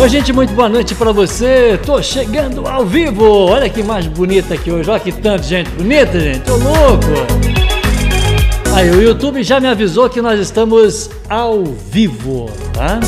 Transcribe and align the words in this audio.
Oi, 0.00 0.08
gente, 0.08 0.32
muito 0.32 0.54
boa 0.54 0.66
noite 0.66 0.94
para 0.94 1.12
você. 1.12 1.78
Tô 1.84 2.02
chegando 2.02 2.66
ao 2.66 2.86
vivo. 2.86 3.22
Olha 3.22 3.68
que 3.68 3.82
mais 3.82 4.06
bonita 4.06 4.54
aqui 4.54 4.72
hoje. 4.72 4.88
Olha 4.88 4.98
que 4.98 5.12
tanta 5.12 5.42
gente 5.42 5.68
bonita, 5.72 6.18
gente. 6.18 6.40
Tô 6.40 6.56
louco. 6.56 7.06
Aí, 8.74 8.90
o 8.92 9.02
YouTube 9.02 9.42
já 9.42 9.60
me 9.60 9.68
avisou 9.68 10.08
que 10.08 10.22
nós 10.22 10.40
estamos 10.40 11.10
ao 11.28 11.64
vivo, 11.64 12.46
tá? 12.72 12.98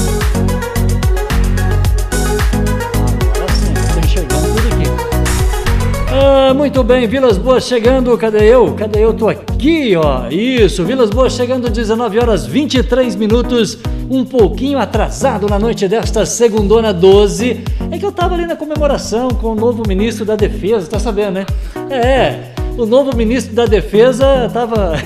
Ah, 6.35 6.55
muito 6.55 6.83
bem, 6.83 7.07
Vilas 7.07 7.37
Boas 7.37 7.65
chegando, 7.65 8.17
cadê 8.17 8.47
eu? 8.47 8.73
Cadê 8.73 9.05
eu? 9.05 9.13
Tô 9.13 9.29
aqui, 9.29 9.95
ó. 9.95 10.31
Isso, 10.31 10.83
Vilas 10.83 11.11
Boas 11.11 11.35
chegando, 11.35 11.69
19 11.69 12.19
horas 12.19 12.47
23 12.47 13.15
minutos, 13.17 13.77
um 14.09 14.25
pouquinho 14.25 14.79
atrasado 14.79 15.47
na 15.47 15.59
noite 15.59 15.87
desta 15.87 16.25
segundona 16.25 16.91
12. 16.91 17.63
É 17.91 17.99
que 17.99 18.07
eu 18.07 18.11
tava 18.11 18.33
ali 18.33 18.47
na 18.47 18.57
comemoração 18.57 19.29
com 19.29 19.49
o 19.49 19.55
novo 19.55 19.83
ministro 19.87 20.25
da 20.25 20.35
Defesa, 20.35 20.89
tá 20.89 20.99
sabendo, 20.99 21.33
né? 21.33 21.45
É, 21.91 22.39
o 22.79 22.87
novo 22.87 23.15
ministro 23.15 23.55
da 23.55 23.67
Defesa 23.67 24.51
tava. 24.51 24.95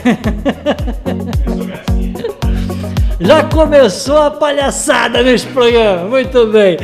Já 3.18 3.42
começou 3.42 4.18
a 4.18 4.30
palhaçada 4.30 5.24
neste 5.24 5.48
programa, 5.48 6.08
muito 6.08 6.46
bem. 6.46 6.76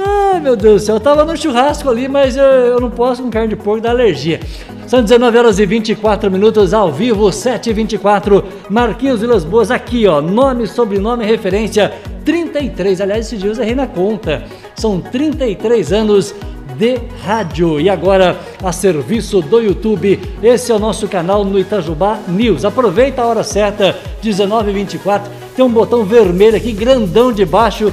Ai, 0.00 0.38
meu 0.40 0.54
Deus 0.54 0.82
do 0.82 0.86
céu, 0.86 0.96
eu 0.96 1.00
tava 1.00 1.24
no 1.24 1.36
churrasco 1.36 1.90
ali, 1.90 2.06
mas 2.06 2.36
eu, 2.36 2.44
eu 2.44 2.80
não 2.80 2.88
posso 2.88 3.20
com 3.20 3.30
carne 3.30 3.48
de 3.48 3.56
porco 3.56 3.80
da 3.80 3.90
alergia. 3.90 4.38
São 4.86 5.02
19 5.02 5.36
horas 5.36 5.58
e 5.58 5.66
24 5.66 6.30
minutos 6.30 6.72
ao 6.72 6.92
vivo, 6.92 7.32
7 7.32 7.68
e 7.68 7.72
24 7.72 8.44
Marquinhos 8.70 9.20
Vilas 9.20 9.44
Boas, 9.44 9.72
aqui 9.72 10.06
ó, 10.06 10.20
nome, 10.20 10.68
sobrenome, 10.68 11.24
referência, 11.26 11.92
33. 12.24 13.00
Aliás, 13.00 13.26
esse 13.26 13.36
dia 13.36 13.50
eu 13.50 13.60
errei 13.60 13.74
na 13.74 13.88
conta. 13.88 14.44
São 14.76 15.00
33 15.00 15.92
anos 15.92 16.32
de 16.76 17.00
rádio. 17.24 17.80
E 17.80 17.90
agora, 17.90 18.38
a 18.62 18.70
serviço 18.70 19.42
do 19.42 19.60
YouTube, 19.60 20.20
esse 20.40 20.70
é 20.70 20.74
o 20.74 20.78
nosso 20.78 21.08
canal 21.08 21.44
no 21.44 21.58
Itajubá 21.58 22.20
News. 22.28 22.64
Aproveita 22.64 23.22
a 23.22 23.26
hora 23.26 23.42
certa, 23.42 23.96
19h24. 24.22 25.22
Tem 25.56 25.64
um 25.64 25.70
botão 25.70 26.04
vermelho 26.04 26.56
aqui, 26.56 26.70
grandão 26.70 27.32
de 27.32 27.44
baixo 27.44 27.92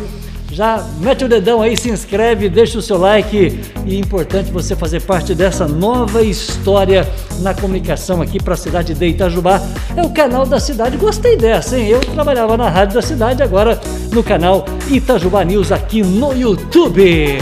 já 0.56 0.82
mete 1.02 1.26
o 1.26 1.28
dedão 1.28 1.62
aí, 1.62 1.76
se 1.76 1.90
inscreve, 1.90 2.48
deixa 2.48 2.80
o 2.80 2.82
seu 2.82 2.98
like 2.98 3.60
e 3.86 3.96
é 3.98 4.00
importante 4.00 4.50
você 4.50 4.74
fazer 4.74 5.02
parte 5.02 5.36
dessa 5.36 5.68
nova 5.68 6.24
história 6.24 7.06
na 7.42 7.54
comunicação 7.54 8.22
aqui 8.22 8.42
para 8.42 8.54
a 8.54 8.58
cidade 8.58 8.94
de 8.94 9.06
Itajubá. 9.06 9.62
É 9.98 10.02
o 10.02 10.12
canal 10.12 10.46
da 10.46 10.58
cidade, 10.58 10.96
gostei 10.96 11.36
dessa, 11.36 11.78
hein? 11.78 11.90
Eu 11.90 12.00
trabalhava 12.00 12.56
na 12.56 12.70
rádio 12.70 12.96
da 12.96 13.02
cidade, 13.02 13.44
agora 13.44 13.82
no 14.14 14.24
canal 14.24 14.64
Itajubá 14.90 15.44
News 15.44 15.74
aqui 15.74 16.02
no 16.02 16.32
YouTube. 16.32 17.38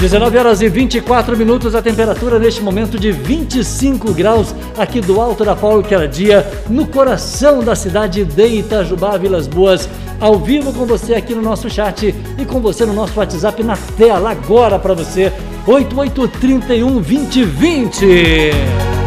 19 0.00 0.38
horas 0.38 0.60
e 0.60 0.68
24 0.68 1.36
minutos, 1.36 1.74
a 1.74 1.82
temperatura 1.82 2.38
neste 2.38 2.62
momento 2.62 2.98
de 2.98 3.12
25 3.12 4.12
graus 4.12 4.54
aqui 4.76 5.00
do 5.00 5.20
Alto 5.20 5.44
da 5.44 5.56
Paulo, 5.56 5.82
que 5.82 5.94
era 5.94 6.06
dia, 6.06 6.46
no 6.68 6.86
coração 6.86 7.62
da 7.62 7.74
cidade 7.74 8.24
de 8.24 8.46
Itajubá, 8.46 9.16
Vilas 9.16 9.46
Boas 9.46 9.88
ao 10.20 10.38
vivo 10.38 10.72
com 10.72 10.86
você 10.86 11.14
aqui 11.14 11.34
no 11.34 11.42
nosso 11.42 11.68
chat 11.68 12.14
e 12.38 12.44
com 12.44 12.60
você 12.60 12.86
no 12.86 12.92
nosso 12.92 13.18
WhatsApp 13.18 13.62
na 13.62 13.76
tela 13.96 14.30
agora 14.30 14.78
para 14.78 14.94
você 14.94 15.32
8831 15.66 17.00
2020. 17.00 19.03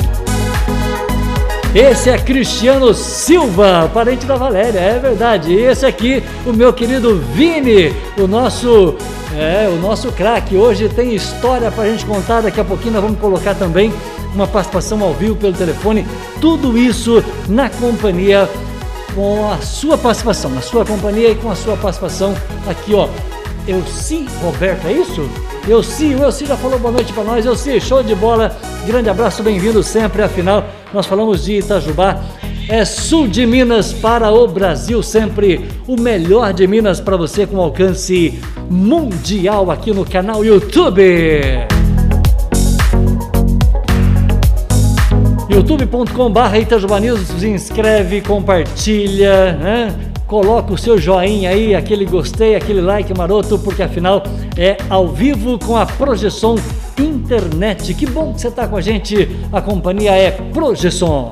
Esse 1.76 2.10
é 2.10 2.18
Cristiano 2.18 2.94
Silva, 2.94 3.90
parente 3.94 4.26
da 4.26 4.36
Valéria, 4.36 4.80
é 4.80 4.98
verdade. 4.98 5.54
E 5.54 5.62
esse 5.62 5.86
aqui, 5.86 6.24
o 6.46 6.54
meu 6.54 6.74
querido 6.74 7.20
Vini, 7.34 7.94
o 8.18 8.28
nosso 8.28 8.96
é, 9.36 9.68
o 9.68 9.76
nosso 9.80 10.12
craque. 10.12 10.56
Hoje 10.56 10.90
tem 10.90 11.14
história 11.14 11.70
para 11.70 11.84
a 11.84 11.90
gente 11.90 12.06
contar. 12.06 12.42
Daqui 12.42 12.60
a 12.60 12.64
pouquinho 12.64 12.94
nós 12.94 13.04
vamos 13.04 13.20
colocar 13.20 13.54
também 13.54 13.94
uma 14.34 14.48
participação 14.48 15.02
ao 15.04 15.14
vivo 15.14 15.36
pelo 15.36 15.54
telefone. 15.54 16.06
Tudo 16.42 16.78
isso 16.78 17.24
na 17.48 17.70
companhia 17.70 18.50
com 19.14 19.52
a 19.52 19.58
sua 19.58 19.98
participação, 19.98 20.52
na 20.52 20.62
sua 20.62 20.86
companhia 20.86 21.32
e 21.32 21.36
com 21.36 21.52
a 21.52 21.56
sua 21.56 21.76
participação 21.78 22.36
aqui, 22.68 22.94
ó. 22.94 23.08
Eu 23.68 23.84
sim, 23.86 24.28
Roberto, 24.42 24.88
é 24.88 24.94
isso? 24.94 25.30
Eu 25.68 25.84
sim, 25.84 26.16
o 26.16 26.24
Elci 26.24 26.46
já 26.46 26.56
falou 26.56 26.80
boa 26.80 26.94
noite 26.94 27.12
para 27.12 27.26
nós. 27.26 27.46
Eu 27.46 27.54
sim, 27.54 27.78
show 27.78 28.02
de 28.02 28.16
bola. 28.16 28.56
Grande 28.86 29.10
abraço, 29.10 29.44
bem-vindo 29.44 29.84
sempre. 29.84 30.24
Afinal, 30.24 30.64
nós 30.94 31.06
falamos 31.06 31.44
de 31.44 31.58
Itajubá. 31.58 32.24
É 32.70 32.86
sul 32.86 33.28
de 33.28 33.46
Minas 33.46 33.92
para 33.92 34.32
o 34.32 34.48
Brasil, 34.48 35.04
sempre 35.04 35.68
o 35.86 36.00
melhor 36.00 36.54
de 36.54 36.66
Minas 36.68 37.02
para 37.02 37.18
você 37.18 37.46
com 37.46 37.60
alcance 37.60 38.40
mundial 38.70 39.70
aqui 39.70 39.92
no 39.92 40.06
canal 40.06 40.44
YouTube. 40.44 41.02
youtube.com.br 45.50 46.58
Itajuba 46.62 47.00
News, 47.00 47.28
se 47.28 47.48
inscreve, 47.48 48.22
compartilha, 48.22 49.54
né? 49.54 50.07
Coloca 50.28 50.74
o 50.74 50.78
seu 50.78 50.98
joinha 50.98 51.52
aí, 51.52 51.74
aquele 51.74 52.06
gostei, 52.06 52.56
aquele 52.56 52.82
like 52.82 53.18
maroto, 53.18 53.58
porque 53.58 53.82
afinal 53.82 54.22
é 54.58 54.76
ao 54.90 55.08
vivo 55.08 55.58
com 55.58 55.78
a 55.78 55.86
projeção 55.86 56.56
internet. 57.00 57.94
Que 57.94 58.06
bom 58.06 58.34
que 58.34 58.42
você 58.42 58.50
está 58.50 58.68
com 58.68 58.76
a 58.76 58.82
gente. 58.82 59.30
A 59.52 59.62
companhia 59.62 60.12
é 60.12 60.32
Projeção. 60.32 61.32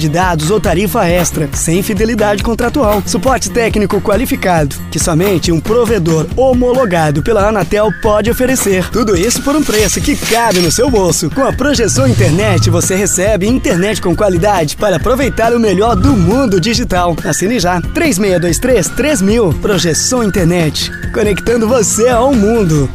de 0.01 0.09
dados 0.09 0.49
ou 0.49 0.59
tarifa 0.59 1.07
extra, 1.07 1.47
sem 1.53 1.83
fidelidade 1.83 2.43
contratual. 2.43 3.03
Suporte 3.05 3.49
técnico 3.49 4.01
qualificado, 4.01 4.75
que 4.89 4.99
somente 4.99 5.51
um 5.51 5.59
provedor 5.59 6.27
homologado 6.35 7.21
pela 7.21 7.47
Anatel 7.47 7.89
pode 8.01 8.29
oferecer. 8.29 8.89
Tudo 8.89 9.15
isso 9.15 9.41
por 9.43 9.55
um 9.55 9.63
preço 9.63 10.01
que 10.01 10.15
cabe 10.15 10.59
no 10.59 10.71
seu 10.71 10.89
bolso. 10.89 11.29
Com 11.29 11.43
a 11.43 11.53
Projeção 11.53 12.07
Internet, 12.07 12.69
você 12.69 12.95
recebe 12.95 13.47
internet 13.47 14.01
com 14.01 14.15
qualidade 14.15 14.75
para 14.75 14.95
aproveitar 14.95 15.53
o 15.53 15.59
melhor 15.59 15.95
do 15.95 16.13
mundo 16.13 16.59
digital. 16.59 17.15
Assine 17.23 17.59
já. 17.59 17.79
3623 17.79 18.89
3000. 18.89 19.53
Projeção 19.61 20.23
Internet. 20.23 20.91
Conectando 21.13 21.67
você 21.67 22.07
ao 22.09 22.33
mundo. 22.33 22.89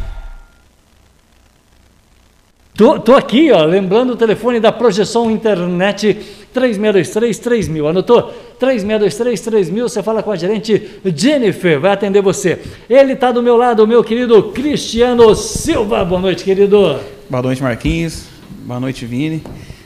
Tô, 2.77 2.99
tô 2.99 3.15
aqui, 3.15 3.51
ó, 3.51 3.65
lembrando 3.65 4.13
o 4.13 4.15
telefone 4.15 4.59
da 4.59 4.71
Projeção 4.71 5.31
Internet 5.31 6.15
3623-3000. 6.55 7.89
Anotou? 7.89 8.31
3623-3000. 8.61 9.81
Você 9.81 10.03
fala 10.03 10.21
com 10.21 10.29
a 10.31 10.35
gerente 10.35 10.99
Jennifer, 11.03 11.79
vai 11.79 11.93
atender 11.93 12.21
você. 12.21 12.59
Ele 12.87 13.13
está 13.13 13.31
do 13.31 13.41
meu 13.41 13.57
lado, 13.57 13.87
meu 13.87 14.03
querido 14.03 14.51
Cristiano 14.53 15.33
Silva. 15.33 16.05
Boa 16.05 16.21
noite, 16.21 16.43
querido. 16.43 16.99
Boa 17.27 17.41
noite, 17.41 17.63
Marquinhos. 17.63 18.25
Boa 18.63 18.79
noite, 18.79 19.07
Vini. 19.07 19.41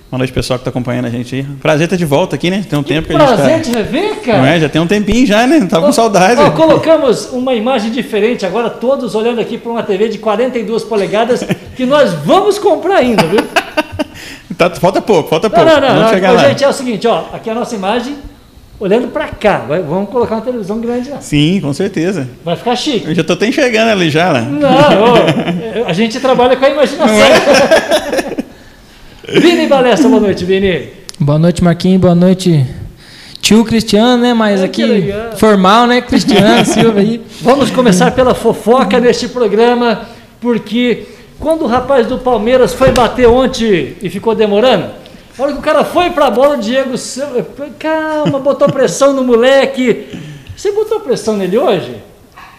Boa 0.09 0.17
noite, 0.17 0.33
pessoal 0.33 0.59
que 0.59 0.63
está 0.63 0.71
acompanhando 0.71 1.05
a 1.05 1.09
gente 1.09 1.33
aí. 1.33 1.43
Prazer 1.61 1.85
estar 1.85 1.95
de 1.95 2.03
volta 2.03 2.35
aqui, 2.35 2.49
né? 2.49 2.65
Tem 2.69 2.77
um 2.77 2.83
que 2.83 2.89
tempo 2.89 3.07
que 3.07 3.15
a 3.15 3.17
gente 3.17 3.27
Prazer 3.29 3.55
tá... 3.55 3.61
te 3.61 3.71
rever, 3.71 4.19
cara. 4.19 4.37
Não 4.39 4.45
é? 4.45 4.59
Já 4.59 4.67
tem 4.67 4.81
um 4.81 4.87
tempinho 4.87 5.25
já, 5.25 5.47
né? 5.47 5.65
Tava 5.69 5.85
com 5.85 5.93
saudade. 5.93 6.41
Ó, 6.41 6.51
colocamos 6.51 7.31
uma 7.31 7.55
imagem 7.55 7.89
diferente 7.89 8.45
agora, 8.45 8.69
todos 8.69 9.15
olhando 9.15 9.39
aqui 9.39 9.57
para 9.57 9.71
uma 9.71 9.81
TV 9.81 10.09
de 10.09 10.17
42 10.17 10.83
polegadas 10.83 11.47
que 11.81 11.85
nós 11.87 12.13
vamos 12.13 12.59
comprar 12.59 12.97
ainda, 12.97 13.23
viu? 13.23 13.39
Tá, 14.57 14.69
falta 14.69 15.01
pouco, 15.01 15.27
falta 15.29 15.49
pouco. 15.49 15.65
Não, 15.65 15.81
não, 15.81 15.95
não. 15.95 16.09
Vamos 16.09 16.21
lá. 16.21 16.49
Gente, 16.49 16.63
é 16.63 16.69
o 16.69 16.73
seguinte, 16.73 17.07
ó, 17.07 17.23
aqui 17.33 17.49
é 17.49 17.51
a 17.51 17.55
nossa 17.55 17.73
imagem 17.73 18.15
olhando 18.79 19.07
para 19.07 19.27
cá. 19.29 19.59
Vai, 19.67 19.81
vamos 19.81 20.11
colocar 20.11 20.35
uma 20.35 20.41
televisão 20.41 20.79
grande 20.79 21.09
lá. 21.09 21.19
Sim, 21.19 21.59
com 21.61 21.73
certeza. 21.73 22.29
Vai 22.45 22.55
ficar 22.55 22.75
chique. 22.75 23.07
Eu 23.07 23.15
já 23.15 23.21
estou 23.21 23.35
até 23.35 23.47
enxergando 23.47 23.89
ali 23.89 24.11
já, 24.11 24.33
né? 24.33 24.47
Não, 24.51 25.87
a 25.87 25.93
gente 25.93 26.19
trabalha 26.19 26.55
com 26.57 26.65
a 26.65 26.69
imaginação. 26.69 27.17
É? 29.25 29.39
Vini 29.39 29.65
Balesta, 29.65 30.07
boa 30.07 30.21
noite, 30.21 30.45
Vini. 30.45 30.89
Boa 31.19 31.39
noite, 31.39 31.63
Marquinhos. 31.63 32.01
Boa 32.01 32.13
noite, 32.13 32.63
tio 33.41 33.65
Cristiano, 33.65 34.21
né? 34.21 34.33
Mas 34.35 34.61
aqui, 34.61 35.11
formal, 35.37 35.87
né? 35.87 36.01
Cristiano 36.01 36.63
Silva 36.67 36.99
aí. 36.99 37.19
Vamos 37.41 37.71
começar 37.71 38.11
pela 38.11 38.35
fofoca 38.35 38.99
neste 38.99 39.27
programa, 39.27 40.01
porque 40.39 41.07
quando 41.41 41.63
o 41.63 41.67
rapaz 41.67 42.07
do 42.07 42.17
Palmeiras 42.19 42.73
foi 42.73 42.91
bater 42.91 43.27
ontem 43.27 43.95
e 44.01 44.09
ficou 44.09 44.33
demorando, 44.35 44.85
a 45.37 45.41
hora 45.43 45.51
que 45.53 45.59
o 45.59 45.61
cara 45.61 45.83
foi 45.83 46.11
para 46.11 46.27
a 46.27 46.31
bola, 46.31 46.55
o 46.55 46.59
Diego, 46.59 46.91
calma, 47.79 48.39
botou 48.39 48.69
pressão 48.69 49.11
no 49.13 49.23
moleque. 49.23 50.07
Você 50.55 50.71
botou 50.71 50.99
pressão 50.99 51.35
nele 51.35 51.57
hoje? 51.57 51.95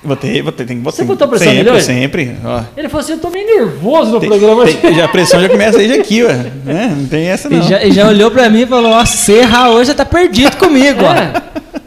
Botei, 0.05 0.43
botei, 0.43 0.67
tem 0.67 0.76
que 0.79 0.82
botar. 0.82 0.96
Você 0.96 1.05
botou 1.05 1.29
pressão 1.29 1.46
sempre, 1.46 1.62
nele 1.64 1.76
hoje? 1.76 1.87
Sempre, 1.87 2.37
ó. 2.44 2.62
Ele 2.76 2.88
falou 2.88 3.05
assim: 3.05 3.12
eu 3.12 3.19
tô 3.20 3.31
meio 3.31 3.46
nervoso 3.46 4.11
no 4.11 4.19
Tem- 4.20 4.29
programa. 4.29 4.64
tem- 4.67 4.94
já, 4.94 5.05
a 5.05 5.08
pressão 5.08 5.40
já 5.40 5.49
começa 5.49 5.79
aí 5.79 5.87
de 5.87 5.93
aqui, 6.00 6.25
ué. 6.25 6.50
É, 6.67 6.87
não 6.88 7.06
tem 7.06 7.26
essa 7.29 7.49
não. 7.49 7.58
Ele 7.58 7.69
já, 7.69 7.81
ele 7.82 7.93
já 7.93 8.08
olhou 8.08 8.29
pra 8.32 8.50
mim 8.50 8.62
e 8.62 8.67
falou: 8.67 8.90
Ó, 8.90 9.05
se 9.05 9.32
errar 9.32 9.70
hoje, 9.70 9.88
já 9.88 9.94
tá 9.94 10.05
perdido 10.05 10.56
comigo, 10.56 11.05
ó. 11.05 11.12
É. 11.14 11.32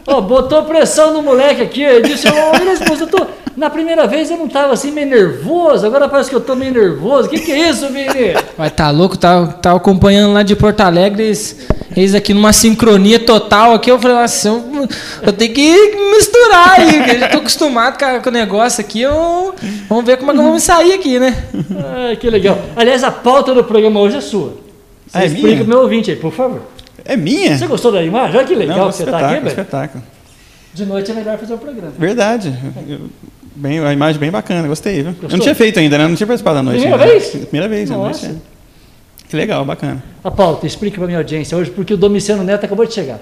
Ó, 0.08 0.22
botou 0.22 0.64
pressão 0.64 1.12
no 1.12 1.22
moleque 1.22 1.62
aqui. 1.62 1.84
Ele 1.84 2.08
disse: 2.08 2.26
Willis, 2.30 2.80
mas 2.88 3.02
eu 3.02 3.08
tô. 3.08 3.28
Na 3.56 3.70
primeira 3.70 4.06
vez 4.06 4.30
eu 4.30 4.36
não 4.38 4.50
tava 4.50 4.74
assim 4.74 4.92
meio 4.92 5.08
nervoso, 5.08 5.86
agora 5.86 6.10
parece 6.10 6.30
que 6.30 6.36
eu 6.36 6.42
tô 6.42 6.56
meio 6.56 6.74
nervoso. 6.74 7.28
O 7.28 7.32
que, 7.32 7.40
que 7.40 7.52
é 7.54 7.70
isso, 7.70 7.88
Vini? 7.88 8.34
Vai 8.58 8.70
tá 8.70 8.90
louco, 8.92 9.18
tá, 9.18 9.48
tá 9.48 9.72
acompanhando 9.72 10.34
lá 10.34 10.44
de 10.44 10.56
Porto 10.58 10.82
Alegre, 10.82 11.24
eles, 11.24 11.66
eles 11.96 12.14
aqui 12.14 12.34
numa 12.34 12.52
sincronia 12.52 13.18
total 13.18 13.74
aqui. 13.74 13.90
Eu 13.90 13.98
falei, 13.98 14.18
nossa, 14.18 14.50
eu, 14.50 14.90
eu 15.24 15.32
tenho 15.32 15.54
que 15.54 15.96
misturar 16.12 16.72
aí, 16.82 17.10
eu 17.14 17.20
já 17.20 17.30
tô 17.30 17.38
acostumado 17.38 17.98
com, 18.22 18.30
o 18.30 18.34
negócio 18.34 18.82
aqui. 18.82 19.02
Eu, 19.02 19.56
vamos 19.88 20.04
ver 20.04 20.18
como 20.18 20.32
é 20.32 20.34
que 20.34 20.40
eu 20.42 20.44
vou 20.44 20.54
me 20.54 20.60
sair 20.60 20.92
aqui, 20.94 21.18
né? 21.18 21.46
Ai, 22.10 22.18
que 22.18 22.30
legal. 22.30 22.60
Aliás, 22.76 23.06
a 23.06 23.12
pauta 23.12 23.54
do 23.54 23.64
programa 23.64 24.02
hoje 24.02 24.18
é 24.18 24.22
sua. 24.22 24.58
Você 25.08 25.18
Ah, 25.18 25.24
é 25.24 25.28
explica 25.28 25.48
minha? 25.48 25.60
pro 25.60 25.68
meu 25.68 25.80
ouvinte 25.82 26.12
aí, 26.12 26.18
por 26.18 26.34
favor. 26.34 26.62
É 27.06 27.16
minha? 27.16 27.58
Você 27.58 27.68
gostou 27.68 27.92
da 27.92 28.04
imagem? 28.04 28.36
Olha 28.38 28.46
que 28.46 28.56
legal 28.56 28.78
Não, 28.80 28.90
que 28.90 28.96
você 28.98 29.06
tá 29.06 29.18
aqui, 29.20 29.36
velho. 29.36 29.48
espetáculo. 29.48 30.04
De 30.74 30.86
noite 30.86 31.10
é 31.10 31.14
melhor 31.14 31.38
fazer 31.38 31.54
o 31.54 31.58
programa. 31.58 31.94
Verdade. 31.98 32.54
Eu- 32.86 33.00
bem, 33.56 33.80
a 33.80 33.94
imagem 33.94 34.20
bem 34.20 34.32
bacana, 34.32 34.68
gostei, 34.68 35.02
viu? 35.04 35.16
Eu 35.24 35.30
não 35.30 35.40
tinha 35.40 35.56
feito 35.56 35.80
ainda, 35.80 35.98
né? 35.98 36.04
Eu 36.06 36.10
não 36.10 36.16
tinha 36.16 36.28
participado 36.28 36.58
da 36.58 36.64
noite. 36.64 36.82
Primeira 36.82 37.04
ainda. 37.04 37.14
vez? 37.20 37.30
Primeira 37.46 37.68
vez, 37.68 37.90
Nossa. 37.90 38.28
noite. 38.28 38.40
é. 38.42 38.56
Que 39.30 39.36
legal, 39.36 39.66
bacana. 39.66 40.04
A 40.24 40.30
pauta, 40.30 40.68
explica 40.68 40.98
pra 40.98 41.08
minha 41.08 41.18
audiência 41.20 41.58
hoje, 41.58 41.72
porque 41.72 41.94
o 41.94 41.98
Domiciano 41.98 42.44
Neto 42.44 42.66
acabou 42.66 42.86
de 42.86 42.94
chegar. 42.94 43.20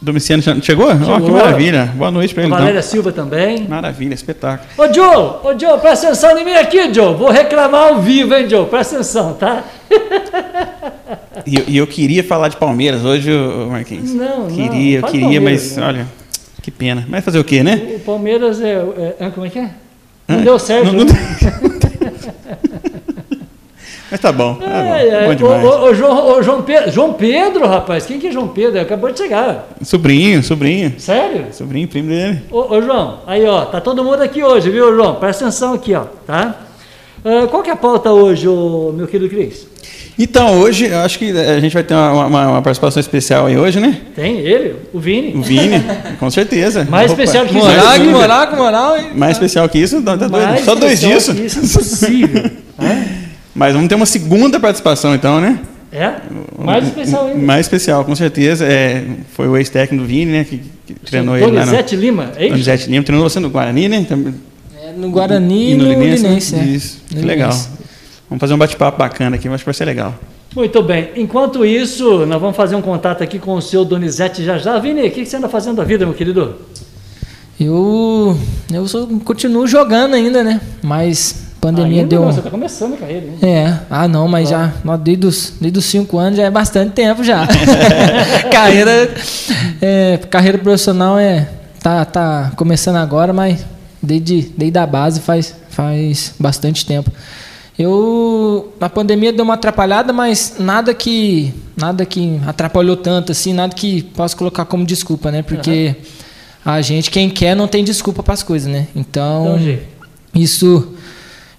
Domiciano 0.00 0.40
já- 0.42 0.54
chegou? 0.60 0.86
Ó, 0.88 0.94
que 0.96 1.04
Chegou. 1.04 1.30
maravilha. 1.32 1.92
Boa 1.96 2.10
noite 2.10 2.32
pra 2.32 2.44
A 2.44 2.46
ele, 2.46 2.54
Valéria 2.54 2.78
então. 2.78 2.82
Silva 2.90 3.10
também. 3.12 3.66
Maravilha, 3.68 4.14
espetáculo. 4.14 4.68
Ô 4.78 4.92
Joe, 4.94 5.06
ô 5.54 5.58
Joe, 5.58 5.78
presta 5.80 6.06
atenção 6.06 6.38
em 6.38 6.44
mim 6.44 6.52
aqui, 6.54 6.92
Joe. 6.94 7.14
Vou 7.16 7.30
reclamar 7.30 7.88
ao 7.94 8.00
vivo, 8.00 8.32
hein, 8.34 8.48
Joe? 8.48 8.64
Presta 8.66 8.94
atenção, 8.96 9.34
tá? 9.34 9.64
E, 11.46 11.56
eu- 11.56 11.64
eu 11.68 11.86
queria 11.86 12.22
falar 12.22 12.48
de 12.48 12.56
Palmeiras 12.56 13.04
hoje, 13.04 13.30
Marquinhos. 13.70 14.12
Não, 14.12 14.48
não, 14.48 14.54
Queria, 14.54 14.98
eu 14.98 15.02
queria, 15.04 15.40
Palmeiras, 15.40 15.62
mas 15.62 15.76
né? 15.76 15.86
olha, 15.86 16.06
que 16.62 16.70
pena. 16.70 17.06
Mas 17.08 17.24
fazer 17.24 17.38
o 17.38 17.44
quê, 17.44 17.62
né? 17.62 17.94
O 17.96 18.00
Palmeiras 18.00 18.60
é. 18.60 18.72
é- 18.74 19.16
é- 19.26 19.30
como 19.30 19.46
é 19.46 19.50
que 19.50 19.58
é? 19.58 19.70
Não 20.26 20.42
deu 20.42 20.58
certo. 20.58 20.86
Não- 20.92 21.04
não 21.04 21.04
né? 21.04 21.12
Mas 24.10 24.20
tá 24.20 24.32
bom. 24.32 24.54
Tá 24.54 24.66
bom. 24.66 24.72
Ai, 24.72 25.10
ai. 25.10 25.26
bom 25.26 25.34
demais. 25.34 25.64
ô, 25.64 25.82
ô, 25.84 25.94
João, 25.94 26.26
ô, 26.28 26.42
João 26.42 26.62
Pedro, 26.62 26.90
João 26.90 27.12
Pedro, 27.12 27.66
rapaz, 27.66 28.06
quem 28.06 28.18
que 28.18 28.28
é 28.28 28.32
João 28.32 28.48
Pedro? 28.48 28.80
Acabou 28.80 29.12
de 29.12 29.18
chegar. 29.18 29.68
Sobrinho, 29.82 30.42
sobrinho. 30.42 30.94
Sério? 30.98 31.46
Sobrinho, 31.52 31.86
primo 31.88 32.08
dele. 32.08 32.40
Ô, 32.50 32.74
ô, 32.74 32.80
João, 32.80 33.20
aí 33.26 33.44
ó, 33.46 33.66
tá 33.66 33.80
todo 33.82 34.02
mundo 34.02 34.22
aqui 34.22 34.42
hoje, 34.42 34.70
viu, 34.70 34.96
João? 34.96 35.16
Presta 35.16 35.44
atenção 35.44 35.74
aqui, 35.74 35.94
ó, 35.94 36.04
tá? 36.26 36.54
Ah, 37.30 37.46
qual 37.48 37.62
que 37.62 37.70
é 37.70 37.72
a 37.72 37.76
pauta 37.76 38.10
hoje, 38.10 38.48
ô, 38.48 38.92
meu 38.96 39.06
querido 39.06 39.28
Cris? 39.28 39.66
Então, 40.18 40.58
hoje, 40.60 40.86
eu 40.86 40.98
acho 40.98 41.16
que 41.18 41.30
a 41.30 41.60
gente 41.60 41.72
vai 41.72 41.82
ter 41.84 41.94
uma, 41.94 42.26
uma- 42.26 42.46
uma 42.48 42.62
participação 42.62 42.98
especial 43.00 43.46
aí 43.46 43.56
hoje, 43.56 43.78
né? 43.78 44.00
Tem 44.16 44.38
ele, 44.38 44.74
o 44.92 44.98
Vini. 44.98 45.32
O 45.36 45.42
Vini, 45.42 45.80
com 46.18 46.28
certeza. 46.30 46.86
Mais 46.90 47.12
Opa. 47.12 47.22
especial 47.22 47.46
que 47.46 47.56
isso. 47.56 47.66
Moral, 47.68 47.92
que 47.94 48.04
moral, 48.08 48.46
que 48.48 48.56
moral, 48.56 48.96
hein? 48.96 49.06
Mais 49.14 49.32
especial 49.32 49.68
que 49.68 49.78
isso, 49.78 50.02
tá 50.02 50.16
doido. 50.16 50.32
Mais 50.32 50.64
Só 50.64 50.74
dois 50.74 50.94
especial 50.94 51.18
disso. 51.18 51.34
que 51.34 51.42
Isso 51.46 51.58
é 51.60 51.64
impossível. 51.64 52.50
Hã? 52.80 53.04
Mas 53.54 53.72
vamos 53.74 53.88
ter 53.88 53.94
uma 53.94 54.06
segunda 54.06 54.58
participação, 54.58 55.14
então, 55.14 55.40
né? 55.40 55.60
É? 55.92 56.14
Mais 56.58 56.84
especial 56.86 57.26
ainda. 57.28 57.38
Mais 57.46 57.60
especial, 57.66 58.04
com 58.04 58.14
certeza. 58.16 58.64
É, 58.66 59.04
foi 59.34 59.46
o 59.48 59.56
ex-técnico 59.56 60.02
do 60.02 60.08
Vini, 60.08 60.32
né? 60.32 60.44
Que, 60.44 60.60
que 60.86 60.94
treinou 60.94 61.36
ele 61.36 61.46
lá 61.46 61.50
no. 61.52 61.56
Donizete 61.66 61.94
Lima, 61.96 62.32
é 62.36 62.42
isso? 62.42 62.50
Donizete 62.50 62.90
Lima, 62.90 63.04
treinou 63.04 63.28
você 63.28 63.38
no 63.40 63.48
Guarani, 63.50 63.88
né? 63.88 64.04
No 64.98 65.10
Guarani 65.10 65.72
e 65.72 65.74
no, 65.74 65.84
Linense, 65.84 66.22
né? 66.22 66.28
Linense, 66.28 66.54
é. 66.56 66.62
Isso, 66.64 66.98
que 67.08 67.16
No 67.16 67.26
legal. 67.26 67.50
Linense. 67.50 67.68
Vamos 68.28 68.40
fazer 68.40 68.54
um 68.54 68.58
bate-papo 68.58 68.98
bacana 68.98 69.36
aqui, 69.36 69.48
acho 69.48 69.58
que 69.58 69.64
vai 69.64 69.74
ser 69.74 69.84
legal. 69.86 70.14
Muito 70.54 70.82
bem. 70.82 71.10
Enquanto 71.16 71.64
isso, 71.64 72.26
nós 72.26 72.40
vamos 72.40 72.56
fazer 72.56 72.74
um 72.74 72.82
contato 72.82 73.22
aqui 73.22 73.38
com 73.38 73.54
o 73.54 73.62
seu 73.62 73.84
Donizete 73.84 74.42
já 74.44 74.58
já. 74.58 74.78
Vini, 74.78 75.06
o 75.06 75.10
que 75.10 75.24
você 75.24 75.36
anda 75.36 75.48
fazendo 75.48 75.76
da 75.76 75.84
vida, 75.84 76.04
meu 76.04 76.14
querido? 76.14 76.56
Eu, 77.60 78.36
eu 78.72 78.86
sou- 78.86 79.06
continuo 79.24 79.66
jogando 79.66 80.14
ainda, 80.14 80.44
né? 80.44 80.60
Mas 80.82 81.46
a 81.58 81.60
pandemia 81.60 82.02
Ainda 82.02 82.08
deu. 82.08 82.20
não, 82.22 82.32
Você 82.32 82.38
está 82.38 82.50
começando 82.50 82.94
a 82.94 82.96
carreira, 82.98 83.26
hein? 83.26 83.38
É, 83.42 83.74
ah 83.90 84.06
não, 84.06 84.28
mas 84.28 84.48
já 84.48 84.72
nó, 84.84 84.96
desde 84.96 85.26
os, 85.26 85.54
desde 85.60 85.78
os 85.78 85.84
cinco 85.84 86.18
anos 86.18 86.36
já 86.36 86.44
é 86.44 86.50
bastante 86.50 86.92
tempo 86.92 87.24
já. 87.24 87.46
carreira, 88.52 89.10
é, 89.82 90.18
carreira 90.30 90.56
profissional 90.58 91.18
é 91.18 91.48
tá, 91.82 92.04
tá 92.04 92.52
começando 92.56 92.96
agora, 92.96 93.32
mas 93.32 93.64
desde, 94.02 94.52
desde 94.56 94.78
a 94.78 94.86
base 94.86 95.20
faz, 95.20 95.54
faz 95.70 96.34
bastante 96.38 96.84
tempo. 96.84 97.10
Eu 97.78 98.72
na 98.80 98.88
pandemia 98.88 99.32
deu 99.32 99.44
uma 99.44 99.54
atrapalhada, 99.54 100.12
mas 100.12 100.56
nada 100.58 100.92
que 100.92 101.54
nada 101.76 102.04
que 102.04 102.40
atrapalhou 102.44 102.96
tanto 102.96 103.30
assim, 103.30 103.52
nada 103.52 103.72
que 103.72 104.02
posso 104.02 104.36
colocar 104.36 104.64
como 104.64 104.84
desculpa, 104.84 105.30
né? 105.30 105.42
Porque 105.42 105.94
a 106.64 106.80
gente 106.82 107.08
quem 107.08 107.30
quer 107.30 107.54
não 107.54 107.68
tem 107.68 107.84
desculpa 107.84 108.20
para 108.20 108.34
as 108.34 108.42
coisas, 108.42 108.70
né? 108.70 108.88
Então 108.96 109.56
gente. 109.60 109.82
isso 110.34 110.92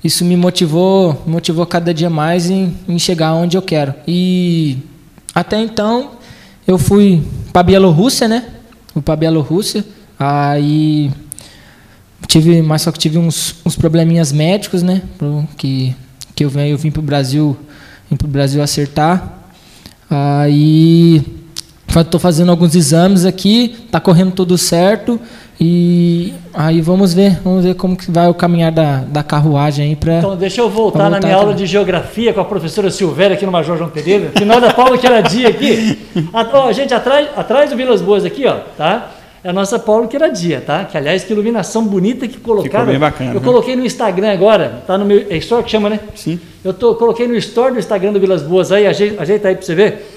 isso 0.03 0.25
me 0.25 0.35
motivou 0.35 1.23
motivou 1.25 1.65
cada 1.65 1.93
dia 1.93 2.09
mais 2.09 2.49
em, 2.49 2.75
em 2.87 2.99
chegar 2.99 3.33
onde 3.33 3.55
eu 3.55 3.61
quero 3.61 3.93
e 4.05 4.77
até 5.33 5.57
então 5.57 6.11
eu 6.67 6.77
fui 6.77 7.21
para 7.51 7.63
Bielorrússia 7.63 8.27
né 8.27 8.45
fui 8.93 9.01
para 9.01 9.15
Bielorrússia 9.15 9.85
aí 10.17 11.11
tive 12.27 12.61
mas 12.61 12.81
só 12.83 12.91
que 12.91 12.99
tive 12.99 13.17
uns, 13.17 13.55
uns 13.65 13.75
probleminhas 13.75 14.31
médicos 14.31 14.83
né 14.83 15.01
pro- 15.17 15.47
que 15.57 15.95
que 16.35 16.43
eu 16.45 16.49
venho 16.49 16.73
eu 16.73 16.77
vim 16.77 16.91
para 16.91 16.99
o 16.99 17.03
Brasil 17.03 17.57
vim 18.09 18.15
para 18.17 18.27
o 18.27 18.29
Brasil 18.29 18.61
acertar 18.61 19.33
aí 20.09 21.21
Estou 21.97 22.19
fazendo 22.19 22.51
alguns 22.51 22.75
exames 22.75 23.25
aqui, 23.25 23.75
tá 23.91 23.99
correndo 23.99 24.31
tudo 24.31 24.57
certo 24.59 25.19
e 25.59 26.31
aí 26.53 26.79
vamos 26.81 27.15
ver, 27.15 27.39
vamos 27.43 27.65
ver 27.65 27.73
como 27.73 27.97
que 27.97 28.11
vai 28.11 28.27
o 28.29 28.33
caminhar 28.33 28.71
da, 28.71 28.97
da 28.97 29.23
carruagem 29.23 29.89
aí 29.89 29.95
para. 29.95 30.19
Então, 30.19 30.37
deixa 30.37 30.61
eu 30.61 30.69
voltar, 30.69 30.99
Vamos 30.99 31.11
na 31.13 31.17
voltar 31.17 31.27
minha 31.27 31.35
aula 31.35 31.49
também. 31.51 31.65
de 31.65 31.69
geografia 31.71 32.31
com 32.31 32.39
a 32.41 32.45
professora 32.45 32.91
Silvéria 32.91 33.33
aqui 33.35 33.43
no 33.45 33.51
Major 33.51 33.75
João 33.75 33.89
Pereira. 33.89 34.31
Final 34.37 34.61
da 34.61 34.71
Paula 34.71 34.99
que 34.99 35.05
era 35.07 35.19
dia 35.21 35.49
aqui. 35.49 35.97
A, 36.31 36.47
ó, 36.59 36.71
gente, 36.71 36.93
atrás, 36.93 37.27
atrás 37.35 37.71
do 37.71 37.75
Vilas 37.75 38.01
Boas 38.01 38.23
aqui, 38.23 38.45
ó, 38.45 38.57
tá? 38.77 39.09
É 39.43 39.49
a 39.49 39.53
nossa 39.53 39.79
Paulo 39.79 40.07
que 40.07 40.15
era 40.17 40.27
dia, 40.27 40.61
tá? 40.65 40.83
Que, 40.83 40.97
aliás, 40.97 41.23
que 41.23 41.31
iluminação 41.31 41.83
bonita 41.85 42.27
que 42.27 42.37
colocaram. 42.37 42.85
bem 42.85 42.99
bacana, 42.99 43.31
Eu 43.31 43.39
né? 43.39 43.45
coloquei 43.45 43.75
no 43.75 43.85
Instagram 43.85 44.31
agora, 44.33 44.83
tá 44.85 44.97
no 44.97 45.05
meu... 45.05 45.25
É 45.29 45.37
Store 45.37 45.63
que 45.63 45.71
chama, 45.71 45.89
né? 45.89 45.99
Sim. 46.13 46.39
Eu 46.63 46.73
tô, 46.73 46.93
coloquei 46.95 47.25
no 47.27 47.35
Store 47.37 47.71
do 47.73 47.79
Instagram 47.79 48.11
do 48.11 48.19
Vilas 48.19 48.41
Boas 48.41 48.71
aí, 48.71 48.85
ajeita, 48.85 49.21
ajeita 49.21 49.47
aí 49.47 49.55
pra 49.55 49.65
você 49.65 49.75
ver. 49.75 50.15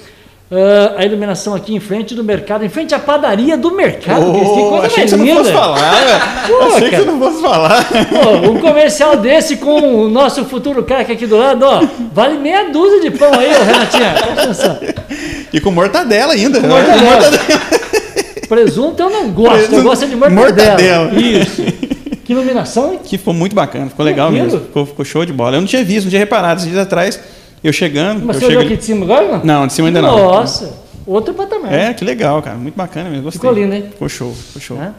Ah, 0.51 0.95
a 0.97 1.05
iluminação 1.05 1.55
aqui 1.55 1.73
em 1.73 1.79
frente 1.79 2.13
do 2.13 2.23
mercado, 2.23 2.63
em 2.65 2.69
frente 2.69 2.93
à 2.93 2.99
padaria 2.99 3.57
do 3.57 3.71
mercado. 3.73 4.25
que 4.33 4.41
Oh, 4.41 4.69
coisa 4.69 4.87
achei 4.87 5.03
que 5.05 5.09
você 5.09 5.15
não 5.15 5.25
linda. 5.25 5.39
fosse 5.39 5.51
falar, 5.53 5.91
velho. 5.95 6.21
Pô, 6.47 6.63
Achei 6.65 6.81
que 6.83 6.91
cara. 6.91 7.03
você 7.05 7.11
não 7.11 7.19
fosse 7.19 7.41
falar. 7.41 7.85
Pô, 7.85 8.49
um 8.51 8.59
comercial 8.59 9.15
desse 9.17 9.55
com 9.57 9.79
o 10.03 10.09
nosso 10.09 10.43
futuro 10.45 10.83
craque 10.83 11.13
aqui 11.13 11.25
do 11.25 11.37
lado, 11.37 11.63
ó, 11.65 11.81
vale 12.13 12.37
meia 12.37 12.69
dúzia 12.69 12.99
de 13.09 13.17
pão 13.17 13.31
aí, 13.33 13.47
Renatinha. 13.53 14.15
E 15.53 15.59
com 15.61 15.71
mortadela 15.71 16.33
ainda. 16.33 16.59
Mortadela. 16.59 17.82
Presunto 18.55 19.01
eu 19.03 19.09
não 19.09 19.29
gosto, 19.31 19.53
eu 19.53 19.67
Presunto- 19.67 19.83
gosto 19.83 20.03
é 20.05 20.07
de 20.07 20.15
mortadela. 20.15 20.49
mortadela. 20.49 21.19
Isso. 21.19 21.61
Que 22.23 22.31
iluminação, 22.31 22.93
hein? 22.93 22.99
Que 23.03 23.17
ficou 23.17 23.33
muito 23.33 23.53
bacana, 23.53 23.89
ficou 23.89 24.05
legal 24.05 24.31
Lindo. 24.31 24.43
mesmo. 24.45 24.59
Ficou, 24.61 24.85
ficou 24.85 25.03
show 25.03 25.25
de 25.25 25.33
bola. 25.33 25.57
Eu 25.57 25.59
não 25.59 25.67
tinha 25.67 25.83
visto, 25.83 26.03
não 26.05 26.09
tinha 26.09 26.21
reparado. 26.21 26.61
Esses 26.61 26.71
dias 26.71 26.81
atrás, 26.81 27.19
eu 27.61 27.73
chegando. 27.73 28.25
Mas 28.25 28.37
eu 28.37 28.39
você 28.39 28.45
olhou 28.45 28.61
chego- 28.61 28.73
aqui 28.73 28.77
de 28.79 28.85
cima 28.85 29.03
agora, 29.03 29.27
não? 29.39 29.43
Não, 29.43 29.67
de 29.67 29.73
cima 29.73 29.89
ainda 29.89 30.01
não. 30.01 30.17
Nossa, 30.17 30.73
outro 31.05 31.33
patamar. 31.33 31.73
É, 31.73 31.93
que 31.93 32.05
legal, 32.05 32.41
cara. 32.41 32.55
Muito 32.55 32.75
bacana 32.75 33.09
mesmo. 33.09 33.23
Gostei. 33.25 33.41
Ficou 33.41 33.53
lindo, 33.53 33.75
hein? 33.75 33.87
Ficou 33.91 34.07
show, 34.07 34.31
ficou 34.33 34.61
show. 34.61 34.77
Né? 34.77 34.93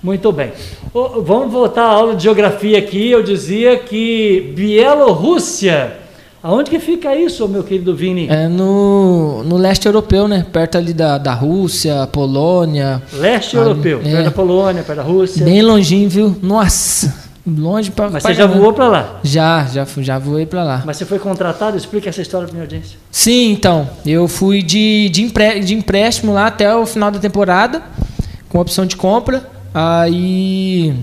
Muito 0.00 0.30
bem. 0.30 0.52
Ô, 0.94 1.20
vamos 1.22 1.50
voltar 1.52 1.82
à 1.82 1.88
aula 1.90 2.14
de 2.14 2.22
geografia 2.22 2.78
aqui. 2.78 3.10
Eu 3.10 3.24
dizia 3.24 3.76
que 3.76 4.52
Bielorrússia. 4.54 5.94
Aonde 6.42 6.70
que 6.70 6.78
fica 6.78 7.14
isso, 7.14 7.46
meu 7.46 7.62
querido 7.62 7.94
Vini? 7.94 8.26
É 8.28 8.48
no, 8.48 9.42
no 9.44 9.56
leste 9.58 9.84
europeu, 9.86 10.26
né? 10.26 10.46
Perto 10.50 10.78
ali 10.78 10.94
da, 10.94 11.18
da 11.18 11.34
Rússia, 11.34 12.06
Polônia. 12.10 13.02
Leste 13.12 13.58
Ali, 13.58 13.68
europeu, 13.68 13.98
é. 14.00 14.02
perto 14.10 14.24
da 14.24 14.30
Polônia, 14.30 14.82
perto 14.82 14.96
da 14.98 15.02
Rússia. 15.04 15.44
Bem 15.44 15.60
longinho, 15.60 16.08
viu? 16.08 16.34
Nossa, 16.42 17.14
longe 17.46 17.90
pra 17.90 18.08
Mas 18.08 18.22
você 18.22 18.32
já 18.32 18.46
voou 18.46 18.72
para 18.72 18.88
lá? 18.88 19.20
Já, 19.22 19.66
já, 19.66 19.86
já 19.98 20.18
voei 20.18 20.46
pra 20.46 20.64
lá. 20.64 20.82
Mas 20.86 20.96
você 20.96 21.04
foi 21.04 21.18
contratado? 21.18 21.76
Explica 21.76 22.08
essa 22.08 22.22
história 22.22 22.46
para 22.46 22.54
minha 22.54 22.64
audiência. 22.64 22.98
Sim, 23.10 23.50
então. 23.52 23.86
Eu 24.06 24.26
fui 24.26 24.62
de, 24.62 25.10
de, 25.10 25.22
empre- 25.22 25.60
de 25.60 25.74
empréstimo 25.74 26.32
lá 26.32 26.46
até 26.46 26.74
o 26.74 26.86
final 26.86 27.10
da 27.10 27.18
temporada, 27.18 27.82
com 28.48 28.58
opção 28.58 28.86
de 28.86 28.96
compra. 28.96 29.46
Aí. 29.74 30.94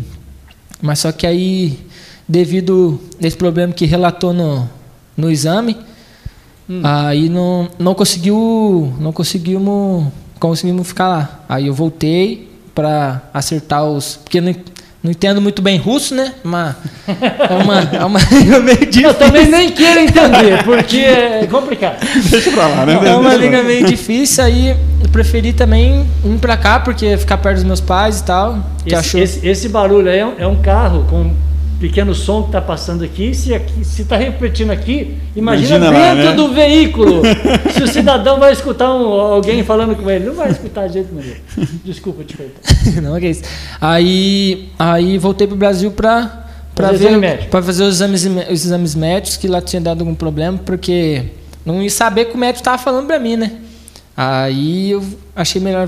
Mas 0.82 0.98
só 1.00 1.12
que 1.12 1.28
aí, 1.28 1.78
devido 2.28 3.00
a 3.22 3.28
esse 3.28 3.38
problema 3.38 3.72
que 3.74 3.86
relatou 3.86 4.34
no, 4.34 4.68
no 5.18 5.30
exame, 5.32 5.76
aí 6.84 7.28
não, 7.30 7.68
não 7.80 7.94
conseguiu. 7.94 8.94
Não 9.00 9.12
conseguimos. 9.12 10.06
Conseguimos 10.40 10.88
ficar 10.88 11.08
lá. 11.08 11.40
Aí 11.50 11.68
eu 11.68 11.74
voltei 11.74 12.50
para 12.76 13.22
acertar 13.34 13.84
os. 13.86 14.18
Porque 14.18 14.40
não, 14.40 14.54
não 15.02 15.10
entendo 15.10 15.42
muito 15.42 15.62
bem 15.64 15.78
russo, 15.80 16.14
né? 16.14 16.34
Mas 16.44 16.76
é 17.08 17.54
uma, 17.64 17.80
é 17.80 18.06
uma 18.06 18.20
língua 18.32 18.60
meio 18.60 18.78
difícil. 18.86 19.08
Eu 19.10 19.14
também 19.16 19.48
nem 19.48 19.72
quero 19.72 20.00
entender, 20.02 20.64
porque 20.64 20.98
é 20.98 21.48
complicado. 21.50 21.98
Deixa 22.30 22.52
pra 22.52 22.68
lá, 22.68 22.86
né? 22.86 23.00
É 23.04 23.16
uma 23.16 23.34
língua 23.36 23.64
meio 23.64 23.86
difícil, 23.88 24.44
aí 24.44 24.70
eu 25.02 25.10
preferi 25.12 25.54
também 25.54 26.06
ir 26.24 26.38
pra 26.40 26.56
cá, 26.56 26.80
porque 26.80 27.18
ficar 27.18 27.38
perto 27.38 27.56
dos 27.56 27.64
meus 27.64 27.82
pais 27.82 28.20
e 28.20 28.24
tal. 28.24 28.60
Que 28.86 28.90
Esse, 28.94 28.96
achou... 28.96 29.20
esse- 29.22 29.48
esse 29.48 29.70
barulho 29.70 30.12
aí 30.12 30.20
é 30.20 30.26
um, 30.26 30.34
é 30.38 30.46
um 30.48 30.62
carro 30.62 31.04
com 31.10 31.32
pequeno 31.80 32.14
som 32.16 32.42
que 32.44 32.48
está 32.50 32.62
passando 32.62 33.04
aqui. 33.04 33.34
Se 33.34 33.54
aqui, 33.54 33.84
se 33.86 34.02
está 34.02 34.18
repetindo 34.18 34.72
aqui, 34.72 35.18
imagina, 35.36 35.78
Imagina 35.78 35.90
lá, 35.92 36.14
dentro 36.16 36.30
né? 36.32 36.36
do 36.36 36.54
veículo. 36.54 37.22
se 37.74 37.84
o 37.84 37.88
cidadão 37.88 38.40
vai 38.40 38.52
escutar 38.52 38.94
um- 38.94 39.12
alguém 39.12 39.64
falando 39.64 39.96
com 39.96 40.10
ele, 40.10 40.26
não 40.26 40.34
vai 40.34 40.50
escutar 40.52 40.88
de 40.88 40.94
jeito 40.94 41.14
nenhum. 41.14 41.36
Desculpa 41.86 42.24
te 42.24 42.36
cortar. 42.38 42.62
Não, 43.02 43.20
que 43.20 43.28
isso. 43.28 43.44
Aí, 43.80 44.70
aí 44.78 45.18
voltei 45.18 45.46
pro 45.48 45.56
Brasil 45.56 45.92
pra, 45.92 46.48
pra 46.76 46.90
Fazer 46.90 47.20
ver, 47.20 47.50
pra 47.50 47.62
fazer 47.62 47.84
os 47.84 47.96
exames, 47.96 48.26
os 48.26 48.66
exames 48.66 48.96
médicos, 48.96 49.38
que 49.38 49.48
lá 49.48 49.62
tinha 49.62 49.82
dado 49.82 50.02
algum 50.02 50.16
problema, 50.16 50.60
porque 50.66 51.24
não 51.66 51.82
ia 51.82 51.90
saber 51.90 52.26
que 52.26 52.36
o 52.36 52.38
médico 52.38 52.64
tava 52.64 52.78
falando 52.78 53.08
pra 53.08 53.20
mim, 53.20 53.36
né? 53.36 53.52
Aí 54.16 54.92
eu 54.92 55.04
achei 55.36 55.62
melhor 55.62 55.88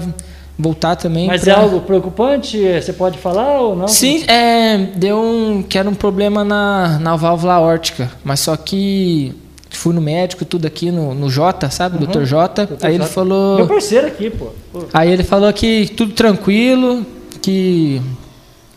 voltar 0.60 0.96
também. 0.98 1.28
Mas 1.28 1.42
pra- 1.44 1.54
é 1.54 1.56
algo 1.56 1.80
preocupante? 1.82 2.58
Você 2.82 2.92
pode 2.92 3.18
falar 3.18 3.62
ou 3.62 3.75
não? 3.75 3.88
Sim, 3.88 4.24
é, 4.28 4.78
deu 4.96 5.18
um. 5.18 5.63
que 5.63 5.78
era 5.78 5.89
um 5.89 5.96
problema 5.96 6.44
na, 6.44 7.00
na 7.00 7.16
válvula 7.16 7.54
aórtica. 7.54 8.12
Mas 8.24 8.42
só 8.42 8.56
que 8.58 9.34
fui 9.72 9.94
no 9.94 10.01
médico, 10.01 10.44
tudo 10.44 10.66
aqui 10.66 10.92
no, 10.92 11.13
no 11.13 11.30
Jota, 11.30 11.70
sabe? 11.70 12.06
Dr. 12.06 12.24
Jota. 12.25 12.66
Doutor 12.66 12.86
Aí 12.88 12.96
ele 12.96 13.04
Jota. 13.04 13.13
falou. 13.13 13.56
Meu 13.56 13.68
parceiro 13.68 14.08
aqui, 14.08 14.30
pô. 14.30 14.48
Pô, 14.74 14.84
Aí 14.94 15.10
ele 15.12 15.24
falou 15.24 15.51
que 15.54 15.88
tudo 15.96 16.12
tranquilo, 16.13 17.06
que 17.42 18.01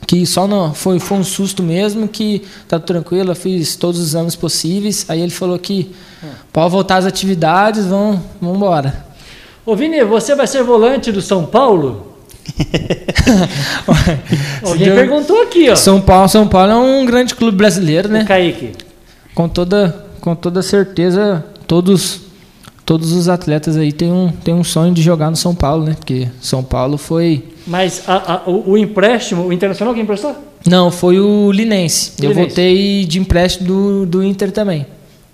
que 0.07 0.27
só 0.27 0.47
não 0.47 0.75
foi, 0.75 0.99
foi 0.99 1.17
um 1.19 1.25
susto 1.25 1.63
mesmo, 1.63 2.07
que 2.07 2.43
tá 2.69 2.79
tranquilo, 2.79 3.31
eu 3.31 3.35
fiz 3.35 3.77
todos 3.77 3.99
os 3.99 4.09
exames 4.09 4.37
possíveis. 4.37 5.07
Aí 5.09 5.21
ele 5.23 5.31
falou 5.31 5.59
que 5.59 5.91
pode 6.53 6.71
voltar 6.71 6.97
às 6.99 7.07
atividades, 7.07 7.87
vamos 7.87 8.21
embora. 8.43 9.07
Ô 9.65 9.77
Vini, 9.77 10.03
você 10.05 10.35
vai 10.35 10.47
ser 10.47 10.63
volante 10.63 11.13
do 11.13 11.23
São 11.23 11.47
Paulo? 11.47 12.09
Alguém 14.63 14.87
Deu- 14.87 14.95
perguntou 14.97 15.43
aqui, 15.43 15.71
ó. 15.71 15.77
São 15.77 16.01
Paulo, 16.01 16.29
São 16.29 16.47
Paulo 16.49 16.73
é 16.73 16.77
um 16.77 17.05
grande 17.07 17.35
clube 17.35 17.57
brasileiro, 17.57 18.09
né? 18.09 18.23
O 18.23 18.27
Kaique. 18.27 18.73
Com 19.35 19.49
toda, 19.49 20.07
com 20.21 20.35
toda 20.35 20.63
certeza, 20.63 21.45
todos 21.67 22.21
todos 22.85 23.13
os 23.13 23.29
atletas 23.29 23.77
aí 23.77 23.93
têm 23.93 24.13
um, 24.13 24.29
têm 24.29 24.53
um 24.53 24.65
sonho 24.65 24.93
de 24.93 25.01
jogar 25.01 25.31
no 25.31 25.37
São 25.37 25.55
Paulo, 25.55 25.85
né? 25.85 25.95
Porque 25.97 26.29
São 26.41 26.63
Paulo 26.65 26.99
foi 26.99 27.45
Mas 27.67 28.03
a- 28.09 28.43
a- 28.45 28.51
o, 28.51 28.73
o 28.73 28.79
empréstimo, 28.79 29.47
o 29.47 29.53
Internacional 29.53 29.95
quem 29.95 30.03
emprestou? 30.03 30.35
Não, 30.67 30.91
foi 30.91 31.19
o 31.21 31.51
Linense. 31.53 32.13
Eu 32.21 32.31
Linense. 32.31 32.47
voltei 32.49 33.05
de 33.05 33.21
empréstimo 33.21 33.67
do, 33.67 34.07
do 34.07 34.25
Inter 34.25 34.51
também. 34.51 34.85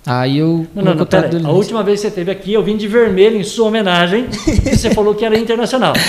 Aí 0.08 0.38
eu. 0.38 0.66
Não, 0.74 0.82
não, 0.82 0.94
não, 0.94 1.06
pera 1.06 1.28
A 1.44 1.50
última 1.50 1.82
vez 1.82 2.00
que 2.00 2.02
você 2.02 2.08
esteve 2.08 2.30
aqui, 2.30 2.54
eu 2.54 2.62
vim 2.62 2.78
de 2.78 2.88
vermelho 2.88 3.36
em 3.36 3.44
sua 3.44 3.66
homenagem 3.66 4.26
e 4.46 4.74
você 4.74 4.90
falou 4.94 5.14
que 5.14 5.22
era 5.22 5.38
internacional. 5.38 5.92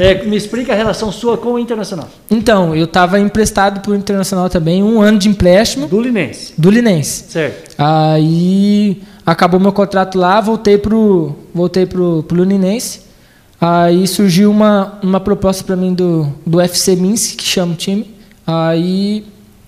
É, 0.00 0.24
me 0.24 0.36
explica 0.36 0.72
a 0.72 0.76
relação 0.76 1.12
sua 1.12 1.36
com 1.38 1.52
o 1.52 1.58
internacional. 1.58 2.08
Então, 2.30 2.74
eu 2.74 2.84
estava 2.84 3.18
emprestado 3.20 3.80
pro 3.80 3.94
Internacional 3.94 4.48
também, 4.48 4.82
um 4.82 5.00
ano 5.00 5.18
de 5.18 5.28
empréstimo 5.28 5.86
Do 5.86 6.00
Linense. 6.00 6.52
do 6.58 6.70
Linense. 6.70 7.24
Certo. 7.28 7.74
Aí 7.78 9.00
acabou 9.24 9.60
meu 9.60 9.72
contrato 9.72 10.18
lá, 10.18 10.40
voltei 10.40 10.76
pro, 10.76 11.34
voltei 11.54 11.86
pro, 11.86 12.24
pro 12.24 12.42
Linense. 12.42 13.00
Aí 13.60 14.06
surgiu 14.06 14.50
uma, 14.50 14.98
uma 15.02 15.20
proposta 15.20 15.62
para 15.64 15.76
mim 15.76 15.94
do, 15.94 16.26
do 16.44 16.60
FC 16.60 16.96
Minsk, 16.96 17.36
que 17.36 17.44
chama 17.44 17.72
o 17.72 17.76
time. 17.76 18.10
Aí 18.46 19.24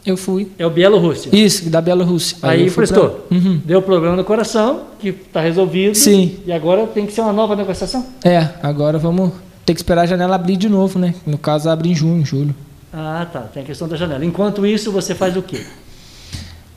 eu 0.06 0.16
fui. 0.16 0.48
É 0.58 0.64
o 0.66 0.70
Bielorrússia. 0.70 1.30
Isso, 1.34 1.68
da 1.68 1.80
Bielorrússia. 1.80 2.36
Aí 2.42 2.66
emprestou. 2.66 3.08
pra- 3.10 3.36
Uhum. 3.36 3.60
Deu 3.64 3.82
problema 3.82 4.16
no 4.16 4.24
coração, 4.24 4.82
que 4.98 5.08
está 5.10 5.40
resolvido. 5.40 5.94
Sim. 5.94 6.36
E 6.46 6.52
agora 6.52 6.86
tem 6.86 7.04
que 7.06 7.12
ser 7.12 7.20
uma 7.20 7.32
nova 7.32 7.54
negociação? 7.54 8.06
É, 8.24 8.48
agora 8.62 8.98
vamos 8.98 9.32
ter 9.66 9.74
que 9.74 9.80
esperar 9.80 10.02
a 10.02 10.06
janela 10.06 10.34
abrir 10.34 10.56
de 10.56 10.68
novo, 10.68 10.98
né? 10.98 11.14
No 11.26 11.36
caso, 11.36 11.68
abre 11.68 11.90
em 11.90 11.94
junho, 11.94 12.24
julho. 12.24 12.54
Ah, 12.92 13.26
tá. 13.30 13.40
Tem 13.40 13.62
a 13.62 13.66
questão 13.66 13.86
da 13.86 13.96
janela. 13.96 14.24
Enquanto 14.24 14.64
isso, 14.66 14.90
você 14.90 15.14
faz 15.14 15.36
o 15.36 15.42
quê? 15.42 15.60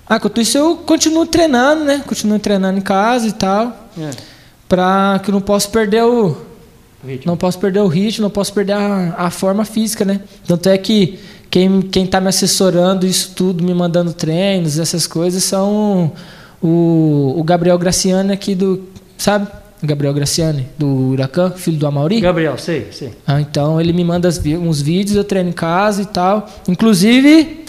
Ah, 0.09 0.17
enquanto 0.17 0.41
isso 0.41 0.57
eu 0.57 0.75
continuo 0.75 1.25
treinando, 1.25 1.85
né? 1.85 2.03
Continuo 2.05 2.37
treinando 2.37 2.77
em 2.77 2.81
casa 2.81 3.27
e 3.27 3.31
tal. 3.31 3.87
É, 3.97 4.09
Pra 4.67 5.19
que 5.23 5.29
eu 5.29 5.33
não 5.33 5.41
posso 5.41 5.69
perder 5.69 6.03
o. 6.03 6.27
o 7.03 7.07
ritmo. 7.07 7.23
Não 7.31 7.37
posso 7.37 7.59
perder 7.59 7.79
o 7.81 7.87
ritmo, 7.87 8.23
não 8.23 8.29
posso 8.29 8.53
perder 8.53 8.73
a, 8.73 9.15
a 9.17 9.29
forma 9.29 9.63
física, 9.65 10.03
né? 10.05 10.21
Tanto 10.47 10.67
é 10.69 10.77
que 10.77 11.19
quem, 11.51 11.81
quem 11.81 12.07
tá 12.07 12.21
me 12.21 12.29
assessorando 12.29 13.05
isso 13.05 13.33
tudo, 13.35 13.63
me 13.63 13.73
mandando 13.73 14.13
treinos, 14.13 14.79
essas 14.79 15.05
coisas, 15.05 15.43
são 15.43 16.13
o, 16.61 17.35
o 17.37 17.43
Gabriel 17.43 17.77
Graciani 17.77 18.31
aqui 18.31 18.55
do. 18.55 18.87
Sabe? 19.17 19.47
Gabriel 19.83 20.13
Graciani, 20.13 20.67
do 20.77 21.09
Huracan, 21.09 21.51
filho 21.51 21.77
do 21.77 21.87
Amauri. 21.87 22.21
Gabriel, 22.21 22.57
sei, 22.57 22.87
sei. 22.91 23.13
Ah, 23.25 23.41
então 23.41 23.81
ele 23.81 23.91
me 23.91 24.03
manda 24.03 24.29
uns 24.59 24.81
vídeos, 24.81 25.17
eu 25.17 25.23
treino 25.23 25.49
em 25.49 25.53
casa 25.53 26.03
e 26.03 26.05
tal. 26.05 26.47
Inclusive, 26.67 27.65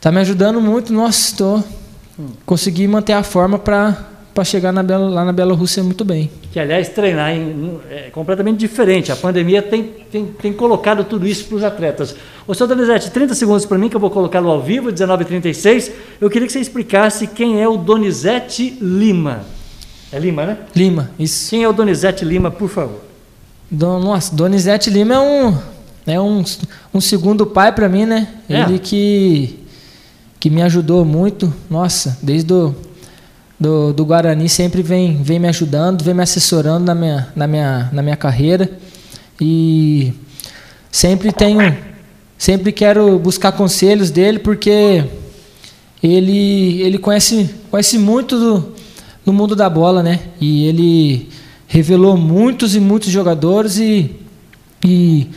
tá 0.00 0.10
me 0.10 0.20
ajudando 0.20 0.60
muito. 0.60 0.92
Nossa, 0.92 1.36
tô 1.36 1.62
consegui 2.44 2.86
manter 2.88 3.12
a 3.12 3.22
forma 3.22 3.58
para 3.58 3.96
para 4.36 4.44
chegar 4.44 4.70
na 4.70 4.82
Belo, 4.82 5.08
lá 5.08 5.24
na 5.24 5.32
Bielorrússia 5.32 5.82
muito 5.82 6.04
bem. 6.04 6.30
Que, 6.52 6.60
aliás, 6.60 6.90
treinar 6.90 7.32
em- 7.34 7.78
é 7.90 8.10
completamente 8.12 8.58
diferente. 8.58 9.10
A 9.10 9.16
pandemia 9.16 9.62
tem, 9.62 9.82
tem, 10.12 10.26
tem 10.26 10.52
colocado 10.52 11.04
tudo 11.04 11.26
isso 11.26 11.46
para 11.46 11.56
os 11.56 11.64
atletas. 11.64 12.14
Ô, 12.46 12.52
senhor 12.52 12.68
Donizete, 12.68 13.10
30 13.10 13.34
segundos 13.34 13.64
para 13.64 13.78
mim, 13.78 13.88
que 13.88 13.96
eu 13.96 14.00
vou 14.00 14.10
colocá-lo 14.10 14.50
ao 14.50 14.60
vivo, 14.62 14.92
19h36. 14.92 15.90
Eu 16.20 16.28
queria 16.28 16.46
que 16.46 16.52
você 16.52 16.60
explicasse 16.60 17.26
quem 17.26 17.60
é 17.62 17.66
o 17.66 17.78
Donizete 17.78 18.76
Lima. 18.80 19.40
É 20.12 20.18
Lima, 20.18 20.44
né? 20.44 20.58
Lima, 20.76 21.10
isso. 21.18 21.48
Quem 21.50 21.64
é 21.64 21.68
o 21.68 21.72
Donizete 21.72 22.22
Lima, 22.24 22.50
por 22.50 22.68
favor? 22.68 23.00
Don, 23.70 23.98
nossa, 24.00 24.36
Donizete 24.36 24.90
Lima 24.90 25.14
é 25.14 25.18
um 25.18 25.58
é 26.06 26.20
um, 26.20 26.44
um 26.94 27.00
segundo 27.00 27.46
pai 27.46 27.72
para 27.72 27.88
mim, 27.88 28.04
né? 28.06 28.28
É. 28.48 28.60
Ele 28.60 28.78
que 28.78 29.58
que 30.38 30.50
me 30.50 30.62
ajudou 30.62 31.04
muito. 31.04 31.52
Nossa, 31.68 32.16
desde 32.22 32.52
o 32.52 32.74
do, 33.58 33.92
do 33.92 34.04
Guarani 34.04 34.48
sempre 34.48 34.82
vem, 34.82 35.22
vem 35.22 35.38
me 35.38 35.48
ajudando, 35.48 36.02
vem 36.02 36.14
me 36.14 36.22
assessorando 36.22 36.84
na 36.84 36.94
minha, 36.94 37.28
na 37.34 37.46
minha, 37.46 37.90
na 37.92 38.02
minha 38.02 38.16
carreira. 38.16 38.70
E 39.40 40.12
sempre 40.90 41.32
tenho, 41.32 41.76
sempre 42.36 42.72
quero 42.72 43.18
buscar 43.18 43.52
conselhos 43.52 44.10
dele, 44.10 44.38
porque 44.38 45.04
ele, 46.02 46.80
ele 46.82 46.98
conhece, 46.98 47.50
conhece 47.70 47.98
muito 47.98 48.38
do, 48.38 48.74
do 49.24 49.32
mundo 49.32 49.56
da 49.56 49.68
bola, 49.68 50.02
né? 50.02 50.20
E 50.40 50.66
ele 50.66 51.28
revelou 51.66 52.16
muitos 52.16 52.74
e 52.76 52.80
muitos 52.80 53.10
jogadores 53.10 53.78
e, 53.78 54.14
e 54.84 55.28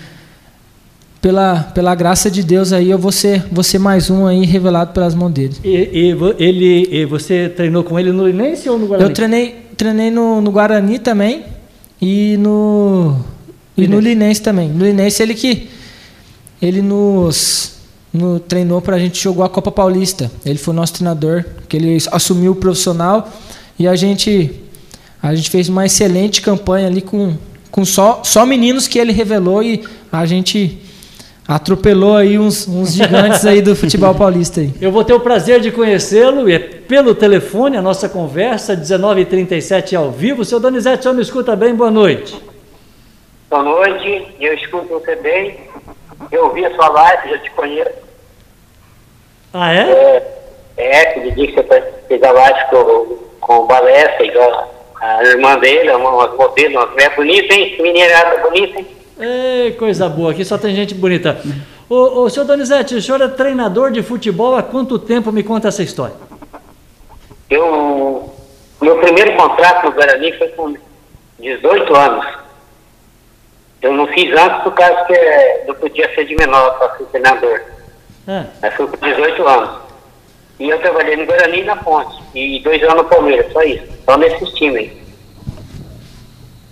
pela, 1.21 1.63
pela 1.63 1.93
graça 1.95 2.29
de 2.31 2.43
Deus 2.43 2.71
aí 2.71 2.89
eu 2.89 2.97
vou 2.97 3.11
ser, 3.11 3.45
vou 3.51 3.63
ser 3.63 3.79
mais 3.79 4.09
um 4.09 4.25
aí 4.25 4.45
revelado 4.45 4.93
pelas 4.93 5.13
mãos 5.13 5.31
dele. 5.31 5.55
E, 5.63 5.69
e 5.69 6.17
ele, 6.38 6.88
e 6.91 7.05
você 7.05 7.49
treinou 7.49 7.83
com 7.83 7.99
ele 7.99 8.11
no 8.11 8.27
Linense 8.27 8.69
ou 8.69 8.77
no 8.77 8.88
Guarani? 8.88 9.09
Eu 9.09 9.13
treinei, 9.13 9.55
treinei 9.75 10.11
no, 10.11 10.41
no 10.41 10.51
Guarani 10.51 10.99
também 10.99 11.43
e 12.01 12.38
no 12.38 13.15
e 13.77 13.88
no 13.88 13.99
Linense 13.99 14.41
também. 14.41 14.69
No 14.69 14.85
Linense 14.85 15.21
ele 15.21 15.33
que 15.33 15.69
ele 16.61 16.81
nos 16.81 17.77
no, 18.13 18.39
treinou 18.39 18.81
para 18.81 18.95
a 18.95 18.99
gente 18.99 19.21
jogou 19.21 19.43
a 19.43 19.49
Copa 19.49 19.71
Paulista. 19.71 20.31
Ele 20.45 20.57
foi 20.57 20.73
nosso 20.73 20.93
treinador, 20.93 21.45
que 21.67 21.77
ele 21.77 21.97
assumiu 22.11 22.53
o 22.53 22.55
profissional 22.55 23.31
e 23.77 23.88
a 23.88 23.95
gente 23.95 24.51
a 25.21 25.35
gente 25.35 25.49
fez 25.49 25.67
uma 25.67 25.85
excelente 25.85 26.41
campanha 26.41 26.88
ali 26.88 27.01
com, 27.01 27.35
com 27.69 27.83
só 27.83 28.21
só 28.23 28.45
meninos 28.45 28.88
que 28.88 28.97
ele 28.97 29.11
revelou 29.11 29.61
e 29.61 29.83
a 30.11 30.25
gente 30.25 30.79
atropelou 31.50 32.15
aí 32.15 32.38
uns, 32.38 32.68
uns 32.68 32.94
gigantes 32.94 33.44
aí 33.44 33.60
do 33.60 33.75
futebol 33.75 34.13
paulista 34.13 34.62
aí. 34.62 34.72
Eu 34.79 34.91
vou 34.91 35.03
ter 35.03 35.13
o 35.13 35.20
prazer 35.20 35.60
de 35.60 35.72
conhecê-lo 35.72 36.48
e 36.48 36.53
é 36.53 36.60
pelo 36.60 37.15
telefone 37.15 37.75
a 37.75 37.82
nossa 37.82 38.08
conversa, 38.08 38.77
19h37 38.77 39.98
ao 39.98 40.12
vivo. 40.12 40.46
Seu 40.46 40.60
Donizete, 40.60 41.06
só 41.06 41.12
me 41.12 41.24
escuta 41.24 41.56
bem, 41.56 41.74
boa 41.74 41.89
noite. 41.89 42.39
Boa 43.50 43.63
noite, 43.63 44.27
eu 44.39 44.53
escuto 44.53 44.89
você 44.89 45.15
bem. 45.15 45.58
Eu 46.32 46.46
ouvi 46.46 46.63
a 46.63 46.75
sua 46.75 46.88
live, 46.88 47.32
já 47.32 47.39
te 47.39 47.50
conheço. 47.51 47.98
Ah, 49.51 49.74
é? 49.74 49.89
É, 49.89 50.24
é 50.77 51.01
aquele 51.01 51.32
dia 51.32 51.48
que 51.48 51.53
você 51.53 51.84
fez 52.08 52.22
a 52.22 52.32
live 52.32 52.60
com, 52.70 53.18
com 53.41 53.53
o 53.63 53.65
Balestra, 53.65 54.24
igual 54.24 54.72
a 55.01 55.24
irmã 55.24 55.58
dele, 55.58 55.89
uma, 55.96 56.12
uma 56.12 56.27
modelo, 56.27 56.75
uma 56.75 56.86
mulher 56.86 57.15
bonita, 57.15 57.56
hein? 57.56 57.75
Mineirada 57.82 58.38
bonita, 58.38 58.77
hein? 58.77 58.99
Ei, 59.19 59.73
coisa 59.73 60.07
boa, 60.07 60.31
aqui 60.31 60.45
só 60.45 60.57
tem 60.57 60.73
gente 60.73 60.93
bonita. 60.95 61.39
Ô, 61.89 62.21
ô, 62.21 62.29
senhor 62.29 62.45
Donizete, 62.45 62.95
o 62.95 63.01
senhor 63.01 63.19
é 63.21 63.27
treinador 63.27 63.91
de 63.91 64.01
futebol 64.01 64.55
há 64.55 64.63
quanto 64.63 64.97
tempo? 64.97 65.31
Me 65.31 65.43
conta 65.43 65.67
essa 65.67 65.83
história. 65.83 66.15
Eu, 67.49 68.33
meu 68.81 68.97
primeiro 68.99 69.35
contrato 69.35 69.85
no 69.85 69.91
Guarani 69.91 70.31
foi 70.38 70.47
com 70.49 70.73
18 71.39 71.95
anos. 71.95 72.25
Eu 73.81 73.93
não 73.93 74.07
fiz 74.07 74.31
antes 74.38 74.63
por 74.63 74.73
causa 74.73 75.03
que 75.05 75.63
não 75.67 75.75
podia 75.75 76.13
ser 76.15 76.25
de 76.25 76.35
menor 76.35 76.77
para 76.77 76.97
ser 76.97 77.05
treinador. 77.05 77.61
Ah, 78.27 78.45
Mas 78.61 78.73
fui 78.75 78.88
com 78.88 78.97
18 78.97 79.47
anos. 79.47 79.69
E 80.59 80.69
eu 80.69 80.79
trabalhei 80.79 81.15
no 81.15 81.25
Guarani 81.25 81.61
e 81.61 81.63
na 81.63 81.75
Ponte. 81.75 82.21
E 82.35 82.59
dois 82.61 82.81
anos 82.83 82.95
no 82.97 83.05
Palmeiras, 83.05 83.51
só 83.51 83.61
isso. 83.63 83.85
Só 84.05 84.17
nesses 84.17 84.49
times 84.53 84.77
aí. 84.77 84.99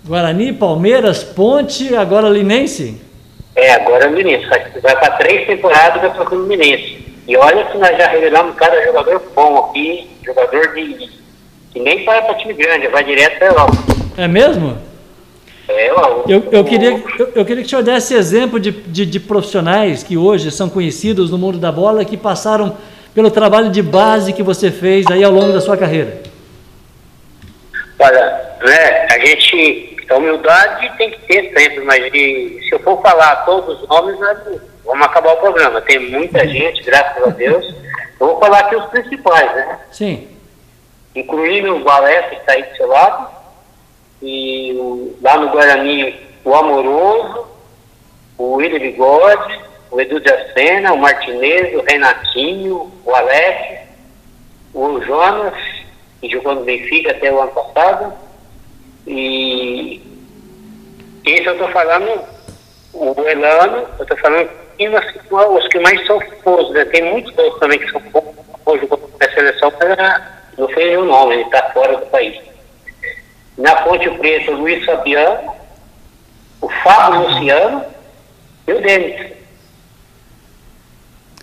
Guarani, 0.08 0.54
Palmeiras, 0.54 1.22
Ponte, 1.22 1.94
agora 1.94 2.30
Linense? 2.30 2.98
É, 3.54 3.72
agora 3.72 4.06
é 4.06 4.08
o 4.08 4.12
Minense. 4.12 4.46
Vai 4.46 4.64
vai 4.80 4.96
para 4.98 5.10
três 5.18 5.46
temporadas 5.46 6.16
tô 6.16 6.24
com 6.24 6.36
o 6.36 6.46
Minense. 6.46 7.06
E 7.28 7.36
olha 7.36 7.62
que 7.66 7.76
nós 7.76 7.94
já 7.98 8.08
revelamos 8.08 8.56
cada 8.56 8.82
jogador 8.86 9.22
bom 9.36 9.58
aqui, 9.58 10.08
jogador 10.24 10.74
de. 10.74 11.10
que 11.72 11.78
nem 11.80 12.06
vai 12.06 12.24
para 12.24 12.36
time 12.36 12.54
grande, 12.54 12.88
vai 12.88 13.04
direto 13.04 13.38
para 13.38 13.48
Europa. 13.48 13.72
É 14.16 14.26
mesmo? 14.26 14.78
É, 15.68 15.92
ó, 15.92 16.24
Eu, 16.26 16.48
eu, 16.50 16.64
queria, 16.64 17.04
eu, 17.18 17.32
eu 17.34 17.44
queria 17.44 17.62
que 17.62 17.66
o 17.66 17.68
senhor 17.68 17.82
desse 17.82 18.14
exemplo 18.14 18.58
de, 18.58 18.70
de, 18.70 19.04
de 19.04 19.20
profissionais 19.20 20.02
que 20.02 20.16
hoje 20.16 20.50
são 20.50 20.70
conhecidos 20.70 21.30
no 21.30 21.36
mundo 21.36 21.58
da 21.58 21.70
bola, 21.70 22.02
que 22.06 22.16
passaram 22.16 22.78
pelo 23.14 23.30
trabalho 23.30 23.70
de 23.70 23.82
base 23.82 24.32
que 24.32 24.42
você 24.42 24.70
fez 24.70 25.04
aí 25.10 25.22
ao 25.22 25.32
longo 25.32 25.52
da 25.52 25.60
sua 25.60 25.76
carreira. 25.76 26.22
Olha, 27.98 28.56
né, 28.64 29.06
a 29.10 29.18
gente, 29.26 29.97
a 30.10 30.16
humildade 30.16 30.92
tem 30.96 31.10
que 31.10 31.18
ter 31.26 31.52
sempre, 31.58 31.80
mas 31.84 32.10
de- 32.12 32.60
se 32.68 32.72
eu 32.74 32.78
for 32.80 33.00
falar 33.02 33.44
todos 33.44 33.80
os 33.82 33.88
nomes, 33.88 34.18
nós 34.18 34.38
vamos 34.84 35.06
acabar 35.06 35.32
o 35.34 35.36
programa. 35.38 35.80
Tem 35.82 35.98
muita 36.10 36.46
gente, 36.46 36.82
graças 36.82 37.22
a 37.22 37.30
Deus. 37.30 37.64
Eu 38.20 38.26
vou 38.28 38.38
falar 38.40 38.60
aqui 38.60 38.76
os 38.76 38.86
principais, 38.86 39.54
né? 39.54 39.78
Sim. 39.92 40.28
Incluindo 41.14 41.76
o 41.76 41.84
Balé, 41.84 42.22
que 42.24 42.36
está 42.36 42.52
aí 42.52 42.62
do 42.62 42.76
seu 42.76 42.86
lado, 42.88 43.28
e 44.22 44.72
o- 44.74 45.16
lá 45.22 45.36
no 45.38 45.50
Guarani, 45.50 46.14
o 46.44 46.54
Amoroso, 46.54 47.46
o 48.36 48.54
William 48.54 48.78
Bigode, 48.80 49.60
o 49.90 50.00
Edu 50.00 50.20
de 50.20 50.30
Acena, 50.30 50.92
o 50.92 50.98
Martinez, 50.98 51.74
o 51.76 51.82
Renatinho, 51.82 52.92
o 53.04 53.14
Alex, 53.14 53.80
o 54.74 55.00
Jonas, 55.02 55.54
que 56.20 56.28
jogou 56.30 56.54
no 56.54 56.64
Benfica 56.64 57.12
até 57.12 57.32
o 57.32 57.40
ano 57.40 57.52
passado, 57.52 58.12
e 59.08 60.02
esse 61.24 61.46
eu 61.46 61.52
estou 61.52 61.68
falando, 61.70 62.20
o 62.94 63.14
Elano, 63.26 63.86
eu 63.98 64.02
estou 64.02 64.16
falando 64.18 64.48
assim, 64.48 64.88
os 64.88 65.68
que 65.68 65.78
mais 65.80 66.06
são 66.06 66.20
famosos, 66.20 66.72
né? 66.72 66.84
tem 66.86 67.10
muitos 67.10 67.36
outros 67.36 67.58
também 67.60 67.78
que 67.78 67.90
são 67.90 68.00
jogou 68.80 69.10
na 69.20 69.30
seleção, 69.30 69.72
mas 69.78 70.22
não 70.58 70.68
fez 70.68 70.98
o 70.98 71.04
nome, 71.04 71.34
ele 71.34 71.42
está 71.44 71.70
fora 71.72 71.96
do 71.96 72.06
país. 72.06 72.38
Na 73.56 73.74
Ponte 73.82 74.08
Preta, 74.10 74.52
o 74.52 74.56
Luiz 74.56 74.84
Fabiano, 74.84 75.52
o 76.60 76.68
Fábio 76.68 77.28
Luciano 77.28 77.84
e 78.66 78.72
o 78.72 78.80
Denis. 78.82 79.32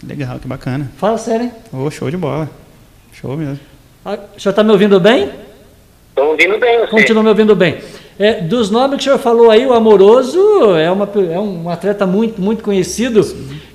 Legal, 0.03 0.39
que 0.39 0.48
bacana. 0.48 0.91
Fala 0.98 1.17
sério, 1.17 1.45
hein? 1.45 1.53
Ô, 1.74 1.89
show 1.89 2.10
de 2.12 2.17
bola. 2.17 2.50
Show 3.12 3.36
mesmo. 3.36 3.60
Ah, 4.05 4.19
O 4.36 4.39
senhor 4.39 4.51
está 4.51 4.63
me 4.63 4.72
ouvindo 4.72 5.00
bem? 5.00 5.44
Estou 6.15 6.29
ouvindo 6.31 6.57
bem 6.57 6.79
você. 6.79 6.88
Continua 6.91 7.24
me 7.24 7.29
ouvindo 7.29 7.55
bem. 7.55 7.77
É, 8.17 8.36
dos 8.36 8.69
nomes 8.72 8.95
que 8.98 9.01
o 9.01 9.03
senhor 9.03 9.19
falou 9.19 9.51
aí, 9.51 9.65
o 9.65 9.74
Amoroso 9.74 10.39
é, 10.77 10.89
uma, 10.89 11.10
é 11.34 11.38
um 11.38 11.69
atleta 11.69 12.05
muito, 12.07 12.41
muito 12.41 12.63
conhecido. 12.63 13.19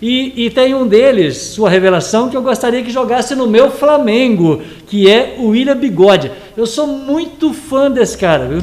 E, 0.00 0.46
e 0.46 0.50
tem 0.50 0.74
um 0.74 0.86
deles, 0.86 1.36
sua 1.36 1.68
revelação, 1.68 2.30
que 2.30 2.36
eu 2.36 2.40
gostaria 2.40 2.82
que 2.82 2.90
jogasse 2.90 3.34
no 3.34 3.46
meu 3.46 3.70
Flamengo, 3.70 4.62
que 4.86 5.10
é 5.10 5.34
o 5.36 5.48
William 5.48 5.76
Bigode. 5.76 6.32
Eu 6.56 6.64
sou 6.64 6.86
muito 6.86 7.52
fã 7.52 7.90
desse 7.90 8.16
cara, 8.16 8.46
viu? 8.46 8.62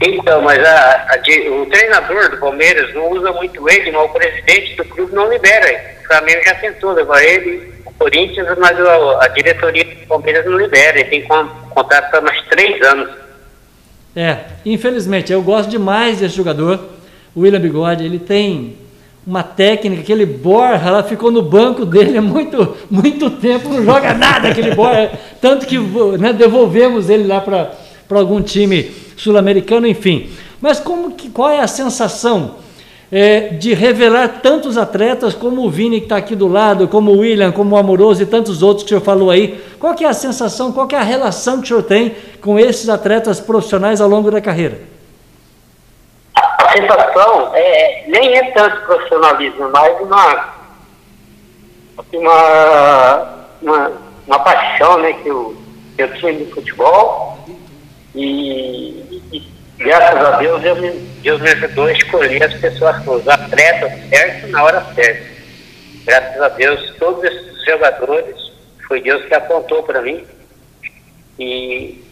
Então, 0.00 0.40
mas 0.42 0.64
a- 0.64 1.06
a 1.10 1.52
o 1.52 1.66
treinador 1.66 2.30
do 2.30 2.36
Palmeiras 2.38 2.94
não 2.94 3.10
usa 3.10 3.32
muito 3.32 3.68
ele, 3.68 3.90
mas 3.90 4.04
o 4.04 4.08
presidente 4.10 4.76
do 4.76 4.84
clube 4.84 5.12
não 5.12 5.28
libera. 5.28 5.68
ele. 5.68 5.78
O 6.04 6.06
Flamengo 6.06 6.44
já 6.44 6.54
tentou 6.56 6.92
levar 6.92 7.22
ele, 7.24 7.72
o 7.86 7.92
Corinthians, 7.94 8.46
mas 8.58 8.78
o- 8.78 9.18
a 9.20 9.28
diretoria 9.28 9.84
do 9.84 10.06
Palmeiras 10.06 10.44
não 10.46 10.56
libera. 10.58 11.00
Ele 11.00 11.08
tem 11.08 11.22
con- 11.22 11.48
contrato 11.72 12.10
para 12.10 12.20
mais 12.20 12.40
três 12.48 12.80
anos. 12.82 13.10
É, 14.14 14.38
infelizmente, 14.64 15.32
eu 15.32 15.42
gosto 15.42 15.70
demais 15.70 16.20
desse 16.20 16.36
jogador, 16.36 16.80
o 17.34 17.40
William 17.40 17.60
Bigode. 17.60 18.04
Ele 18.04 18.18
tem 18.18 18.76
uma 19.26 19.42
técnica, 19.42 20.02
aquele 20.02 20.26
Borja 20.26 20.90
lá 20.90 21.02
ficou 21.02 21.30
no 21.30 21.42
banco 21.42 21.86
dele 21.86 22.18
há 22.18 22.22
muito, 22.22 22.76
muito 22.90 23.30
tempo, 23.30 23.68
não 23.68 23.84
joga 23.84 24.12
nada 24.14 24.48
aquele 24.48 24.74
Borja. 24.74 25.12
Tanto 25.40 25.66
que 25.66 25.78
né, 25.78 26.32
devolvemos 26.32 27.08
ele 27.08 27.26
lá 27.26 27.40
para 27.40 27.70
algum 28.10 28.42
time 28.42 28.90
sul-americano, 29.16 29.86
enfim. 29.86 30.30
Mas 30.60 30.78
como 30.78 31.12
que, 31.12 31.30
qual 31.30 31.50
é 31.50 31.60
a 31.60 31.66
sensação 31.66 32.56
é, 33.14 33.48
de 33.48 33.74
revelar 33.74 34.40
tantos 34.40 34.78
atletas 34.78 35.34
como 35.34 35.66
o 35.66 35.70
Vini 35.70 35.98
que 35.98 36.06
está 36.06 36.16
aqui 36.16 36.34
do 36.34 36.48
lado, 36.48 36.88
como 36.88 37.10
o 37.10 37.18
William, 37.18 37.52
como 37.52 37.76
o 37.76 37.78
Amoroso 37.78 38.22
e 38.22 38.26
tantos 38.26 38.62
outros 38.62 38.84
que 38.84 38.86
o 38.86 38.98
senhor 38.98 39.04
falou 39.04 39.30
aí? 39.30 39.62
Qual 39.78 39.94
que 39.94 40.02
é 40.02 40.08
a 40.08 40.14
sensação, 40.14 40.72
qual 40.72 40.86
que 40.86 40.94
é 40.94 40.98
a 40.98 41.02
relação 41.02 41.58
que 41.58 41.64
o 41.64 41.66
senhor 41.66 41.82
tem 41.82 42.16
com 42.40 42.58
esses 42.58 42.88
atletas 42.88 43.38
profissionais 43.38 44.00
ao 44.00 44.08
longo 44.08 44.30
da 44.30 44.40
carreira? 44.40 44.80
A 46.34 46.72
sensação 46.72 47.54
é, 47.54 48.04
nem 48.08 48.34
é 48.34 48.50
tanto 48.52 48.80
profissionalismo, 48.86 49.68
mas 49.70 50.00
uma, 50.00 50.54
uma, 52.14 53.46
uma, 53.60 53.92
uma 54.26 54.38
paixão 54.38 54.96
né, 55.00 55.12
que, 55.12 55.28
eu, 55.28 55.54
que 55.96 56.02
eu 56.02 56.14
tinha 56.14 56.32
no 56.32 56.46
futebol 56.46 57.38
e 58.14 59.11
graças 59.82 60.24
a 60.24 60.36
Deus 60.38 60.62
Deus 60.62 60.78
me, 60.80 60.90
Deus 61.22 61.40
me 61.40 61.50
ajudou 61.50 61.86
a 61.86 61.92
escolher 61.92 62.42
as 62.42 62.54
pessoas, 62.54 62.96
os 63.06 63.28
atletas 63.28 63.92
certos 64.08 64.50
na 64.50 64.64
hora 64.64 64.84
certa. 64.94 65.32
Graças 66.04 66.40
a 66.40 66.48
Deus, 66.48 66.94
todos 66.98 67.22
esses 67.24 67.64
jogadores, 67.64 68.36
foi 68.88 69.00
Deus 69.00 69.24
que 69.24 69.34
apontou 69.34 69.82
para 69.82 70.02
mim. 70.02 70.24
E, 71.38 72.02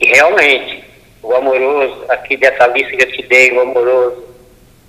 e 0.00 0.06
realmente, 0.06 0.84
o 1.22 1.34
amoroso, 1.34 2.04
aqui 2.08 2.36
dessa 2.36 2.66
lista 2.68 2.96
que 2.96 3.04
eu 3.04 3.12
te 3.12 3.22
dei, 3.28 3.52
o 3.52 3.60
amoroso, 3.60 4.24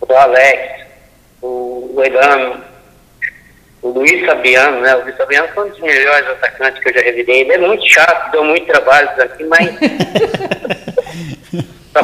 o 0.01 0.13
Alex, 0.13 0.85
o, 1.41 1.93
o 1.95 2.03
Elano, 2.03 2.63
o 3.81 3.89
Luiz 3.89 4.25
Fabiano, 4.25 4.81
né? 4.81 4.95
O 4.95 5.03
Luiz 5.03 5.15
Fabiano 5.15 5.47
foi 5.49 5.67
um 5.67 5.69
dos 5.69 5.79
melhores 5.79 6.27
atacantes 6.29 6.81
que 6.81 6.89
eu 6.89 6.93
já 6.93 7.01
revidei. 7.01 7.41
Ele 7.41 7.53
é 7.53 7.57
muito 7.59 7.87
chato, 7.87 8.31
deu 8.31 8.43
muito 8.43 8.65
trabalho 8.65 9.09
aqui, 9.21 9.43
mas 9.45 9.69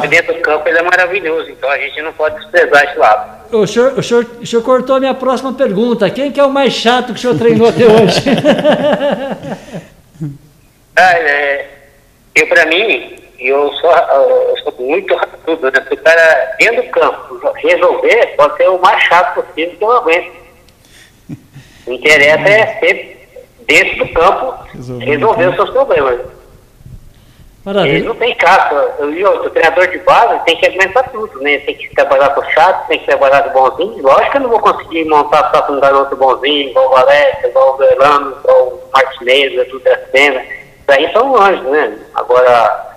dentro 0.00 0.34
do 0.34 0.40
campo 0.40 0.68
ele 0.68 0.78
é 0.78 0.82
maravilhoso, 0.82 1.50
então 1.50 1.70
a 1.70 1.78
gente 1.78 2.00
não 2.02 2.12
pode 2.12 2.36
desprezar 2.40 2.84
esse 2.84 2.98
lado. 2.98 3.34
O 3.52 3.66
senhor, 3.66 3.92
o, 3.98 4.02
senhor, 4.02 4.26
o 4.40 4.46
senhor 4.46 4.62
cortou 4.62 4.96
a 4.96 5.00
minha 5.00 5.14
próxima 5.14 5.52
pergunta. 5.52 6.10
Quem 6.10 6.32
que 6.32 6.40
é 6.40 6.44
o 6.44 6.50
mais 6.50 6.72
chato 6.72 7.06
que 7.12 7.12
o 7.12 7.18
senhor 7.18 7.38
treinou 7.38 7.68
até 7.68 7.84
hoje? 7.86 8.22
Ah, 10.96 11.12
é, 11.18 11.66
eu, 12.36 12.46
pra 12.46 12.66
mim, 12.66 13.16
eu 13.40 13.68
sou, 13.80 13.90
eu 13.90 14.54
sou 14.62 14.72
muito 14.78 15.12
rápido, 15.16 15.58
né? 15.60 15.72
Se 15.88 15.94
o 15.94 15.96
cara 15.96 16.54
dentro 16.56 16.82
do 16.82 16.88
campo 16.90 17.52
resolver, 17.56 18.26
pode 18.36 18.56
ser 18.56 18.68
o 18.68 18.80
mais 18.80 19.02
chato 19.02 19.42
possível 19.42 19.74
que 19.76 19.82
eu 19.84 19.90
aguento. 19.90 20.32
O 21.30 21.34
que 21.84 21.94
interessa 21.94 22.48
é 22.48 22.78
ser 22.78 23.28
dentro 23.66 24.06
do 24.06 24.12
campo 24.14 24.54
Resolver. 24.72 25.04
resolver 25.04 25.46
os 25.48 25.54
seus 25.56 25.70
problemas. 25.70 26.20
Maravilha. 27.64 28.04
não 28.04 28.14
tem 28.16 28.34
caso. 28.34 28.74
Eu, 28.98 29.10
eu, 29.14 29.30
o 29.44 29.50
treinador 29.50 29.88
de 29.88 29.98
base 29.98 30.44
tem 30.44 30.56
que 30.56 30.66
aguentar 30.66 31.10
tudo, 31.10 31.40
né? 31.40 31.58
Tem 31.60 31.74
que 31.74 31.88
trabalhar 31.94 32.30
com 32.30 32.42
o 32.42 32.50
chato, 32.50 32.86
tem 32.88 32.98
que 32.98 33.06
trabalhar 33.06 33.42
com 33.42 33.58
o 33.58 33.70
bonzinho. 33.70 34.02
Lógico 34.02 34.30
que 34.32 34.36
eu 34.36 34.40
não 34.42 34.50
vou 34.50 34.60
conseguir 34.60 35.04
montar 35.06 35.50
só 35.50 35.62
com 35.62 35.72
um 35.72 35.80
garoto 35.80 36.14
bonzinho, 36.14 36.68
igual 36.68 36.88
o 36.88 36.90
Valéria, 36.90 37.38
igual 37.48 37.74
o 37.74 37.78
Belano, 37.78 38.36
igual 38.38 38.66
o 38.66 38.80
Martinez, 38.92 39.58
o 39.58 39.70
Duda 39.70 40.08
Sena. 40.12 40.42
Isso 40.42 40.90
aí 40.90 41.10
são 41.12 41.40
anjos, 41.40 41.64
né? 41.70 41.96
Agora, 42.14 42.94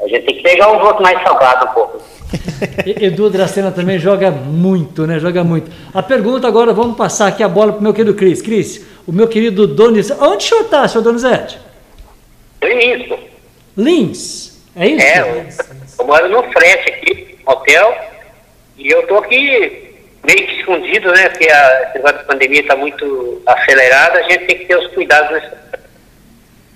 a 0.00 0.06
gente 0.06 0.24
tem 0.24 0.36
que 0.36 0.42
pegar 0.42 0.70
os 0.70 0.82
outros 0.84 1.00
mais 1.00 1.20
salgados 1.24 1.68
um 1.68 1.74
pouco. 1.74 2.02
Edu 2.86 3.28
Dracena 3.28 3.72
também 3.72 3.98
joga 3.98 4.30
muito, 4.30 5.04
né? 5.04 5.18
Joga 5.18 5.42
muito. 5.42 5.70
A 5.92 6.02
pergunta 6.02 6.46
agora, 6.46 6.72
vamos 6.72 6.96
passar 6.96 7.26
aqui 7.26 7.42
a 7.42 7.48
bola 7.48 7.72
para 7.72 7.80
o 7.80 7.82
meu 7.82 7.92
querido 7.92 8.14
Cris. 8.14 8.40
Cris, 8.40 8.86
o 9.04 9.12
meu 9.12 9.26
querido 9.26 9.66
Donizete. 9.66 10.20
Onde 10.22 10.44
o 10.44 10.48
senhor 10.48 10.60
está, 10.62 10.86
senhor 10.86 11.02
Donizete? 11.02 11.58
No 12.62 12.68
início. 12.68 13.35
Lins. 13.76 14.56
É 14.74 14.88
isso? 14.88 15.06
É, 15.06 15.20
eu, 15.20 15.46
eu 15.98 16.06
moro 16.06 16.28
no 16.28 16.42
frete 16.52 16.90
aqui, 16.90 17.38
hotel, 17.46 17.94
e 18.76 18.88
eu 18.88 19.06
tô 19.06 19.16
aqui 19.18 19.94
meio 20.26 20.46
que 20.46 20.56
escondido, 20.58 21.12
né? 21.12 21.28
Porque 21.28 21.48
a, 21.48 21.92
da 22.02 22.12
pandemia 22.24 22.60
está 22.60 22.76
muito 22.76 23.40
acelerada, 23.46 24.18
a 24.18 24.22
gente 24.22 24.46
tem 24.46 24.58
que 24.58 24.66
ter 24.66 24.76
os 24.76 24.88
cuidados 24.88 25.30
nesse 25.30 25.56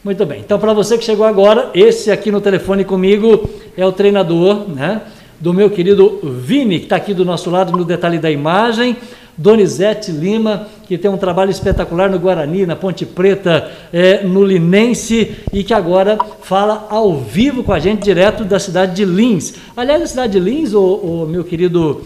Muito 0.04 0.24
bem. 0.24 0.40
Então, 0.40 0.58
para 0.58 0.72
você 0.72 0.96
que 0.96 1.04
chegou 1.04 1.26
agora, 1.26 1.70
esse 1.74 2.10
aqui 2.10 2.30
no 2.30 2.40
telefone 2.40 2.84
comigo 2.84 3.50
é 3.76 3.84
o 3.84 3.92
treinador, 3.92 4.68
né? 4.68 5.02
Do 5.38 5.52
meu 5.52 5.70
querido 5.70 6.20
Vini, 6.22 6.78
que 6.78 6.84
está 6.84 6.96
aqui 6.96 7.12
do 7.12 7.24
nosso 7.24 7.50
lado 7.50 7.72
no 7.72 7.84
detalhe 7.84 8.18
da 8.18 8.30
imagem. 8.30 8.96
Donizete 9.40 10.12
Lima, 10.12 10.66
que 10.86 10.98
tem 10.98 11.10
um 11.10 11.16
trabalho 11.16 11.50
espetacular 11.50 12.10
no 12.10 12.18
Guarani, 12.18 12.66
na 12.66 12.76
Ponte 12.76 13.06
Preta, 13.06 13.70
eh, 13.90 14.22
no 14.22 14.44
Linense, 14.44 15.34
e 15.50 15.64
que 15.64 15.72
agora 15.72 16.18
fala 16.42 16.86
ao 16.90 17.16
vivo 17.16 17.64
com 17.64 17.72
a 17.72 17.78
gente, 17.78 18.02
direto 18.02 18.44
da 18.44 18.58
cidade 18.58 18.94
de 18.94 19.06
Lins. 19.06 19.54
Aliás, 19.74 20.02
a 20.02 20.06
cidade 20.06 20.34
de 20.34 20.40
Lins, 20.40 20.74
o, 20.74 21.26
meu 21.28 21.42
querido 21.42 22.04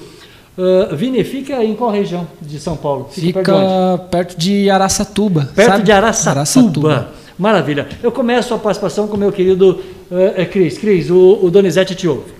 Uh, 0.57 0.94
Vini, 0.94 1.25
fica 1.25 1.64
em 1.64 1.75
qual 1.75 1.90
região 1.90 2.29
de 2.40 2.61
São 2.61 2.77
Paulo? 2.77 3.09
Fica, 3.11 3.42
perto, 3.42 3.59
de, 3.99 4.09
perto 4.09 4.38
de 4.38 4.70
Araçatuba. 4.70 5.51
Perto 5.53 5.68
sabe? 5.68 5.83
de 5.83 5.90
Araçatuba. 5.90 6.88
Araçatuba. 6.92 7.09
Maravilha. 7.37 7.88
Eu 8.01 8.12
começo 8.12 8.55
a 8.55 8.59
participação 8.59 9.09
com 9.09 9.16
o 9.16 9.18
meu 9.18 9.33
querido 9.33 9.81
uh, 10.12 10.47
Cris. 10.53 10.79
Cris, 10.79 11.11
o, 11.11 11.40
o 11.42 11.51
Donizete 11.51 11.97
te 11.97 12.07
ouve. 12.07 12.31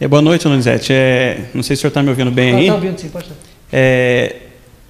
É, 0.00 0.08
boa 0.08 0.22
noite, 0.22 0.48
Donizete. 0.48 0.94
É, 0.94 1.50
não 1.52 1.62
sei 1.62 1.76
se 1.76 1.80
o 1.80 1.82
senhor 1.82 1.88
está 1.90 2.02
me 2.02 2.08
ouvindo 2.08 2.30
bem 2.30 2.54
ah, 2.54 2.56
aí. 2.56 2.62
Está 2.62 2.74
ouvindo, 2.74 2.98
sim, 2.98 3.10
pode 3.10 3.26
é, 3.72 4.36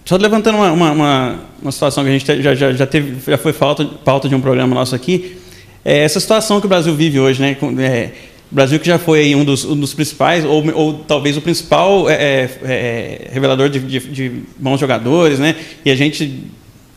Só 0.04 0.16
levantando 0.16 0.58
uma, 0.58 0.72
uma, 0.72 0.90
uma, 0.92 1.40
uma, 1.62 1.72
situação 1.72 2.02
que 2.02 2.10
a 2.10 2.12
gente 2.12 2.42
já, 2.42 2.54
já, 2.54 2.72
já, 2.72 2.86
teve, 2.86 3.30
já 3.30 3.38
foi 3.38 3.52
pauta, 3.52 3.84
pauta 3.84 4.28
de 4.28 4.34
um 4.34 4.40
programa 4.40 4.74
nosso 4.74 4.94
aqui. 4.94 5.36
É 5.84 5.98
essa 5.98 6.18
situação 6.18 6.60
que 6.60 6.66
o 6.66 6.68
Brasil 6.68 6.94
vive 6.94 7.20
hoje, 7.20 7.40
né? 7.40 7.56
É, 7.80 8.10
o 8.50 8.54
Brasil 8.54 8.78
que 8.78 8.86
já 8.86 8.98
foi 8.98 9.34
um 9.34 9.44
dos, 9.44 9.64
um 9.64 9.76
dos 9.76 9.94
principais, 9.94 10.44
ou, 10.44 10.62
ou, 10.74 10.94
talvez 10.94 11.36
o 11.36 11.40
principal 11.40 12.10
é, 12.10 12.14
é, 12.14 12.50
é, 12.64 13.30
revelador 13.32 13.68
de, 13.68 13.78
de, 13.78 13.98
de, 13.98 14.32
bons 14.58 14.78
jogadores, 14.78 15.38
né? 15.38 15.56
E 15.84 15.90
a 15.90 15.96
gente 15.96 16.50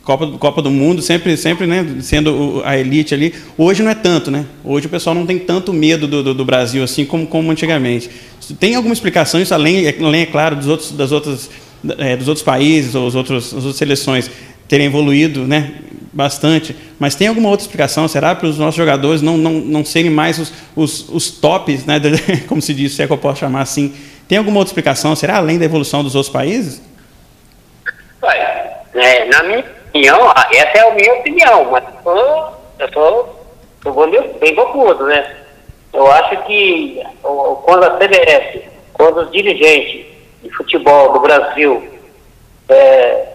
Copa, 0.06 0.28
Copa 0.38 0.62
do 0.62 0.70
Mundo 0.70 1.02
sempre, 1.02 1.36
sempre, 1.36 1.66
né? 1.66 1.98
Sendo 2.02 2.62
a 2.64 2.78
elite 2.78 3.14
ali. 3.14 3.34
Hoje 3.58 3.82
não 3.82 3.90
é 3.90 3.96
tanto, 3.96 4.30
né? 4.30 4.46
Hoje 4.64 4.86
o 4.86 4.90
pessoal 4.90 5.16
não 5.16 5.26
tem 5.26 5.40
tanto 5.40 5.74
medo 5.74 6.08
do, 6.08 6.22
do, 6.22 6.34
do 6.34 6.46
Brasil 6.46 6.84
assim 6.84 7.06
como, 7.06 7.26
como 7.26 7.52
antigamente. 7.52 8.10
Tem 8.60 8.76
alguma 8.76 8.94
explicação 8.94 9.42
isso 9.42 9.54
além, 9.54 9.88
além 9.88 10.22
é 10.22 10.26
claro, 10.28 10.56
dos 10.56 10.68
outros, 10.68 10.92
das 10.92 11.12
outras, 11.12 11.50
é, 11.98 12.16
dos 12.16 12.28
outros 12.28 12.44
países 12.44 12.96
ou 12.96 13.08
os 13.08 13.16
outros, 13.16 13.48
as 13.48 13.54
outras 13.64 13.76
seleções 13.76 14.30
terem 14.68 14.88
evoluído, 14.88 15.48
né? 15.48 15.74
bastante. 16.16 16.74
Mas 16.98 17.14
tem 17.14 17.28
alguma 17.28 17.50
outra 17.50 17.66
explicação? 17.66 18.08
Será 18.08 18.34
para 18.34 18.48
os 18.48 18.58
nossos 18.58 18.76
jogadores 18.76 19.22
não, 19.22 19.38
não, 19.38 19.52
não 19.52 19.84
serem 19.84 20.10
mais 20.10 20.40
os, 20.40 20.54
os, 20.74 21.10
os 21.10 21.30
tops, 21.30 21.86
né, 21.86 22.00
como 22.48 22.62
se 22.62 22.74
diz, 22.74 22.94
se 22.94 23.04
é 23.04 23.08
que 23.08 23.12
eu 23.12 23.18
posso 23.18 23.42
chamar 23.42 23.62
assim? 23.62 23.94
Tem 24.28 24.38
alguma 24.38 24.60
outra 24.60 24.70
explicação? 24.70 25.14
Será 25.14 25.38
além 25.38 25.60
da 25.60 25.66
evolução 25.66 26.02
dos 26.02 26.16
outros 26.16 26.32
países? 26.32 26.82
É, 28.94 29.26
na 29.26 29.44
minha 29.44 29.60
opinião, 29.60 30.32
essa 30.54 30.78
é 30.78 30.90
a 30.90 30.96
minha 30.96 31.14
opinião, 31.16 31.70
mas 31.70 31.84
eu 31.84 32.90
sou, 32.94 33.52
eu 33.86 33.94
sou 33.94 34.40
bem 34.40 34.56
bocudo, 34.56 35.06
né? 35.06 35.36
Eu 35.94 36.10
acho 36.12 36.44
que 36.46 37.04
quando 37.22 37.84
a 37.84 37.92
CBF, 37.98 38.64
quando 38.94 39.18
os 39.22 39.32
dirigentes 39.32 40.05
de 40.46 40.56
futebol 40.56 41.14
do 41.14 41.20
Brasil 41.20 41.84
é, 42.70 43.26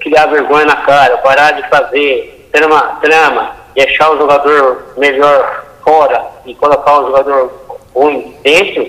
criar 0.00 0.26
vergonha 0.26 0.66
na 0.66 0.76
cara, 0.76 1.18
parar 1.18 1.52
de 1.52 1.68
fazer 1.68 2.48
trama, 2.52 2.98
trama, 3.00 3.56
deixar 3.74 4.10
o 4.10 4.18
jogador 4.18 4.94
melhor 4.96 5.64
fora 5.84 6.24
e 6.46 6.54
colocar 6.54 7.00
o 7.00 7.06
jogador 7.06 7.52
ruim 7.94 8.36
dentro, 8.42 8.88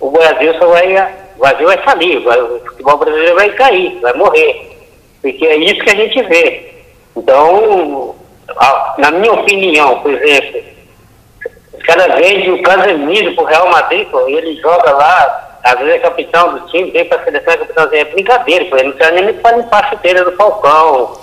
o 0.00 0.10
Brasil 0.10 0.52
só 0.58 0.66
vai, 0.66 1.14
o 1.36 1.40
Brasil 1.40 1.66
vai 1.66 1.78
falir, 1.78 2.26
o 2.26 2.60
futebol 2.66 2.98
brasileiro 2.98 3.34
vai 3.36 3.50
cair, 3.50 4.00
vai 4.00 4.12
morrer. 4.14 4.76
Porque 5.22 5.46
é 5.46 5.56
isso 5.56 5.82
que 5.82 5.90
a 5.90 5.96
gente 5.96 6.22
vê. 6.24 6.74
Então, 7.16 8.14
a, 8.56 8.94
na 8.98 9.10
minha 9.12 9.32
opinião, 9.32 10.00
por 10.00 10.12
exemplo, 10.12 10.60
os 11.72 11.82
caras 11.84 12.14
vendem 12.16 12.52
o 12.52 12.62
Casemiro 12.62 13.34
pro 13.34 13.44
Real 13.44 13.70
Madrid, 13.70 14.08
pô, 14.08 14.28
ele 14.28 14.60
joga 14.60 14.90
lá 14.92 15.45
às 15.66 15.78
vezes 15.80 15.94
é 15.94 15.98
capitão 15.98 16.54
do 16.54 16.60
time, 16.68 16.92
vem 16.92 17.04
para 17.06 17.20
a 17.20 17.24
seleção, 17.24 17.52
é 17.52 17.56
capitão, 17.56 17.88
é 17.92 18.04
brincadeira, 18.04 18.64
ele 18.64 18.88
não 18.90 18.96
serve 18.96 19.20
nem 19.20 19.34
para 19.34 19.56
limpar 19.56 19.84
a 19.84 19.90
chuteira 19.90 20.24
do 20.24 20.36
Falcão, 20.36 21.18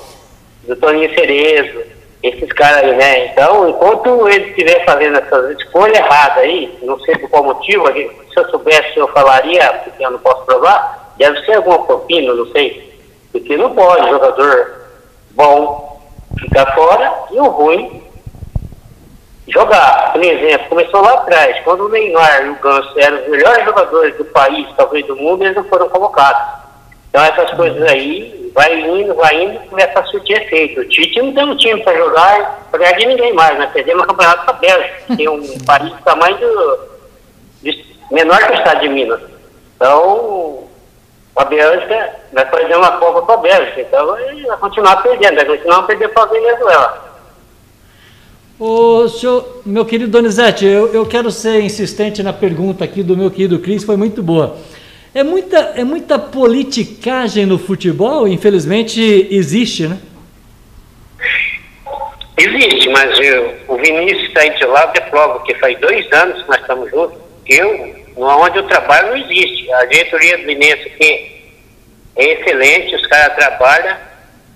do 0.68 0.76
Toninho 0.76 1.14
Cerezo, 1.16 1.82
esses 2.22 2.52
caras 2.52 2.84
aí, 2.84 2.96
né? 2.96 3.28
Então, 3.28 3.70
enquanto 3.70 4.28
ele 4.28 4.50
estiver 4.50 4.84
fazendo 4.84 5.18
essas 5.18 5.58
escolhas 5.58 5.98
erradas 5.98 6.40
aí, 6.40 6.78
não 6.82 7.00
sei 7.00 7.18
por 7.18 7.30
qual 7.30 7.44
motivo, 7.46 7.86
se 7.94 8.12
eu 8.36 8.50
soubesse 8.50 8.98
eu 8.98 9.08
falaria, 9.10 9.82
porque 9.84 10.06
eu 10.06 10.12
não 10.12 10.20
posso 10.20 10.44
provar, 10.46 11.14
deve 11.18 11.40
ser 11.46 11.54
alguma 11.54 11.86
propina, 11.86 12.34
não 12.34 12.46
sei. 12.48 12.94
Porque 13.32 13.56
não 13.56 13.74
pode 13.74 14.10
jogador 14.10 14.74
bom 15.32 16.02
ficar 16.40 16.74
fora 16.76 17.14
e 17.32 17.40
o 17.40 17.46
ruim 17.46 18.04
jogar. 19.48 20.14
Por 20.14 20.24
exemplo, 20.24 20.70
começou 20.70 21.02
lá 21.02 21.14
atrás, 21.14 21.60
quando 21.64 21.86
o 21.86 21.90
Neymar 21.90 22.46
e 22.46 22.50
o 22.50 22.56
Ganso 22.56 22.94
eram 22.98 23.22
os 23.22 23.28
melhores 23.30 23.66
jogadores 23.66 24.18
do 24.18 24.26
país, 24.26 24.68
talvez 24.76 25.06
do 25.06 25.16
mundo, 25.16 25.44
eles 25.44 25.56
não 25.56 25.64
foram 25.66 25.90
convocados. 25.90 26.64
Então 27.10 27.24
essas 27.24 27.52
coisas 27.52 27.82
aí, 27.84 28.52
vai 28.56 28.80
indo, 28.80 29.14
vai 29.14 29.44
indo, 29.44 29.60
começa 29.70 30.00
a 30.00 30.06
surtir 30.06 30.42
efeito. 30.42 30.82
O 30.82 30.90
Tite 30.90 31.22
não 31.22 31.34
tem 31.34 31.46
um 31.46 31.58
time 31.58 31.84
para 31.84 31.96
jogar, 31.96 32.68
para 32.72 32.80
ganhar 32.80 32.98
de 32.98 33.06
ninguém 33.06 33.34
mais, 33.34 33.58
né? 33.58 33.70
Perdemos 33.74 34.04
o 34.04 34.08
campeonato 34.08 34.46
para 34.46 34.56
a 34.56 34.58
Bélgica, 34.58 35.16
tem 35.16 35.30
um 35.30 35.42
país 35.66 35.92
do 35.92 36.02
tamanho 36.04 36.38
do, 36.38 36.80
de, 37.62 37.86
menor 38.12 38.40
que 38.40 38.52
o 38.52 38.56
estado 38.56 38.82
de 38.82 38.90
Minas. 38.90 39.22
Então, 39.76 40.64
a 41.36 41.46
Bélgica 41.46 42.16
vai 42.32 42.46
fazer 42.46 42.76
uma 42.76 42.92
Copa 42.98 43.22
para 43.24 43.36
a 43.36 43.38
Bélgica, 43.38 43.82
então 43.82 44.08
vai 44.08 44.58
continuar 44.60 45.04
perdendo, 45.04 45.36
vai 45.36 45.46
continuar 45.46 45.80
a 45.80 45.84
perder 45.84 46.08
para 46.10 46.24
a 46.24 46.28
Venezuela. 46.28 47.03
Ô, 48.60 49.08
senhor, 49.08 49.62
meu 49.66 49.84
querido 49.84 50.12
Donizete, 50.12 50.64
eu, 50.64 50.94
eu 50.94 51.06
quero 51.08 51.32
ser 51.32 51.62
insistente 51.62 52.22
na 52.22 52.32
pergunta 52.32 52.84
aqui 52.84 53.02
do 53.02 53.18
meu 53.18 53.32
querido 53.32 53.58
Cris, 53.58 53.84
foi 53.84 53.98
muito 53.98 54.22
boa. 54.22 54.58
É 55.14 55.24
muita, 55.24 55.58
é 55.76 55.84
muita 55.84 56.20
politicagem 56.20 57.48
no 57.48 57.58
futebol, 57.58 58.28
infelizmente 58.28 59.02
existe, 59.32 59.88
né? 59.88 59.98
Existe, 62.38 62.90
mas 62.90 63.20
eu, 63.20 63.56
o 63.68 63.78
Vinícius 63.78 64.28
está 64.28 64.42
aí 64.42 64.56
de 64.56 64.66
lado 64.66 64.92
é 64.98 65.02
prova, 65.02 65.40
porque 65.40 65.56
faz 65.56 65.80
dois 65.80 66.12
anos 66.12 66.42
que 66.44 66.50
nós 66.50 66.62
estamos 66.62 66.92
juntos. 66.92 67.18
Eu, 67.48 67.96
onde 68.18 68.58
eu 68.58 68.68
trabalho, 68.68 69.10
não 69.10 69.18
existe. 69.18 69.72
A 69.74 69.86
diretoria 69.86 70.38
do 70.38 70.46
Vinícius 70.46 70.94
aqui 70.94 71.42
é 72.16 72.34
excelente, 72.34 72.96
os 72.96 73.08
caras 73.08 73.36
trabalham 73.36 74.13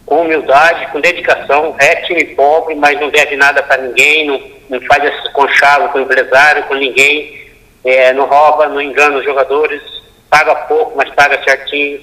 com 0.07 0.21
humildade, 0.21 0.87
com 0.87 1.01
dedicação, 1.01 1.75
é 1.79 1.95
time 1.97 2.23
pobre, 2.33 2.73
mas 2.75 2.99
não 2.99 3.09
deve 3.09 3.35
nada 3.35 3.61
para 3.61 3.81
ninguém, 3.81 4.25
não, 4.25 4.41
não 4.69 4.81
faz 4.87 5.03
esse 5.03 5.33
conchavo 5.33 5.89
com 5.89 5.99
o 5.99 6.01
empresário, 6.01 6.63
com 6.63 6.75
ninguém, 6.75 7.51
é, 7.83 8.13
não 8.13 8.25
rouba, 8.25 8.67
não 8.67 8.81
engana 8.81 9.17
os 9.17 9.25
jogadores, 9.25 9.81
paga 10.29 10.55
pouco, 10.55 10.93
mas 10.95 11.13
paga 11.13 11.43
certinho. 11.43 12.01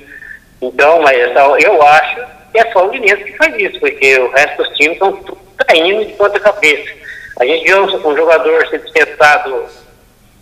Então, 0.60 1.00
mas 1.00 1.16
eu 1.64 1.82
acho 1.82 2.16
que 2.52 2.58
é 2.58 2.70
só 2.72 2.86
o 2.86 2.92
Linense 2.92 3.24
que 3.24 3.36
faz 3.38 3.56
isso, 3.58 3.80
porque 3.80 4.18
o 4.18 4.30
resto 4.32 4.62
dos 4.62 4.76
times 4.76 4.92
estão 4.92 5.18
caindo 5.66 6.04
de 6.04 6.12
ponta 6.12 6.38
cabeça. 6.38 6.92
A 7.40 7.46
gente 7.46 7.64
viu 7.64 7.84
um, 7.84 8.16
jogador 8.16 8.66
ser 8.68 8.80
dispensado 8.80 9.64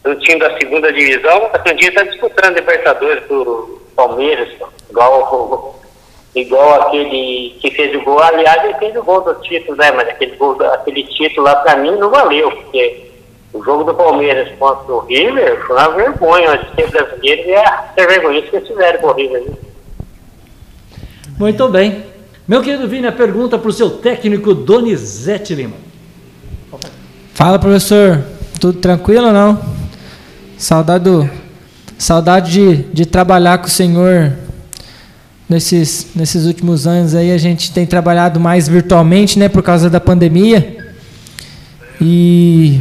do 0.03 0.17
time 0.17 0.41
da 0.41 0.59
segunda 0.59 0.93
divisão, 0.93 1.49
a 1.53 1.73
dia 1.73 1.89
está 1.89 2.03
disputando 2.03 2.57
Libertadores 2.57 3.25
do 3.29 3.81
Palmeiras, 3.95 4.49
igual 4.91 5.81
igual 6.35 6.83
aquele 6.83 7.57
que 7.61 7.71
fez 7.71 7.95
o 7.95 8.05
gol. 8.05 8.21
Aliás, 8.21 8.65
ele 8.65 8.75
fez 8.75 8.97
o 8.97 9.03
gol 9.03 9.21
do 9.23 9.35
título, 9.43 9.77
né? 9.77 9.91
Mas 9.93 10.09
aquele, 10.09 10.37
gol, 10.37 10.57
aquele 10.73 11.05
título 11.05 11.47
lá 11.47 11.57
pra 11.57 11.77
mim 11.77 11.93
não 11.93 12.11
valeu, 12.11 12.51
porque 12.51 13.11
o 13.53 13.63
jogo 13.63 13.85
do 13.85 13.95
Palmeiras 13.95 14.49
contra 14.59 14.93
o 14.93 15.01
River 15.01 15.67
foi 15.67 15.77
uma 15.77 15.89
vergonha. 15.91 16.57
De 16.57 16.75
ser 16.75 16.91
brasileiro 16.91 17.49
e 17.49 17.53
é 17.53 17.65
ser 17.95 18.07
vergonha 18.07 18.43
que 18.43 18.57
eles 18.57 18.69
fizeram 18.69 19.01
com 19.01 19.09
o 19.09 19.15
River. 19.15 19.43
Né? 19.43 19.55
Muito 21.39 21.69
bem. 21.69 22.05
Meu 22.47 22.63
querido 22.63 22.89
Vini, 22.89 23.07
a 23.07 23.13
pergunta 23.13 23.59
para 23.59 23.69
o 23.69 23.73
seu 23.73 23.91
técnico 23.91 24.55
Donizete 24.55 25.55
Lima. 25.55 25.77
Fala, 27.35 27.59
professor. 27.59 28.23
Tudo 28.61 28.79
tranquilo 28.79 29.27
ou 29.27 29.33
não? 29.33 29.61
Saudade, 30.57 31.05
do, 31.05 31.29
saudade 31.99 32.53
de, 32.53 32.83
de 32.93 33.07
trabalhar 33.07 33.59
com 33.59 33.67
o 33.67 33.71
senhor 33.71 34.33
nesses, 35.53 36.15
nesses 36.15 36.47
últimos 36.47 36.87
anos 36.87 37.15
aí 37.15 37.31
a 37.31 37.37
gente 37.37 37.73
tem 37.73 37.87
trabalhado 37.87 38.41
mais 38.41 38.67
virtualmente, 38.67 39.39
né, 39.39 39.49
por 39.49 39.63
causa 39.63 39.91
da 39.91 40.01
pandemia. 40.01 40.79
E 42.01 42.81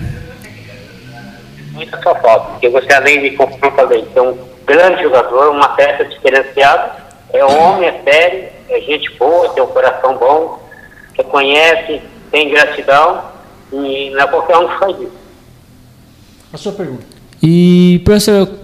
muita 1.74 2.02
sua 2.02 2.16
falta, 2.16 2.52
porque 2.52 2.70
você 2.70 2.92
além 2.94 3.22
de 3.22 3.32
como 3.32 3.54
eu 3.62 3.72
falei, 3.72 4.08
ser 4.14 4.22
um 4.22 4.38
grande 4.66 5.04
jogador, 5.04 5.52
uma 5.52 5.70
peça 5.70 6.06
diferenciada, 6.06 6.96
é 7.34 7.44
homem, 7.44 7.90
é 7.90 8.02
sério, 8.04 8.50
é 8.70 8.80
gente 8.82 9.12
boa, 9.18 9.50
tem 9.50 9.62
um 9.62 9.68
coração 9.68 10.18
bom, 10.18 10.60
que 11.14 11.24
conhece, 11.24 12.02
tem 12.32 12.50
gratidão 12.50 13.22
e 13.72 14.10
não 14.12 14.22
é 14.22 14.28
qualquer 14.28 14.58
um 14.58 14.68
que 14.70 14.80
faz 14.80 14.98
isso. 14.98 15.22
A 16.54 16.58
sua 16.58 16.72
pergunta. 16.72 17.06
E 17.44 18.02
professor, 18.06 18.34
eu 18.34 18.60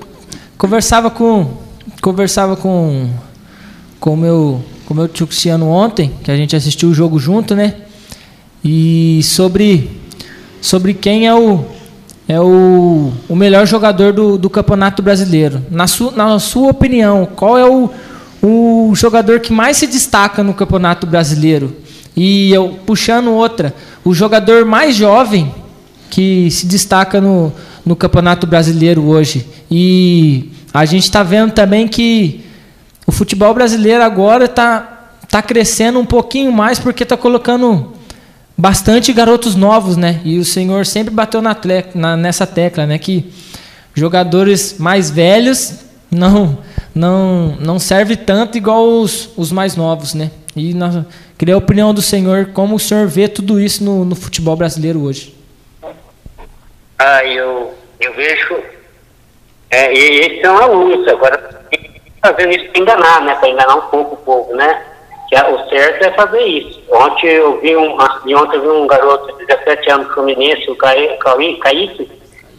conversava 0.57 1.09
com 1.11 1.67
conversava 2.01 2.55
com 2.55 3.09
com 3.99 4.13
o 4.13 4.17
meu, 4.17 4.63
com 4.85 4.93
o 4.93 4.97
meu 4.97 5.07
tio 5.07 5.27
Cristiano 5.27 5.67
ontem, 5.67 6.11
que 6.23 6.31
a 6.31 6.35
gente 6.35 6.55
assistiu 6.55 6.89
o 6.89 6.93
jogo 6.93 7.19
junto, 7.19 7.55
né? 7.55 7.75
E 8.63 9.21
sobre, 9.23 9.89
sobre 10.61 10.93
quem 10.93 11.27
é 11.27 11.33
o, 11.33 11.65
é 12.27 12.39
o, 12.39 13.11
o 13.29 13.35
melhor 13.35 13.65
jogador 13.65 14.13
do, 14.13 14.37
do 14.37 14.49
Campeonato 14.49 15.01
Brasileiro. 15.01 15.61
Na, 15.71 15.87
su, 15.87 16.11
na 16.11 16.37
sua 16.39 16.69
opinião, 16.69 17.27
qual 17.35 17.57
é 17.57 17.65
o, 17.65 17.89
o 18.41 18.93
jogador 18.95 19.39
que 19.39 19.53
mais 19.53 19.77
se 19.77 19.87
destaca 19.87 20.43
no 20.43 20.53
Campeonato 20.53 21.07
Brasileiro? 21.07 21.75
E 22.15 22.51
eu 22.51 22.79
puxando 22.85 23.31
outra, 23.31 23.73
o 24.03 24.13
jogador 24.13 24.65
mais 24.65 24.95
jovem 24.95 25.53
que 26.09 26.49
se 26.49 26.65
destaca 26.65 27.21
no, 27.21 27.53
no 27.85 27.95
Campeonato 27.95 28.47
Brasileiro 28.47 29.03
hoje. 29.03 29.45
E 29.69 30.51
a 30.73 30.83
gente 30.85 31.03
está 31.03 31.23
vendo 31.23 31.51
também 31.51 31.87
que 31.87 32.46
o 33.07 33.11
futebol 33.11 33.53
brasileiro 33.53 34.03
agora 34.03 34.45
está 34.45 35.07
tá 35.29 35.41
crescendo 35.41 35.97
um 35.97 36.05
pouquinho 36.05 36.51
mais 36.51 36.77
porque 36.77 37.03
está 37.03 37.15
colocando 37.15 37.93
bastante 38.57 39.13
garotos 39.13 39.55
novos, 39.55 39.95
né? 39.95 40.19
E 40.25 40.37
o 40.37 40.43
Senhor 40.45 40.85
sempre 40.85 41.13
bateu 41.13 41.41
na, 41.41 41.55
na, 41.95 42.17
nessa 42.17 42.45
tecla, 42.45 42.85
né? 42.85 42.97
Que 42.99 43.31
jogadores 43.95 44.77
mais 44.77 45.09
velhos 45.09 45.85
não 46.11 46.59
não 46.93 47.55
não 47.59 47.79
serve 47.79 48.17
tanto 48.17 48.57
igual 48.57 48.85
os, 48.85 49.29
os 49.37 49.51
mais 49.53 49.75
novos, 49.77 50.13
né? 50.13 50.29
E 50.55 50.75
queria 51.37 51.53
a 51.55 51.57
opinião 51.57 51.93
do 51.93 52.01
Senhor, 52.01 52.47
como 52.47 52.75
o 52.75 52.79
Senhor 52.79 53.07
vê 53.07 53.27
tudo 53.27 53.59
isso 53.59 53.83
no, 53.83 54.03
no 54.03 54.15
futebol 54.15 54.55
brasileiro 54.55 55.01
hoje. 55.03 55.35
Ah, 56.97 57.23
eu, 57.23 57.75
eu 57.99 58.13
vejo. 58.15 58.57
É, 59.69 59.93
e 59.93 60.19
esse 60.21 60.43
é 60.43 60.49
uma 60.49 60.65
luta. 60.65 61.11
Agora, 61.11 61.56
fazendo 62.21 62.51
isso 62.51 62.69
para 62.71 62.81
enganar, 62.81 63.21
né? 63.21 63.35
Para 63.35 63.49
enganar 63.49 63.75
um 63.75 63.89
pouco 63.89 64.15
o 64.15 64.17
povo, 64.17 64.55
né? 64.55 64.83
Que 65.29 65.35
o 65.35 65.69
certo 65.69 66.05
é 66.05 66.11
fazer 66.13 66.41
isso. 66.41 66.81
Ontem 66.89 67.27
eu 67.27 67.59
vi 67.59 67.75
um, 67.75 67.93
ontem 67.93 68.33
eu 68.33 68.61
vi 68.61 68.67
um 68.67 68.87
garoto 68.87 69.37
de 69.37 69.45
17 69.45 69.91
anos 69.91 70.13
fluminense, 70.13 70.69
o 70.71 70.75
Kaique, 70.75 72.09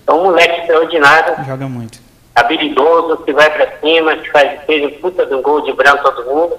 é 0.07 0.13
um 0.13 0.25
moleque 0.25 0.61
extraordinário. 0.61 1.45
Joga 1.47 1.67
muito. 1.67 1.99
Habilidoso, 2.35 3.19
que 3.25 3.33
vai 3.33 3.51
para 3.51 3.73
cima, 3.81 4.17
que 4.17 4.31
faz, 4.31 4.61
fez 4.65 4.85
um 4.85 5.01
puta 5.01 5.27
de 5.27 5.35
um 5.35 5.43
gol 5.43 5.63
de 5.63 5.73
branco 5.73 6.03
todo 6.03 6.31
mundo. 6.31 6.59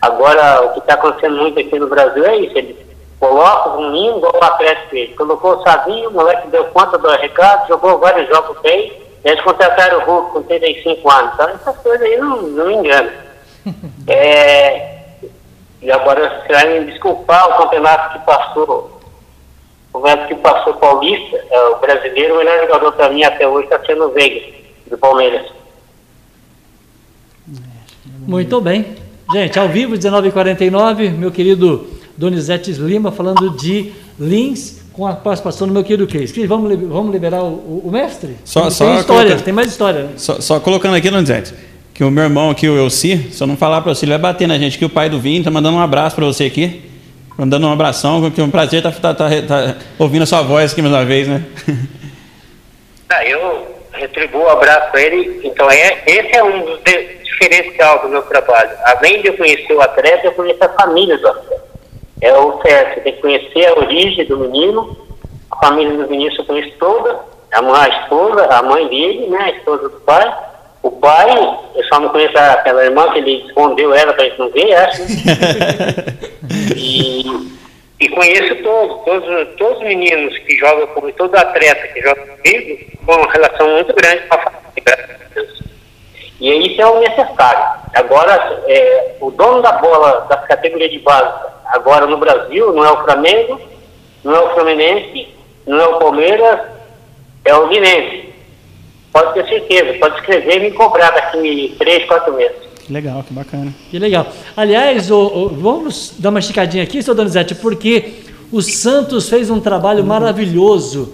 Agora, 0.00 0.62
o 0.66 0.72
que 0.74 0.78
está 0.80 0.94
acontecendo 0.94 1.36
muito 1.38 1.58
aqui 1.58 1.78
no 1.78 1.88
Brasil 1.88 2.24
é 2.24 2.36
isso. 2.36 2.56
Ele 2.56 2.78
coloca 3.18 3.70
um 3.70 3.90
menino, 3.90 4.18
igual 4.18 4.34
o 4.34 4.44
Atlético 4.44 4.90
fez. 4.90 5.16
Colocou 5.16 5.56
o 5.56 5.62
Savinho, 5.62 6.10
o 6.10 6.12
moleque 6.12 6.48
deu 6.48 6.64
conta 6.66 6.96
do 6.98 7.08
recado, 7.08 7.68
jogou 7.68 7.98
vários 7.98 8.28
jogos 8.28 8.60
bem 8.60 9.07
eles 9.24 9.40
contrataram 9.42 9.98
o 9.98 10.04
Hulk 10.04 10.32
com 10.32 10.42
35 10.42 11.10
anos. 11.10 11.34
Então, 11.34 11.48
essas 11.48 11.76
coisas 11.78 12.02
aí 12.02 12.16
não, 12.18 12.42
não 12.42 12.66
me 12.66 12.74
enganam. 12.74 13.12
É, 14.06 14.98
e 15.82 15.90
agora, 15.90 16.42
você 16.42 16.52
vai 16.52 16.80
me 16.80 16.90
desculpar, 16.90 17.50
o 17.50 17.62
campeonato 17.62 18.18
que 18.18 18.24
passou, 18.24 19.00
o 19.92 20.00
campeonato 20.00 20.28
que 20.28 20.34
passou 20.36 20.74
paulista, 20.74 21.36
é, 21.50 21.60
o 21.68 21.76
brasileiro, 21.76 22.34
o 22.34 22.38
melhor 22.38 22.60
jogador 22.60 22.92
para 22.92 23.10
mim 23.10 23.22
até 23.22 23.46
hoje 23.46 23.66
está 23.66 23.84
sendo 23.84 24.06
o 24.06 24.12
Veiga, 24.12 24.46
do 24.86 24.96
Palmeiras. 24.96 25.46
Muito 28.26 28.60
bem. 28.60 28.96
Gente, 29.30 29.58
ao 29.58 29.68
vivo, 29.68 29.94
19h49, 29.94 31.10
meu 31.10 31.30
querido 31.30 31.86
Donizete 32.16 32.72
Lima 32.72 33.12
falando 33.12 33.50
de 33.50 33.92
Lins 34.18 34.77
com 34.98 35.06
a 35.06 35.12
participação 35.12 35.68
do 35.68 35.72
meu 35.72 35.84
querido 35.84 36.08
Cris. 36.08 36.32
Cris, 36.32 36.48
vamos, 36.48 36.76
vamos 36.88 37.12
liberar 37.12 37.40
o, 37.40 37.82
o 37.84 37.88
mestre? 37.88 38.36
Só, 38.44 38.62
tem, 38.62 38.70
só 38.72 38.98
história, 38.98 39.04
colocando, 39.04 39.44
tem 39.44 39.54
mais 39.54 39.70
história. 39.70 40.02
Né? 40.02 40.10
Só, 40.16 40.40
só, 40.40 40.58
colocando 40.58 40.96
aqui, 40.96 41.08
Donizete, 41.08 41.54
que 41.94 42.02
o 42.02 42.10
meu 42.10 42.24
irmão 42.24 42.50
aqui, 42.50 42.68
o 42.68 42.76
Elci, 42.76 43.28
se 43.30 43.40
eu 43.40 43.46
não 43.46 43.56
falar 43.56 43.80
para 43.80 43.94
você, 43.94 44.04
ele 44.04 44.10
vai 44.10 44.18
bater 44.18 44.48
na 44.48 44.58
gente, 44.58 44.76
que 44.76 44.84
o 44.84 44.90
pai 44.90 45.08
do 45.08 45.20
Vinho 45.20 45.38
está 45.38 45.52
mandando 45.52 45.76
um 45.76 45.80
abraço 45.80 46.16
para 46.16 46.24
você 46.24 46.44
aqui. 46.46 46.82
Mandando 47.38 47.68
um 47.68 47.72
abração, 47.72 48.28
que 48.28 48.40
é 48.40 48.44
um 48.44 48.50
prazer 48.50 48.84
estar 48.84 48.90
tá, 48.90 49.14
tá, 49.14 49.28
tá, 49.30 49.42
tá, 49.46 49.76
ouvindo 50.00 50.22
a 50.22 50.26
sua 50.26 50.42
voz 50.42 50.72
aqui 50.72 50.82
mais 50.82 50.92
uma 50.92 51.04
vez, 51.04 51.28
né? 51.28 51.44
Ah, 53.10 53.24
eu 53.24 53.66
retribuo 53.92 54.42
o 54.42 54.48
abraço 54.50 54.90
para 54.90 55.00
ele. 55.00 55.40
Então, 55.42 55.70
é, 55.70 56.02
esse 56.06 56.36
é 56.36 56.44
um 56.44 56.62
dos 56.62 56.78
diferenciais 57.22 58.02
do 58.02 58.08
meu 58.10 58.20
trabalho. 58.20 58.70
Além 58.84 59.22
de 59.22 59.28
eu 59.28 59.36
conhecer 59.38 59.72
o 59.72 59.80
atleta, 59.80 60.26
eu 60.26 60.32
conheço 60.32 60.62
a 60.62 60.68
família 60.68 61.16
do 61.16 61.26
atleta 61.26 61.67
é 62.20 62.32
o 62.36 62.60
certo. 62.62 62.94
Você 62.94 63.00
tem 63.00 63.12
que 63.14 63.20
conhecer 63.20 63.66
a 63.66 63.74
origem 63.74 64.24
do 64.26 64.38
menino, 64.38 64.96
a 65.50 65.66
família 65.66 65.96
do 65.96 66.10
menino 66.10 66.34
eu 66.36 66.44
conheço 66.44 66.72
toda, 66.78 67.20
a 67.52 67.62
mãe, 67.62 67.80
a 67.80 68.02
esposa, 68.02 68.46
a 68.46 68.62
mãe 68.62 68.88
dele, 68.88 69.26
né, 69.28 69.38
a 69.38 69.50
esposa 69.50 69.88
do 69.88 70.00
pai. 70.00 70.34
O 70.82 70.92
pai, 70.92 71.58
eu 71.74 71.84
só 71.84 71.98
não 71.98 72.08
conheço 72.10 72.38
aquela 72.38 72.84
irmã 72.84 73.10
que 73.12 73.18
ele 73.18 73.44
escondeu 73.46 73.92
ela 73.92 74.12
para 74.12 74.24
gente 74.24 74.38
não 74.38 74.50
ver, 74.50 74.74
acho. 74.74 75.02
Né? 75.02 75.08
e, 76.76 77.58
e 78.00 78.08
conheço 78.10 78.62
todos, 78.62 79.04
todos, 79.04 79.56
todos 79.56 79.78
os 79.78 79.84
meninos 79.84 80.38
que 80.38 80.56
jogam 80.56 80.86
comigo, 80.88 81.18
todo 81.18 81.34
atleta 81.34 81.88
que 81.88 82.00
joga 82.00 82.20
comigo, 82.20 82.78
com 83.04 83.12
uma 83.12 83.32
relação 83.32 83.68
muito 83.70 83.92
grande 83.94 84.22
com 84.28 84.34
a 84.36 84.38
família, 84.38 85.18
E 86.40 86.66
isso 86.68 86.80
é 86.80 86.86
o 86.86 87.00
necessário. 87.00 87.80
Agora, 87.94 88.62
é, 88.68 89.16
o 89.20 89.32
dono 89.32 89.60
da 89.60 89.72
bola 89.72 90.26
das 90.30 90.46
categorias 90.46 90.92
de 90.92 91.00
base 91.00 91.57
Agora 91.68 92.06
no 92.06 92.16
Brasil 92.16 92.72
não 92.72 92.84
é 92.84 92.90
o 92.90 93.04
Flamengo, 93.04 93.60
não 94.24 94.34
é 94.34 94.40
o 94.40 94.54
Fluminense, 94.54 95.28
não 95.66 95.78
é 95.78 95.86
o 95.86 95.98
Palmeiras, 95.98 96.60
é 97.44 97.54
o 97.54 97.66
Linense. 97.68 98.28
Pode 99.12 99.34
ter 99.34 99.48
certeza, 99.48 99.98
pode 99.98 100.16
escrever 100.16 100.56
e 100.56 100.60
me 100.60 100.70
cobrar 100.72 101.10
daqui 101.10 101.74
três, 101.78 102.06
quatro 102.06 102.34
meses. 102.34 102.56
Que 102.86 102.92
legal, 102.92 103.22
que 103.22 103.34
bacana. 103.34 103.72
Que 103.90 103.98
legal. 103.98 104.26
Aliás, 104.56 105.10
o, 105.10 105.16
o, 105.16 105.48
vamos 105.48 106.14
dar 106.18 106.30
uma 106.30 106.38
esticadinha 106.38 106.82
aqui, 106.82 107.02
seu 107.02 107.14
Donizete, 107.14 107.54
porque 107.54 108.14
o 108.50 108.62
Santos 108.62 109.28
fez 109.28 109.50
um 109.50 109.60
trabalho 109.60 110.02
maravilhoso, 110.02 111.12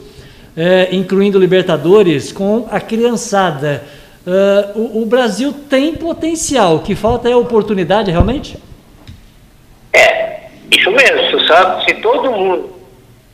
é, 0.57 0.89
incluindo 0.93 1.39
Libertadores, 1.39 2.31
com 2.31 2.69
a 2.71 2.81
criançada. 2.81 3.83
Uh, 4.25 4.79
o, 4.79 5.03
o 5.03 5.07
Brasil 5.07 5.53
tem 5.69 5.95
potencial, 5.95 6.77
o 6.77 6.79
que 6.81 6.95
falta 6.95 7.29
é 7.29 7.37
oportunidade 7.37 8.11
realmente? 8.11 8.57
É, 10.75 10.81
isso 10.81 10.91
mesmo, 10.91 11.41
se, 11.41 11.85
se 11.87 11.95
todo 12.01 12.33
mundo 12.33 12.75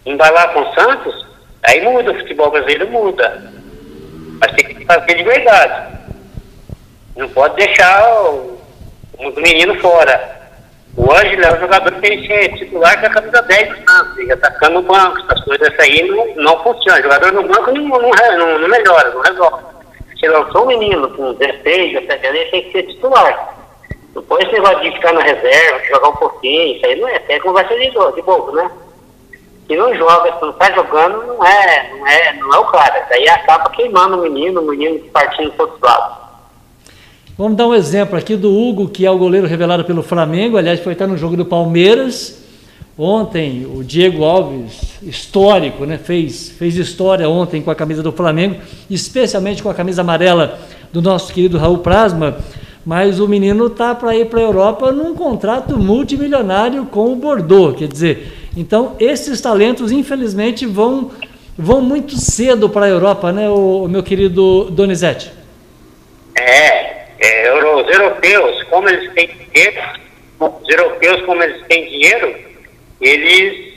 embalar 0.04 0.52
com 0.52 0.60
o 0.60 0.74
Santos, 0.74 1.26
aí 1.62 1.80
muda, 1.82 2.12
o 2.12 2.18
futebol 2.18 2.50
brasileiro 2.50 2.88
muda. 2.90 3.52
Mas 4.40 4.52
tem 4.52 4.74
que 4.74 4.84
fazer 4.84 5.14
de 5.14 5.22
verdade. 5.22 5.98
Não 7.16 7.28
pode 7.28 7.56
deixar 7.56 8.08
o, 8.30 8.58
menino 9.36 9.74
fora. 9.80 10.40
O 10.96 11.12
Ângelo 11.12 11.44
é 11.44 11.54
um 11.54 11.60
jogador 11.60 11.92
que 11.92 12.00
tem 12.00 12.20
que 12.20 12.26
ser 12.26 12.56
titular 12.56 12.98
com 12.98 13.06
a 13.06 13.10
camisa 13.10 13.42
10 13.42 13.68
do 13.68 13.90
Santos, 13.90 14.30
atacando 14.30 14.78
o 14.80 14.82
banco, 14.82 15.18
essas 15.18 15.44
coisas 15.44 15.78
aí 15.78 16.08
não, 16.08 16.34
não 16.36 16.62
funcionam. 16.62 17.00
O 17.00 17.02
jogador 17.02 17.32
no 17.32 17.42
banco 17.44 17.72
não, 17.72 17.82
não, 17.82 18.10
não, 18.10 18.58
não 18.58 18.68
melhora, 18.68 19.10
não 19.10 19.20
resolve. 19.20 19.64
Se 20.18 20.26
lançou 20.26 20.64
um 20.64 20.68
menino 20.68 21.08
com 21.10 21.34
16, 21.34 21.92
17 21.92 22.26
anos, 22.26 22.40
ele 22.40 22.50
tem 22.50 22.62
que 22.64 22.72
ser 22.72 22.82
titular. 22.84 23.59
Depois 24.14 24.48
você 24.48 24.60
vai 24.60 24.80
de 24.80 24.90
ficar 24.92 25.12
na 25.12 25.22
reserva, 25.22 25.86
jogar 25.88 26.08
um 26.08 26.16
pouquinho, 26.16 26.76
isso 26.76 26.86
aí 26.86 27.00
não 27.00 27.08
é, 27.08 27.22
é 27.28 27.38
conversa 27.38 27.74
de, 27.74 27.90
de 27.90 28.22
bobo, 28.22 28.52
né? 28.52 28.70
Se 29.66 29.76
não 29.76 29.94
joga, 29.94 30.34
se 30.34 30.42
não 30.42 30.52
tá 30.54 30.72
jogando, 30.72 31.26
não 31.26 31.44
é, 31.46 31.90
não 31.96 32.06
é, 32.06 32.32
não 32.34 32.54
é 32.54 32.58
o 32.58 32.64
cara. 32.66 33.06
Daí 33.08 33.28
acaba 33.28 33.70
queimando 33.70 34.18
o 34.18 34.22
menino, 34.22 34.60
o 34.60 34.66
menino 34.66 34.98
partindo 35.12 35.52
para 35.52 35.64
outro 35.64 35.78
lado. 35.80 36.20
Vamos 37.38 37.56
dar 37.56 37.68
um 37.68 37.74
exemplo 37.74 38.18
aqui 38.18 38.34
do 38.34 38.52
Hugo, 38.52 38.88
que 38.88 39.06
é 39.06 39.10
o 39.10 39.16
goleiro 39.16 39.46
revelado 39.46 39.84
pelo 39.84 40.02
Flamengo, 40.02 40.56
aliás, 40.58 40.80
foi 40.80 40.92
estar 40.92 41.06
no 41.06 41.16
jogo 41.16 41.36
do 41.36 41.44
Palmeiras. 41.44 42.42
Ontem, 42.98 43.64
o 43.64 43.82
Diego 43.82 44.24
Alves, 44.24 44.98
histórico, 45.02 45.86
né, 45.86 45.96
fez, 45.96 46.50
fez 46.50 46.76
história 46.76 47.26
ontem 47.30 47.62
com 47.62 47.70
a 47.70 47.74
camisa 47.74 48.02
do 48.02 48.12
Flamengo, 48.12 48.60
especialmente 48.90 49.62
com 49.62 49.70
a 49.70 49.74
camisa 49.74 50.02
amarela 50.02 50.58
do 50.92 51.00
nosso 51.00 51.32
querido 51.32 51.56
Raul 51.56 51.78
Prasma 51.78 52.36
mas 52.84 53.20
o 53.20 53.28
menino 53.28 53.66
está 53.66 53.94
para 53.94 54.14
ir 54.16 54.26
para 54.26 54.40
a 54.40 54.44
Europa 54.44 54.92
num 54.92 55.14
contrato 55.14 55.78
multimilionário 55.78 56.86
com 56.86 57.12
o 57.12 57.16
Bordeaux, 57.16 57.78
quer 57.78 57.88
dizer, 57.88 58.32
então 58.56 58.96
esses 58.98 59.40
talentos 59.40 59.92
infelizmente 59.92 60.66
vão 60.66 61.10
vão 61.58 61.82
muito 61.82 62.16
cedo 62.16 62.70
para 62.70 62.86
a 62.86 62.88
Europa, 62.88 63.32
né, 63.32 63.48
o, 63.50 63.86
meu 63.86 64.02
querido 64.02 64.70
Donizete? 64.70 65.30
É, 66.38 67.04
é, 67.18 67.52
os 67.52 67.86
europeus, 67.90 68.62
como 68.70 68.88
eles 68.88 69.12
têm 69.12 69.28
dinheiro, 69.28 69.82
os 70.38 70.68
europeus 70.68 71.20
como 71.26 71.42
eles 71.42 71.62
têm 71.66 71.84
dinheiro, 71.84 72.34
eles 73.00 73.70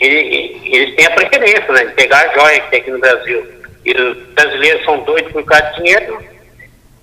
eles, 0.00 0.60
eles 0.64 0.96
têm 0.96 1.06
a 1.06 1.10
preferência, 1.12 1.72
né, 1.72 1.84
de 1.84 1.92
pegar 1.92 2.18
a 2.18 2.34
joia 2.34 2.60
que 2.60 2.70
tem 2.70 2.80
aqui 2.80 2.90
no 2.90 2.98
Brasil. 2.98 3.46
E 3.84 3.92
os 3.92 4.16
brasileiros 4.34 4.84
são 4.84 4.98
doidos 5.04 5.30
por 5.32 5.44
causa 5.44 5.64
de 5.66 5.76
dinheiro, 5.76 6.18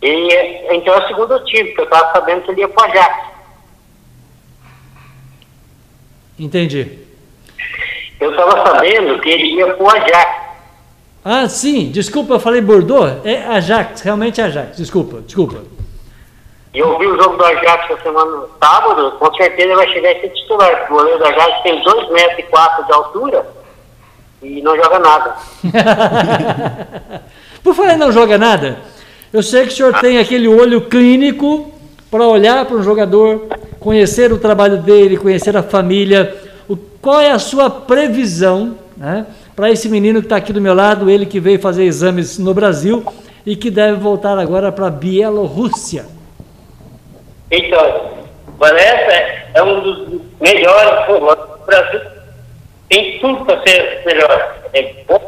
e 0.02 0.76
então 0.76 0.94
é 0.94 0.98
o 0.98 1.08
segundo 1.08 1.44
time, 1.46 1.72
que 1.72 1.82
eu 1.82 1.86
estava 1.86 2.12
sabendo 2.14 2.44
que 2.44 2.52
ele 2.52 2.62
ia 2.62 2.70
para 2.70 2.82
o 2.82 2.92
Ajax. 2.92 3.26
Entendi. 6.40 7.00
Eu 8.20 8.32
estava 8.32 8.66
sabendo 8.66 9.20
que 9.22 9.30
ele 9.30 9.56
ia 9.56 9.74
para 9.74 9.84
o 9.84 9.90
Ajax. 9.90 10.50
Ah, 11.24 11.50
sim, 11.50 11.92
desculpa, 11.92 12.36
eu 12.36 12.40
falei 12.40 12.62
Bordeaux. 12.62 13.26
É 13.26 13.44
Ajax, 13.46 14.02
realmente 14.02 14.40
é 14.40 14.46
Ajax, 14.46 14.78
desculpa, 14.78 15.22
desculpa. 15.22 15.64
E 16.74 16.80
eu 16.80 16.98
vi 16.98 17.08
o 17.08 17.22
jogo 17.22 17.36
do 17.36 17.44
Ajax 17.44 17.90
na 17.90 17.98
semana 17.98 18.46
sábado, 18.64 19.12
com 19.18 19.34
certeza 19.34 19.76
vai 19.76 19.88
chegar 19.90 20.12
a 20.12 20.22
ser 20.22 20.30
titular. 20.30 20.86
O 20.86 20.94
goleiro 20.94 21.20
do 21.20 21.26
Ajax 21.26 21.64
tem 21.64 21.84
2,4 21.84 22.14
metros 22.14 22.40
e 22.40 22.44
quatro 22.44 22.86
de 22.86 22.94
altura 22.94 23.60
e 24.42 24.62
não 24.62 24.76
joga 24.76 25.00
nada. 25.00 25.36
Por 27.64 27.74
falar 27.74 27.98
não 27.98 28.12
joga 28.12 28.38
nada, 28.38 28.80
eu 29.32 29.44
sei 29.44 29.64
que 29.64 29.74
o 29.74 29.76
senhor 29.76 30.00
tem 30.00 30.18
aquele 30.18 30.48
olho 30.48 30.82
clínico 30.82 31.72
para 32.10 32.26
olhar 32.26 32.66
para 32.66 32.76
um 32.76 32.84
jogador, 32.84 33.48
conhecer 33.80 34.34
o 34.34 34.40
trabalho 34.40 34.78
dele, 34.78 35.18
conhecer 35.18 35.56
a 35.56 35.62
família. 35.62 36.36
O, 36.68 36.76
qual 36.76 37.22
é 37.22 37.32
a 37.32 37.40
sua 37.40 37.70
previsão 37.70 38.76
né, 38.98 39.28
para 39.56 39.70
esse 39.70 39.88
menino 39.88 40.20
que 40.20 40.26
está 40.26 40.38
aqui 40.38 40.52
do 40.52 40.60
meu 40.60 40.74
lado, 40.74 41.10
ele 41.10 41.26
que 41.26 41.40
veio 41.40 41.60
fazer 41.60 41.84
exames 41.84 42.40
no 42.40 42.54
Brasil 42.54 43.06
e 43.46 43.56
que 43.56 43.70
deve 43.70 43.98
voltar 43.98 44.38
agora 44.40 44.72
para 44.72 44.88
a 44.88 44.92
Bielorrússia? 44.92 46.06
Então, 47.52 48.12
Vanessa 48.58 49.12
é 49.54 49.64
um 49.64 49.82
dos 49.82 50.22
melhores 50.42 51.08
do 51.08 51.66
Brasil. 51.66 52.02
Tem 52.90 53.20
tudo 53.20 53.46
para 53.46 53.62
ser 53.62 54.02
melhor. 54.06 54.56
É 54.74 54.94
bom, 55.08 55.22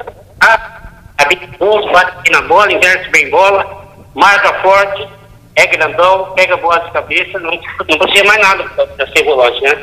habilidoso, 1.17 1.91
bate 1.91 2.31
na 2.31 2.41
bola, 2.43 2.71
inverte 2.71 3.09
bem 3.11 3.29
bola, 3.29 3.80
marca 4.13 4.53
forte, 4.61 5.07
é 5.55 5.67
grandão, 5.67 6.31
pega 6.33 6.57
bola 6.57 6.79
de 6.79 6.91
cabeça, 6.91 7.39
não, 7.39 7.51
não 7.51 7.97
precisa 7.97 8.23
mais 8.23 8.41
nada 8.41 8.63
para 8.63 9.07
ser 9.07 9.23
né? 9.25 9.81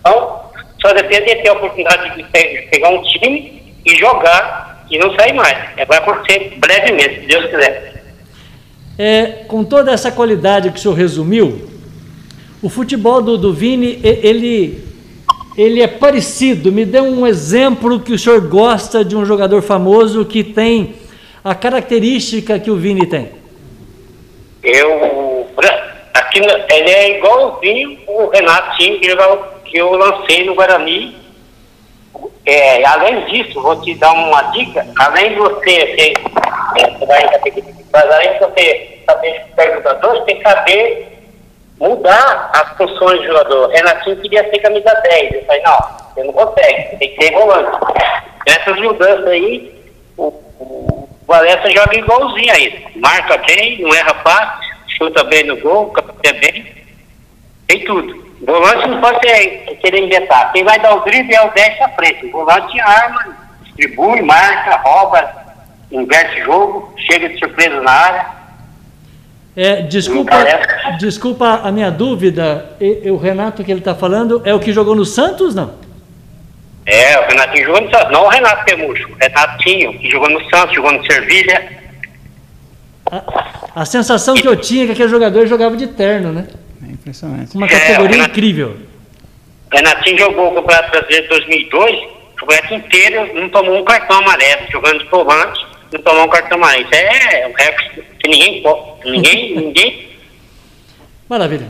Então, 0.00 0.40
só 0.80 0.92
depende 0.92 1.26
de 1.26 1.42
ter 1.42 1.48
a 1.48 1.52
oportunidade 1.52 2.16
de 2.16 2.24
pegar 2.70 2.90
um 2.90 3.02
time 3.02 3.62
e 3.86 3.96
jogar 3.96 4.84
e 4.90 4.98
não 4.98 5.14
sair 5.14 5.32
mais. 5.32 5.56
É, 5.76 5.84
vai 5.84 5.98
acontecer 5.98 6.56
brevemente, 6.58 7.20
se 7.20 7.26
Deus 7.26 7.46
quiser. 7.46 8.04
É, 8.98 9.44
com 9.48 9.64
toda 9.64 9.92
essa 9.92 10.12
qualidade 10.12 10.70
que 10.70 10.78
o 10.78 10.80
senhor 10.80 10.94
resumiu, 10.94 11.70
o 12.62 12.68
futebol 12.68 13.20
do, 13.20 13.36
do 13.36 13.52
Vini, 13.52 13.98
ele, 14.02 14.84
ele 15.56 15.82
é 15.82 15.86
parecido. 15.86 16.70
Me 16.70 16.84
dê 16.84 17.00
um 17.00 17.26
exemplo 17.26 18.00
que 18.00 18.12
o 18.12 18.18
senhor 18.18 18.40
gosta 18.42 19.04
de 19.04 19.16
um 19.16 19.24
jogador 19.24 19.62
famoso 19.62 20.24
que 20.24 20.44
tem 20.44 20.94
a 21.42 21.54
característica 21.54 22.58
que 22.58 22.70
o 22.70 22.76
Vini 22.76 23.06
tem. 23.06 23.43
Eu. 24.64 25.46
Aqui, 26.14 26.40
ele 26.40 26.90
é 26.90 27.18
igualzinho 27.18 27.98
o 28.06 28.28
Renatinho 28.28 29.00
que 29.00 29.06
eu, 29.08 29.38
que 29.64 29.78
eu 29.78 29.90
lancei 29.92 30.44
no 30.44 30.54
Guarani. 30.54 31.16
É, 32.46 32.84
além 32.86 33.24
disso, 33.26 33.60
vou 33.60 33.80
te 33.80 33.94
dar 33.94 34.12
uma 34.12 34.42
dica. 34.52 34.86
Além 34.98 35.30
de 35.30 35.36
você 35.36 35.96
ser. 35.96 36.12
É, 36.76 36.90
mas 37.92 38.10
além 38.10 38.32
de 38.32 38.38
você 38.38 39.02
saber 39.06 39.44
perguntador, 39.54 40.16
você 40.16 40.24
tem 40.24 40.36
que 40.36 40.42
saber 40.42 41.14
mudar 41.78 42.50
as 42.54 42.76
funções 42.76 43.20
do 43.20 43.26
jogador. 43.26 43.68
Renatinho 43.70 44.16
queria 44.16 44.48
ser 44.48 44.58
camisa 44.60 44.90
10. 45.02 45.34
Eu 45.34 45.44
falei, 45.44 45.62
não, 45.62 45.78
você 46.14 46.24
não 46.24 46.32
consegue, 46.32 46.90
você 46.90 46.96
tem 46.96 47.14
que 47.14 47.24
ser 47.24 47.32
volante. 47.32 47.78
Nessas 48.46 48.80
mudanças 48.80 49.26
aí, 49.26 49.74
o 50.16 51.03
Valença 51.26 51.70
joga 51.70 51.96
igualzinho 51.96 52.52
a 52.52 52.58
ele. 52.58 52.86
Marca 52.96 53.38
bem, 53.38 53.80
não 53.80 53.94
erra 53.94 54.14
passe, 54.14 54.68
chuta 54.98 55.24
bem 55.24 55.44
no 55.44 55.56
gol, 55.56 55.90
capta 55.90 56.32
bem. 56.34 56.66
Tem 57.66 57.84
tudo. 57.84 58.24
Volante 58.46 58.88
não 58.88 59.00
pode 59.00 59.20
querer 59.20 60.04
inventar. 60.04 60.52
Quem 60.52 60.64
vai 60.64 60.78
dar 60.78 60.94
o 60.94 61.00
drible 61.00 61.34
é 61.34 61.42
o 61.42 61.50
10 61.50 61.80
à 61.80 61.88
frente. 61.90 62.26
O 62.26 62.32
volante 62.32 62.78
arma, 62.80 63.36
distribui, 63.62 64.20
marca, 64.22 64.76
rouba, 64.84 65.44
inverte 65.90 66.42
jogo, 66.42 66.92
chega 66.98 67.28
de 67.28 67.38
surpresa 67.38 67.80
na 67.80 67.90
área. 67.90 68.44
É, 69.56 69.82
desculpa, 69.82 70.32
desculpa 70.98 71.60
a 71.62 71.70
minha 71.70 71.88
dúvida, 71.88 72.72
e, 72.80 73.08
o 73.08 73.16
Renato 73.16 73.62
que 73.62 73.70
ele 73.70 73.78
está 73.78 73.94
falando 73.94 74.42
é 74.44 74.52
o 74.52 74.58
que 74.58 74.72
jogou 74.72 74.96
no 74.96 75.04
Santos, 75.04 75.54
não? 75.54 75.83
É, 76.86 77.18
o 77.18 77.26
Renatinho 77.26 77.66
jogou 77.66 77.80
no 77.80 77.90
Santos, 77.90 78.12
não 78.12 78.24
o 78.24 78.28
Renato 78.28 78.64
Pemucho, 78.64 79.08
o 79.10 79.16
Renatinho, 79.16 79.98
que 79.98 80.10
jogou 80.10 80.28
no 80.28 80.50
Santos, 80.50 80.74
jogou 80.74 80.92
no 80.92 81.04
Servilha. 81.06 81.84
A, 83.10 83.82
a 83.82 83.84
sensação 83.84 84.36
e... 84.36 84.42
que 84.42 84.48
eu 84.48 84.56
tinha 84.56 84.84
é 84.84 84.86
que 84.86 84.92
aquele 84.92 85.08
jogador 85.08 85.46
jogava 85.46 85.76
de 85.76 85.86
terno, 85.86 86.32
né? 86.32 86.46
É 86.86 86.92
impressionante. 86.92 87.56
Uma 87.56 87.68
categoria 87.68 88.22
é, 88.22 88.26
incrível. 88.26 88.76
O 89.72 89.76
Renatinho 89.76 90.18
jogou 90.18 90.52
o 90.52 90.54
Campeonato 90.56 90.90
Brasileiro 90.90 91.22
de 91.22 91.28
2002, 91.28 91.96
o 92.34 92.36
campeonato 92.36 92.74
inteiro 92.74 93.34
não 93.34 93.48
tomou 93.48 93.78
um 93.78 93.84
cartão 93.84 94.18
amarelo, 94.18 94.70
jogando 94.70 94.98
de 94.98 95.08
volante, 95.08 95.66
não 95.90 96.00
tomou 96.02 96.24
um 96.24 96.28
cartão 96.28 96.58
amarelo. 96.58 96.84
Isso 96.84 96.94
é 96.94 97.48
um 97.48 97.52
recorde 97.52 98.02
que 98.18 98.28
ninguém 98.28 98.62
ninguém, 99.06 99.56
ninguém. 99.56 100.08
Maravilha. 101.28 101.68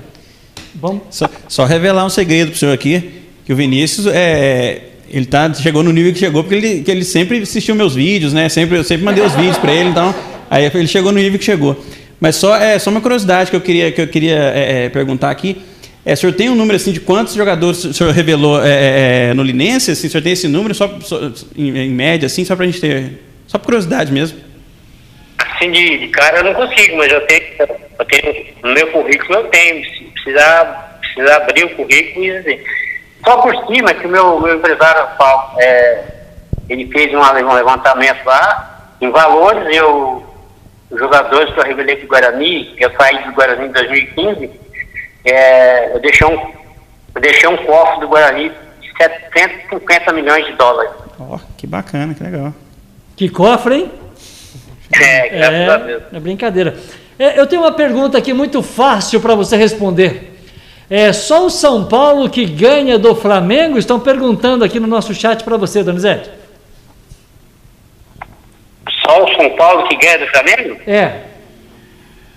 Bom. 0.75 1.07
Só, 1.09 1.29
só 1.47 1.65
revelar 1.65 2.05
um 2.05 2.11
segredo 2.11 2.49
para 2.49 2.57
o 2.57 2.59
senhor 2.59 2.73
aqui, 2.73 3.23
que 3.47 3.53
o 3.53 3.57
Vinícius 3.57 4.09
é, 4.09 4.94
ele 5.15 5.27
tá, 5.27 5.55
chegou 5.55 5.85
no 5.85 5.93
nível 5.93 6.13
que 6.13 6.19
chegou 6.19 6.43
porque 6.43 6.57
ele, 6.57 6.83
que 6.83 6.91
ele 6.91 7.05
sempre 7.05 7.39
assistiu 7.39 7.77
meus 7.77 7.95
vídeos, 7.95 8.33
né? 8.33 8.49
Sempre, 8.49 8.77
eu 8.77 8.83
sempre 8.83 9.05
mandei 9.05 9.25
os 9.25 9.33
vídeos 9.33 9.57
para 9.57 9.73
ele, 9.73 9.91
então 9.91 10.13
aí 10.51 10.65
ele 10.65 10.89
chegou 10.89 11.13
no 11.13 11.21
nível 11.21 11.39
que 11.39 11.45
chegou. 11.45 11.81
Mas 12.19 12.35
só 12.35 12.57
é 12.57 12.77
só 12.81 12.91
uma 12.91 13.01
curiosidade 13.01 13.49
que 13.49 13.57
eu 13.57 13.61
queria 13.61 13.93
que 13.93 14.01
eu 14.01 14.09
queria 14.09 14.35
é, 14.35 14.87
é, 14.87 14.89
perguntar 14.89 15.31
aqui. 15.31 15.63
É, 16.05 16.15
o 16.15 16.17
senhor 16.17 16.33
tem 16.33 16.51
um 16.51 16.57
número 16.57 16.75
assim 16.75 16.91
de 16.91 16.99
quantos 16.99 17.35
jogadores 17.35 17.85
o 17.85 17.95
senhor 17.95 18.13
revelou 18.13 18.61
é, 18.61 18.69
é, 18.69 19.29
é 19.31 19.35
no 19.35 19.45
Linense? 19.45 19.93
Assim, 19.93 20.09
o 20.09 20.11
senhor 20.11 20.23
tem 20.23 20.33
esse 20.33 20.49
número 20.49 20.75
só, 20.75 20.89
só 21.01 21.31
em, 21.57 21.79
em, 21.79 21.91
média 21.91 22.27
assim, 22.27 22.45
só 22.45 22.57
para 22.57 22.65
a 22.65 22.67
gente 22.67 22.81
ter, 22.81 23.21
só 23.47 23.57
por 23.57 23.67
curiosidade 23.67 24.13
mesmo? 24.13 24.37
Assim 25.39 25.71
de, 25.71 25.99
de, 25.99 26.09
cara 26.09 26.39
eu 26.39 26.45
não 26.45 26.55
consigo, 26.55 26.97
mas 26.97 27.13
eu 27.13 27.21
tenho, 27.21 27.43
eu 27.61 28.05
tenho 28.07 28.47
no 28.65 28.75
meu 28.75 28.89
currículo 28.89 29.39
eu 29.39 29.45
tenho. 29.45 29.85
Se 29.85 30.05
precisar, 30.15 31.01
abrir 31.37 31.67
o 31.67 31.71
currículo 31.77 32.25
e 32.25 32.31
assim. 32.33 32.59
Só 33.25 33.39
por 33.39 33.55
cima 33.67 33.95
que 33.95 34.07
o 34.07 34.11
meu, 34.11 34.41
meu 34.41 34.57
empresário 34.57 35.09
é, 35.59 36.05
ele 36.69 36.91
fez 36.93 37.13
um, 37.15 37.19
um 37.19 37.53
levantamento 37.53 38.25
lá 38.25 38.93
em 39.01 39.11
valores, 39.11 39.75
eu 39.75 40.23
os 40.91 41.01
jogadores 41.01 41.53
que 41.53 41.59
eu 41.59 41.65
revelei 41.65 41.97
com 41.97 42.05
o 42.05 42.09
Guarani, 42.09 42.75
eu 42.79 42.91
saí 42.97 43.25
do 43.25 43.33
Guarani 43.33 43.67
em 43.67 43.73
2015, 43.73 44.51
é, 45.25 45.97
eu, 45.97 46.01
deixei 46.01 46.27
um, 46.27 46.53
eu 47.15 47.21
deixei 47.21 47.49
um 47.49 47.57
cofre 47.57 48.01
do 48.01 48.09
Guarani 48.09 48.53
de 48.81 48.97
750 48.97 50.13
milhões 50.13 50.47
de 50.47 50.53
dólares. 50.53 50.93
Ó, 51.19 51.35
oh, 51.35 51.41
que 51.57 51.67
bacana, 51.67 52.15
que 52.15 52.23
legal. 52.23 52.55
Que 53.17 53.29
cofre, 53.29 53.75
hein? 53.75 53.93
É, 54.93 55.29
graças 55.31 55.55
é, 55.55 55.69
a 55.69 55.77
Deus. 55.79 56.03
É 56.13 56.21
brincadeira. 56.21 56.77
É, 57.19 57.41
eu 57.41 57.47
tenho 57.47 57.63
uma 57.63 57.73
pergunta 57.73 58.19
aqui 58.19 58.33
muito 58.33 58.63
fácil 58.63 59.21
para 59.21 59.35
você 59.35 59.57
responder. 59.57 60.34
É 60.89 61.13
só 61.13 61.47
o 61.47 61.51
São 61.51 61.87
Paulo 61.87 62.29
que 62.29 62.45
ganha 62.45 62.99
do 62.99 63.15
Flamengo? 63.15 63.79
Estão 63.79 63.99
perguntando 63.99 64.65
aqui 64.65 64.79
no 64.79 64.87
nosso 64.87 65.15
chat 65.15 65.43
para 65.43 65.57
você, 65.57 65.83
Donizete. 65.83 66.31
Só 69.05 69.25
o 69.25 69.35
São 69.35 69.51
Paulo 69.57 69.89
que 69.89 69.97
ganha 69.97 70.19
do 70.19 70.27
Flamengo? 70.27 70.81
É. 70.87 71.23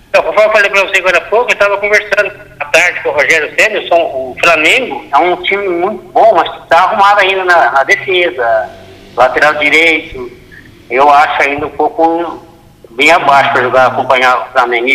Então, 0.10 0.23
conforme 0.23 0.47
eu 0.47 0.51
falei 0.51 0.69
para 0.69 0.81
você 0.88 0.97
agora 0.99 1.17
há 1.17 1.21
pouco, 1.21 1.51
eu 1.51 1.53
estava 1.53 1.77
conversando 1.77 2.31
à 2.60 2.65
tarde 2.65 3.01
com 3.01 3.10
o 3.10 3.13
Rogério 3.13 3.53
Senna, 3.55 3.81
o 3.91 4.36
Flamengo 4.39 5.05
é 5.13 5.17
um 5.17 5.36
time 5.43 5.67
muito 5.67 6.03
bom, 6.12 6.33
mas 6.33 6.63
está 6.63 6.77
arrumado 6.79 7.19
ainda 7.19 7.43
na, 7.43 7.71
na 7.71 7.83
defesa, 7.83 8.69
lateral 9.15 9.55
direito, 9.55 10.31
eu 10.89 11.10
acho 11.10 11.41
ainda 11.43 11.67
um 11.67 11.71
pouco 11.71 12.43
bem 12.91 13.12
abaixo 13.12 13.51
para 13.51 13.63
jogar, 13.63 13.88
acompanhar 13.88 14.47
o 14.47 14.51
Flamengo 14.53 14.88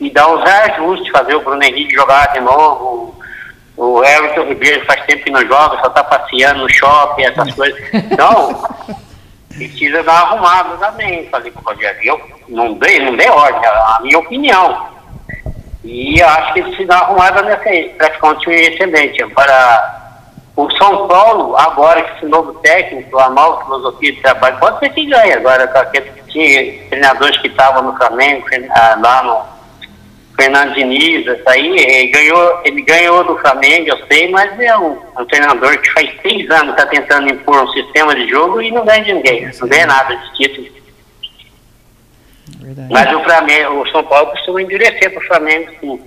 e, 0.00 0.10
dar 0.10 0.28
os 0.28 0.42
ajustes, 0.42 1.10
fazer 1.10 1.34
o 1.34 1.42
Bruno 1.42 1.62
Henrique 1.62 1.94
jogar 1.94 2.32
de 2.32 2.40
novo, 2.40 3.14
o 3.76 4.02
Everton 4.02 4.44
Ribeiro 4.44 4.84
faz 4.86 5.04
tempo 5.04 5.24
que 5.24 5.30
não 5.30 5.46
joga, 5.46 5.78
só 5.80 5.88
está 5.88 6.02
passeando 6.02 6.62
no 6.62 6.68
shopping, 6.68 7.22
essas 7.22 7.54
coisas. 7.54 7.80
Então, 7.92 8.62
precisa 9.54 10.02
dar 10.02 10.34
uma 10.34 10.50
arrumada 10.50 10.76
também, 10.78 11.28
falei 11.28 11.50
com 11.50 11.60
o 11.60 11.74
Rogério. 11.74 12.00
Eu 12.02 12.20
não 12.48 12.74
dei, 12.74 12.98
não 13.00 13.14
dei 13.14 13.28
ordem, 13.28 13.64
a 13.64 13.98
minha 14.02 14.18
opinião. 14.18 14.88
E 15.84 16.22
acho 16.22 16.52
que 16.54 16.62
precisa 16.62 16.88
dar 16.88 16.96
uma 16.96 17.24
arrumada 17.26 17.42
nessa 17.42 17.68
aí, 17.68 17.90
para 17.90 18.10
ficar 18.10 18.28
um 18.28 18.38
time 18.38 18.56
excelente. 18.56 19.22
Agora, 19.22 20.00
o 20.56 20.70
São 20.72 21.08
Paulo, 21.08 21.56
agora 21.56 22.02
que 22.02 22.16
esse 22.16 22.26
novo 22.26 22.54
técnico, 22.60 23.18
a 23.18 23.28
nova 23.30 23.64
filosofia 23.64 24.12
de 24.12 24.20
trabalho, 24.20 24.58
pode 24.58 24.78
ser 24.78 24.90
que 24.90 25.06
ganhe. 25.06 25.32
Agora, 25.32 25.68
com 25.68 25.78
aqueles 25.78 26.12
treinadores 26.32 27.38
que 27.38 27.48
estavam 27.48 27.82
no 27.82 27.96
Flamengo, 27.96 28.46
ah, 28.72 28.98
lá 29.00 29.22
no 29.22 29.59
Fernando 30.40 30.74
Diniz, 30.74 31.26
isso 31.26 31.42
aí, 31.46 31.78
ele 31.78 32.10
ganhou, 32.10 32.60
ele 32.64 32.80
ganhou 32.80 33.22
do 33.24 33.36
Flamengo, 33.36 33.90
eu 33.90 33.98
sei, 34.10 34.30
mas 34.30 34.58
é 34.58 34.74
um, 34.78 34.96
um 35.18 35.24
treinador 35.26 35.76
que 35.78 35.92
faz 35.92 36.10
seis 36.22 36.50
anos 36.50 36.70
está 36.70 36.86
tentando 36.86 37.30
impor 37.30 37.62
um 37.62 37.68
sistema 37.72 38.14
de 38.14 38.26
jogo 38.26 38.62
e 38.62 38.70
não 38.70 38.86
ganha 38.86 39.04
de 39.04 39.12
ninguém, 39.12 39.50
não 39.60 39.68
ganha 39.68 39.86
nada 39.86 40.16
de 40.16 40.32
título. 40.38 40.66
Verdade. 42.58 42.88
Mas 42.90 43.14
o 43.14 43.22
Flamengo, 43.22 43.82
o 43.82 43.90
São 43.90 44.02
Paulo 44.04 44.30
costuma 44.30 44.62
endurecer 44.62 45.12
para 45.12 45.22
o 45.22 45.26
Flamengo, 45.26 45.70
sim. 45.78 46.00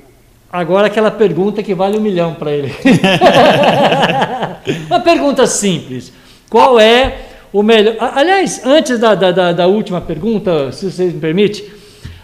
Agora 0.52 0.88
aquela 0.88 1.12
pergunta 1.12 1.62
que 1.62 1.76
vale 1.76 1.98
um 1.98 2.02
milhão 2.02 2.34
para 2.34 2.52
ele. 2.52 2.74
Uma 4.90 5.00
pergunta 5.00 5.46
simples. 5.46 6.12
Qual 6.50 6.80
é 6.80 7.18
o 7.52 7.62
melhor. 7.62 7.98
Aliás, 8.00 8.66
antes 8.66 8.98
da, 8.98 9.14
da, 9.14 9.52
da, 9.52 9.68
última 9.68 10.02
pergunta, 10.02 10.72
se 10.72 10.92
você 10.92 11.06
me 11.06 11.20
permite, 11.20 11.83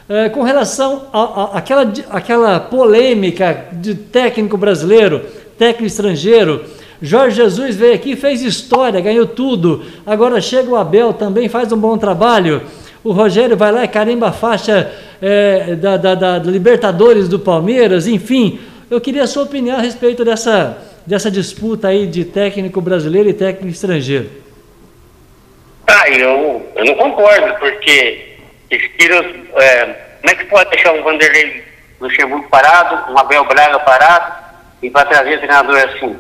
é, 0.09 0.27
com 0.27 0.41
relação 0.41 1.03
àquela 1.53 1.93
aquela 2.09 2.59
polêmica 2.59 3.67
de 3.71 3.93
técnico 3.93 4.57
brasileiro, 4.57 5.21
técnico 5.57 5.85
estrangeiro. 5.85 6.65
Jorge 6.99 7.37
Jesus 7.37 7.75
veio 7.75 7.93
aqui, 7.93 8.15
fez 8.15 8.41
história, 8.41 8.99
ganhou 8.99 9.27
tudo. 9.27 9.85
Agora 10.05 10.41
chega 10.41 10.69
o 10.69 10.75
Abel, 10.75 11.13
também 11.13 11.47
faz 11.47 11.71
um 11.71 11.77
bom 11.77 11.97
trabalho. 11.97 12.63
O 13.03 13.11
Rogério 13.11 13.55
vai 13.55 13.71
lá 13.71 13.85
e 13.85 13.87
carimba 13.87 14.29
a 14.29 14.31
faixa 14.33 14.91
é, 15.21 15.75
da, 15.75 15.95
da, 15.95 16.15
da, 16.15 16.37
Libertadores 16.39 17.29
do 17.29 17.39
Palmeiras, 17.39 18.07
enfim. 18.07 18.59
Eu 18.89 18.99
queria 18.99 19.23
a 19.23 19.27
sua 19.27 19.43
opinião 19.43 19.77
a 19.77 19.81
respeito 19.81 20.25
dessa, 20.25 20.77
dessa 21.05 21.31
disputa 21.31 21.87
aí 21.87 22.05
de 22.07 22.25
técnico 22.25 22.81
brasileiro 22.81 23.29
e 23.29 23.33
técnico 23.33 23.71
estrangeiro. 23.71 24.29
Ah, 25.87 26.09
eu, 26.09 26.67
eu 26.75 26.85
não 26.85 26.95
concordo, 26.95 27.57
porque 27.59 28.28
Estiros, 28.69 29.25
é, 29.55 29.85
como 30.21 30.31
é 30.31 30.35
que 30.35 30.45
pode 30.45 30.69
deixar 30.69 30.93
um 30.93 31.03
Vanderlei 31.03 31.63
Luxemburgo 31.99 32.47
parado, 32.49 33.11
um 33.11 33.17
Abel 33.17 33.45
Braga 33.45 33.79
parado, 33.79 34.33
e 34.81 34.89
para 34.89 35.05
trazer 35.05 35.37
treinador 35.39 35.77
assim. 35.77 36.17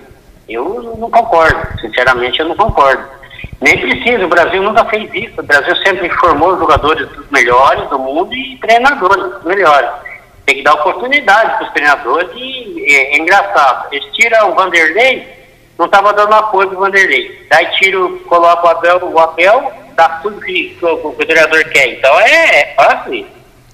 Eu 0.47 0.97
não 0.97 1.09
concordo, 1.09 1.79
sinceramente 1.79 2.39
eu 2.39 2.49
não 2.49 2.55
concordo. 2.55 3.19
Nem 3.61 3.77
precisa, 3.77 4.25
o 4.25 4.29
Brasil 4.29 4.63
nunca 4.63 4.85
fez 4.85 5.13
isso. 5.13 5.39
O 5.39 5.43
Brasil 5.43 5.75
sempre 5.77 6.09
formou 6.09 6.57
jogadores 6.57 7.07
dos 7.09 7.29
melhores 7.29 7.87
do 7.89 7.99
mundo 7.99 8.33
e 8.33 8.57
treinadores 8.57 9.23
dos 9.33 9.43
melhores. 9.43 9.89
Tem 10.45 10.57
que 10.57 10.63
dar 10.63 10.73
oportunidade 10.73 11.57
para 11.57 11.67
os 11.67 11.73
treinadores 11.73 12.29
e 12.35 12.85
é, 12.87 13.15
é 13.15 13.17
engraçado. 13.17 13.87
Eles 13.91 14.11
tiram 14.13 14.51
o 14.51 14.55
Vanderlei, 14.55 15.27
não 15.77 15.85
estava 15.85 16.13
dando 16.13 16.33
apoio 16.33 16.69
para 16.69 16.77
o 16.77 16.81
Vanderlei. 16.81 17.47
Daí 17.49 17.67
tiro, 17.77 18.19
coloca 18.27 18.65
o 18.65 18.69
Abel, 18.69 18.99
o 19.03 19.19
Abel 19.19 19.73
dá 19.99 20.07
tudo 20.21 20.39
que, 20.39 20.75
que, 20.79 20.85
o, 20.85 20.97
que 20.97 21.23
o 21.23 21.27
treinador 21.27 21.61
quer. 21.69 21.97
Então 21.97 22.19
é, 22.21 22.61
é 22.61 22.73
fácil 22.75 23.13
isso. 23.15 23.29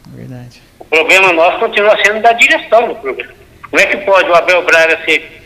Verdade. 0.08 0.62
O 0.80 0.86
problema 0.86 1.32
nosso 1.34 1.60
continua 1.60 1.96
sendo 2.04 2.22
da 2.22 2.34
direção 2.34 2.88
do 2.88 2.96
programa. 2.96 3.34
Como 3.70 3.80
é 3.80 3.86
que 3.86 3.98
pode 3.98 4.30
o 4.30 4.36
Abel 4.36 4.66
Braga 4.66 5.00
ser 5.06 5.42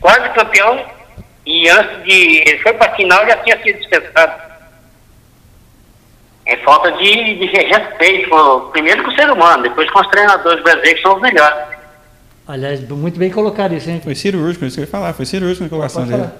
quase 0.00 0.28
campeão 0.30 0.84
e 1.46 1.68
antes 1.70 2.04
de. 2.04 2.42
Ele 2.46 2.58
foi 2.58 2.74
para 2.74 2.92
a 2.92 2.96
final 2.96 3.26
já 3.26 3.36
tinha 3.38 3.62
sido 3.62 3.78
dispensado. 3.78 4.48
É 6.44 6.56
falta 6.58 6.92
de, 6.92 7.34
de 7.34 7.46
respeito, 7.46 8.70
primeiro 8.72 9.04
com 9.04 9.10
o 9.10 9.14
ser 9.14 9.30
humano, 9.30 9.62
depois 9.62 9.90
com 9.90 10.00
os 10.00 10.08
treinadores 10.08 10.62
brasileiros 10.62 11.00
que 11.00 11.06
são 11.06 11.16
os 11.16 11.22
melhores. 11.22 11.78
Aliás, 12.46 12.88
muito 12.88 13.18
bem 13.18 13.30
colocado 13.30 13.74
isso, 13.74 13.90
hein? 13.90 14.00
Foi 14.02 14.14
cirúrgico, 14.14 14.64
isso 14.64 14.76
que 14.76 14.80
eu 14.80 14.86
ia 14.86 14.90
falar, 14.90 15.12
foi 15.12 15.26
cirúrgico 15.26 15.64
na 15.64 15.68
colocação 15.68 16.06
dele. 16.06 16.30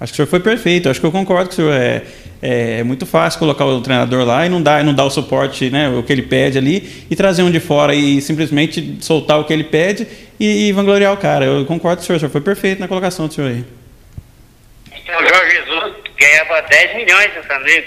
Acho 0.00 0.12
que 0.12 0.14
o 0.14 0.16
senhor 0.16 0.26
foi 0.26 0.40
perfeito, 0.40 0.88
acho 0.88 0.98
que 0.98 1.06
eu 1.06 1.12
concordo 1.12 1.46
com 1.46 1.52
o 1.52 1.56
senhor. 1.56 1.72
É, 1.72 2.02
é, 2.42 2.80
é, 2.80 2.82
muito 2.82 3.06
fácil 3.06 3.38
colocar 3.38 3.64
o 3.64 3.80
treinador 3.80 4.24
lá 4.24 4.44
e 4.44 4.48
não 4.48 4.60
dar, 4.60 4.82
não 4.82 4.92
dar 4.92 5.04
o 5.04 5.10
suporte, 5.10 5.70
né, 5.70 5.88
o 5.88 6.02
que 6.02 6.12
ele 6.12 6.22
pede 6.22 6.58
ali, 6.58 7.06
e 7.08 7.14
trazer 7.14 7.44
um 7.44 7.50
de 7.50 7.60
fora 7.60 7.94
e 7.94 8.20
simplesmente 8.20 8.98
soltar 9.00 9.38
o 9.38 9.44
que 9.44 9.52
ele 9.52 9.62
pede 9.62 10.08
e, 10.40 10.66
e 10.66 10.72
vangloriar 10.72 11.12
o 11.12 11.16
cara. 11.16 11.44
Eu 11.44 11.64
concordo 11.64 11.98
com 11.98 12.02
o 12.02 12.06
senhor, 12.06 12.16
o 12.16 12.20
senhor 12.20 12.32
foi 12.32 12.40
perfeito 12.40 12.80
na 12.80 12.88
colocação 12.88 13.28
do 13.28 13.32
senhor 13.34 13.48
aí. 13.48 13.64
O 15.08 15.28
Jorge 15.28 15.56
Jesus 15.56 15.94
ganhava 16.18 16.62
10 16.62 16.96
milhões 16.96 17.36
no 17.36 17.42
Flamengo. 17.44 17.86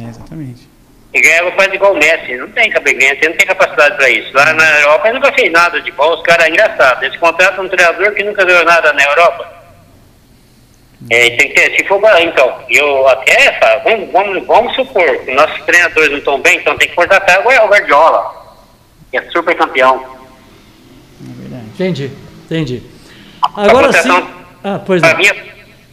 É, 0.00 0.08
exatamente. 0.08 0.68
E 1.12 1.20
ganhava 1.20 1.50
quase 1.52 1.74
igual 1.74 1.92
o 1.92 1.98
Messi. 1.98 2.34
Não 2.36 2.48
tem 2.50 2.70
cabimento, 2.70 3.28
não 3.28 3.36
tem 3.36 3.46
capacidade 3.46 3.96
para 3.96 4.08
isso. 4.10 4.30
Lá 4.34 4.52
na 4.52 4.80
Europa 4.80 5.08
ele 5.08 5.18
nunca 5.18 5.32
fez 5.32 5.52
nada 5.52 5.80
de 5.80 5.90
bom. 5.92 6.14
Os 6.14 6.22
caras 6.22 6.46
é 6.46 6.50
engraçado. 6.50 7.02
Eles 7.02 7.18
contratam 7.18 7.64
um 7.64 7.68
treinador 7.68 8.12
que 8.12 8.24
nunca 8.24 8.44
ganhou 8.44 8.64
nada 8.64 8.92
na 8.92 9.02
Europa. 9.02 9.57
É, 11.10 11.30
tem 11.30 11.48
que 11.48 11.54
ter, 11.54 11.76
se 11.76 11.84
for, 11.84 12.00
então, 12.20 12.58
eu 12.68 13.06
até, 13.06 13.80
vamos, 13.84 14.10
vamos, 14.10 14.46
vamos 14.46 14.74
supor 14.74 15.18
que 15.18 15.32
nossos 15.32 15.64
treinadores 15.64 16.10
não 16.10 16.18
estão 16.18 16.40
bem, 16.40 16.58
então 16.58 16.76
tem 16.76 16.88
que 16.88 16.94
contratar 16.96 17.40
o 17.40 17.68
Guardiola, 17.68 18.56
que 19.10 19.16
é 19.16 19.22
super 19.30 19.56
campeão. 19.56 20.04
É 21.22 21.40
verdade. 21.40 21.64
Entendi, 21.74 22.10
entendi. 22.44 22.82
Agora 23.54 23.92
sim. 23.92 24.08
Ah, 24.64 24.80
pois 24.84 25.00
não. 25.00 25.16
Minha, 25.16 25.36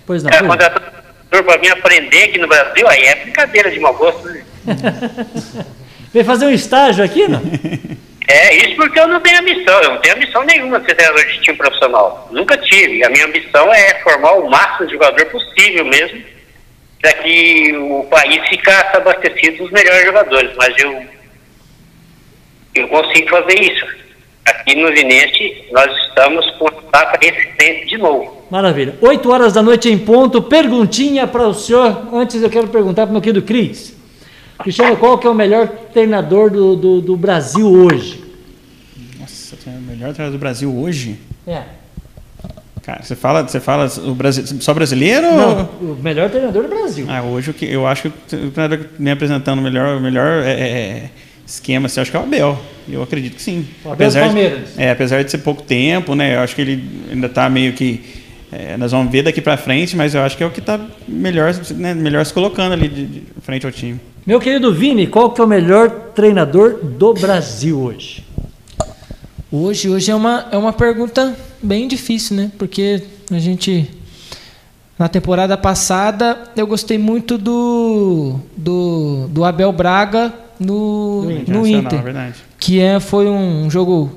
pois 0.07 0.23
não. 0.23 0.31
É, 0.31 0.41
contratar 0.41 0.95
para 1.29 1.57
mim 1.59 1.67
aprender 1.67 2.23
aqui 2.23 2.39
no 2.39 2.47
Brasil, 2.47 2.87
aí 2.87 3.05
é 3.05 3.15
brincadeira 3.15 3.69
de 3.69 3.79
mau 3.79 3.93
gosto. 3.93 4.27
Né? 4.27 4.43
Vem 6.13 6.23
fazer 6.23 6.45
um 6.45 6.51
estágio 6.51 7.03
aqui, 7.03 7.27
não? 7.27 7.41
É, 8.27 8.55
isso 8.55 8.75
porque 8.75 8.99
eu 8.99 9.07
não 9.07 9.19
tenho 9.21 9.39
ambição, 9.39 9.81
eu 9.81 9.91
não 9.91 9.97
tenho 9.99 10.15
ambição 10.15 10.43
nenhuma 10.43 10.79
de 10.79 10.87
ser 10.87 10.95
treinador 10.95 11.25
de 11.25 11.41
time 11.41 11.57
profissional. 11.57 12.27
Nunca 12.31 12.57
tive. 12.57 13.03
A 13.03 13.09
minha 13.09 13.25
ambição 13.25 13.71
é 13.71 13.99
formar 14.01 14.33
o 14.33 14.49
máximo 14.49 14.87
de 14.87 14.93
jogador 14.93 15.25
possível 15.27 15.85
mesmo, 15.85 16.23
para 17.01 17.13
que 17.13 17.75
o 17.77 18.03
país 18.09 18.47
ficasse 18.49 18.97
abastecido 18.97 19.57
dos 19.57 19.71
melhores 19.71 20.05
jogadores. 20.05 20.51
Mas 20.57 20.73
eu, 20.79 21.03
eu 22.73 22.87
consigo 22.87 23.29
fazer 23.29 23.59
isso. 23.61 23.85
Aqui 24.45 24.75
no 24.75 24.91
Vinense, 24.91 25.65
nós 25.71 25.91
estamos 26.07 26.49
com 26.57 26.65
taca 26.91 27.19
resistente 27.23 27.87
de 27.87 27.97
novo. 27.97 28.43
Maravilha. 28.49 28.95
8 29.01 29.31
horas 29.31 29.53
da 29.53 29.61
noite 29.61 29.89
em 29.89 29.97
ponto. 29.97 30.41
Perguntinha 30.41 31.27
para 31.27 31.47
o 31.47 31.53
senhor. 31.53 32.09
Antes 32.13 32.41
eu 32.41 32.49
quero 32.49 32.67
perguntar 32.67 33.03
para 33.03 33.09
o 33.09 33.13
meu 33.13 33.21
querido 33.21 33.41
Cris. 33.43 33.94
Cristiano, 34.59 34.97
qual 34.97 35.17
que 35.17 35.27
é 35.27 35.29
o 35.29 35.33
melhor 35.33 35.67
treinador 35.93 36.49
do, 36.49 36.75
do, 36.75 37.01
do 37.01 37.17
Brasil 37.17 37.67
hoje? 37.67 38.23
Nossa, 39.19 39.55
o 39.67 39.81
melhor 39.81 40.13
treinador 40.13 40.31
do 40.31 40.39
Brasil 40.39 40.73
hoje? 40.73 41.19
É. 41.45 41.63
Cara, 42.81 43.01
você 43.01 43.15
fala, 43.15 43.41
você 43.41 43.59
fala 43.59 43.91
o 44.05 44.13
Brasil, 44.13 44.45
só 44.61 44.73
brasileiro? 44.73 45.25
Não, 45.25 45.69
o 45.81 45.97
melhor 46.01 46.29
treinador 46.29 46.63
do 46.63 46.69
Brasil. 46.69 47.07
Ah, 47.09 47.23
hoje 47.23 47.51
que 47.51 47.65
eu 47.65 47.87
acho 47.87 48.03
que 48.03 48.35
o 48.35 48.51
treinador 48.51 48.85
que 48.85 49.01
vem 49.01 49.11
apresentando 49.11 49.59
o 49.59 49.61
melhor, 49.61 49.97
o 49.97 49.99
melhor 49.99 50.43
é, 50.43 50.51
é, 50.51 50.69
é 50.69 51.09
esquema, 51.47 51.87
assim, 51.87 51.99
acho 51.99 52.11
que 52.11 52.17
é 52.17 52.19
o 52.19 52.23
Abel. 52.23 52.59
Eu 52.87 53.01
acredito 53.01 53.35
que 53.35 53.41
sim. 53.41 53.67
O 53.83 53.91
Abel 53.91 53.93
apesar 53.93 54.25
Palmeiras. 54.25 54.75
De, 54.75 54.83
é, 54.83 54.91
apesar 54.91 55.23
de 55.23 55.31
ser 55.31 55.39
pouco 55.39 55.63
tempo, 55.63 56.13
né? 56.13 56.35
Eu 56.35 56.41
acho 56.41 56.55
que 56.55 56.61
ele 56.61 56.87
ainda 57.11 57.25
está 57.25 57.49
meio 57.49 57.73
que 57.73 58.23
é, 58.51 58.77
nós 58.77 58.91
vamos 58.91 59.11
ver 59.11 59.23
daqui 59.23 59.41
para 59.41 59.57
frente, 59.57 59.97
mas 59.97 60.13
eu 60.13 60.21
acho 60.21 60.37
que 60.37 60.43
é 60.43 60.45
o 60.45 60.51
que 60.51 60.59
está 60.59 60.79
melhor, 61.07 61.53
né, 61.71 61.93
melhor 61.93 62.25
se 62.25 62.33
colocando 62.33 62.73
ali 62.73 62.87
de, 62.87 63.05
de, 63.05 63.23
frente 63.41 63.65
ao 63.65 63.71
time. 63.71 63.99
Meu 64.25 64.39
querido 64.39 64.73
Vini, 64.73 65.05
qual 65.05 65.29
que 65.29 65.39
é 65.39 65.43
o 65.43 65.47
melhor 65.47 65.87
treinador 66.15 66.79
do 66.81 67.13
Brasil 67.13 67.79
hoje? 67.79 68.25
Hoje, 69.51 69.87
hoje 69.87 70.09
é 70.09 70.15
uma, 70.15 70.47
é 70.51 70.57
uma 70.57 70.73
pergunta 70.73 71.37
bem 71.61 71.87
difícil, 71.87 72.35
né? 72.35 72.51
Porque 72.57 73.03
a 73.29 73.37
gente 73.37 73.87
na 74.97 75.07
temporada 75.07 75.55
passada 75.55 76.39
eu 76.55 76.65
gostei 76.65 76.97
muito 76.97 77.37
do 77.37 78.39
do, 78.57 79.27
do 79.29 79.43
Abel 79.43 79.71
Braga 79.71 80.33
no, 80.59 81.25
no 81.47 81.67
Inter, 81.67 82.01
verdade. 82.01 82.35
que 82.59 82.79
é 82.79 82.99
foi 82.99 83.27
um 83.27 83.69
jogo 83.69 84.09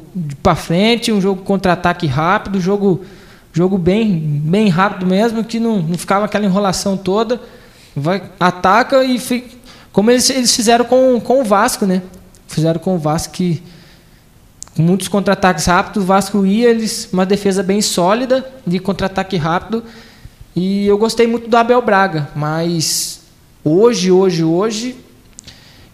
para 0.43 0.55
frente, 0.55 1.13
um 1.13 1.21
jogo 1.21 1.43
contra-ataque 1.43 2.07
rápido, 2.07 2.59
jogo 2.59 3.03
jogo 3.53 3.77
bem 3.77 4.19
bem 4.43 4.71
rápido 4.71 5.05
mesmo, 5.05 5.45
que 5.45 5.61
não, 5.61 5.83
não 5.83 5.99
ficava 5.99 6.25
aquela 6.25 6.47
enrolação 6.47 6.97
toda, 6.97 7.39
vai 7.95 8.23
ataca 8.41 9.05
e 9.05 9.19
fica, 9.19 9.58
como 9.93 10.11
eles, 10.11 10.29
eles 10.31 10.55
fizeram 10.55 10.85
com, 10.85 11.21
com 11.21 11.41
o 11.41 11.45
Vasco, 11.45 11.87
né? 11.87 12.03
Fizeram 12.47 12.81
com 12.81 12.95
o 12.95 12.99
Vasco 12.99 13.35
que 13.35 13.63
com 14.77 14.83
muitos 14.83 15.09
contra-ataques 15.09 15.67
rápidos, 15.67 16.05
o 16.05 16.07
Vasco 16.07 16.47
ia, 16.47 16.71
eles 16.71 17.09
uma 17.13 17.27
defesa 17.27 17.63
bem 17.63 17.83
sólida 17.83 18.49
de 18.65 18.79
contra-ataque 18.79 19.37
rápido. 19.37 19.83
E 20.55 20.87
eu 20.87 20.97
gostei 20.97 21.27
muito 21.27 21.49
do 21.49 21.57
Abel 21.57 21.83
Braga, 21.83 22.29
mas 22.35 23.23
hoje, 23.65 24.11
hoje, 24.11 24.45
hoje 24.45 24.97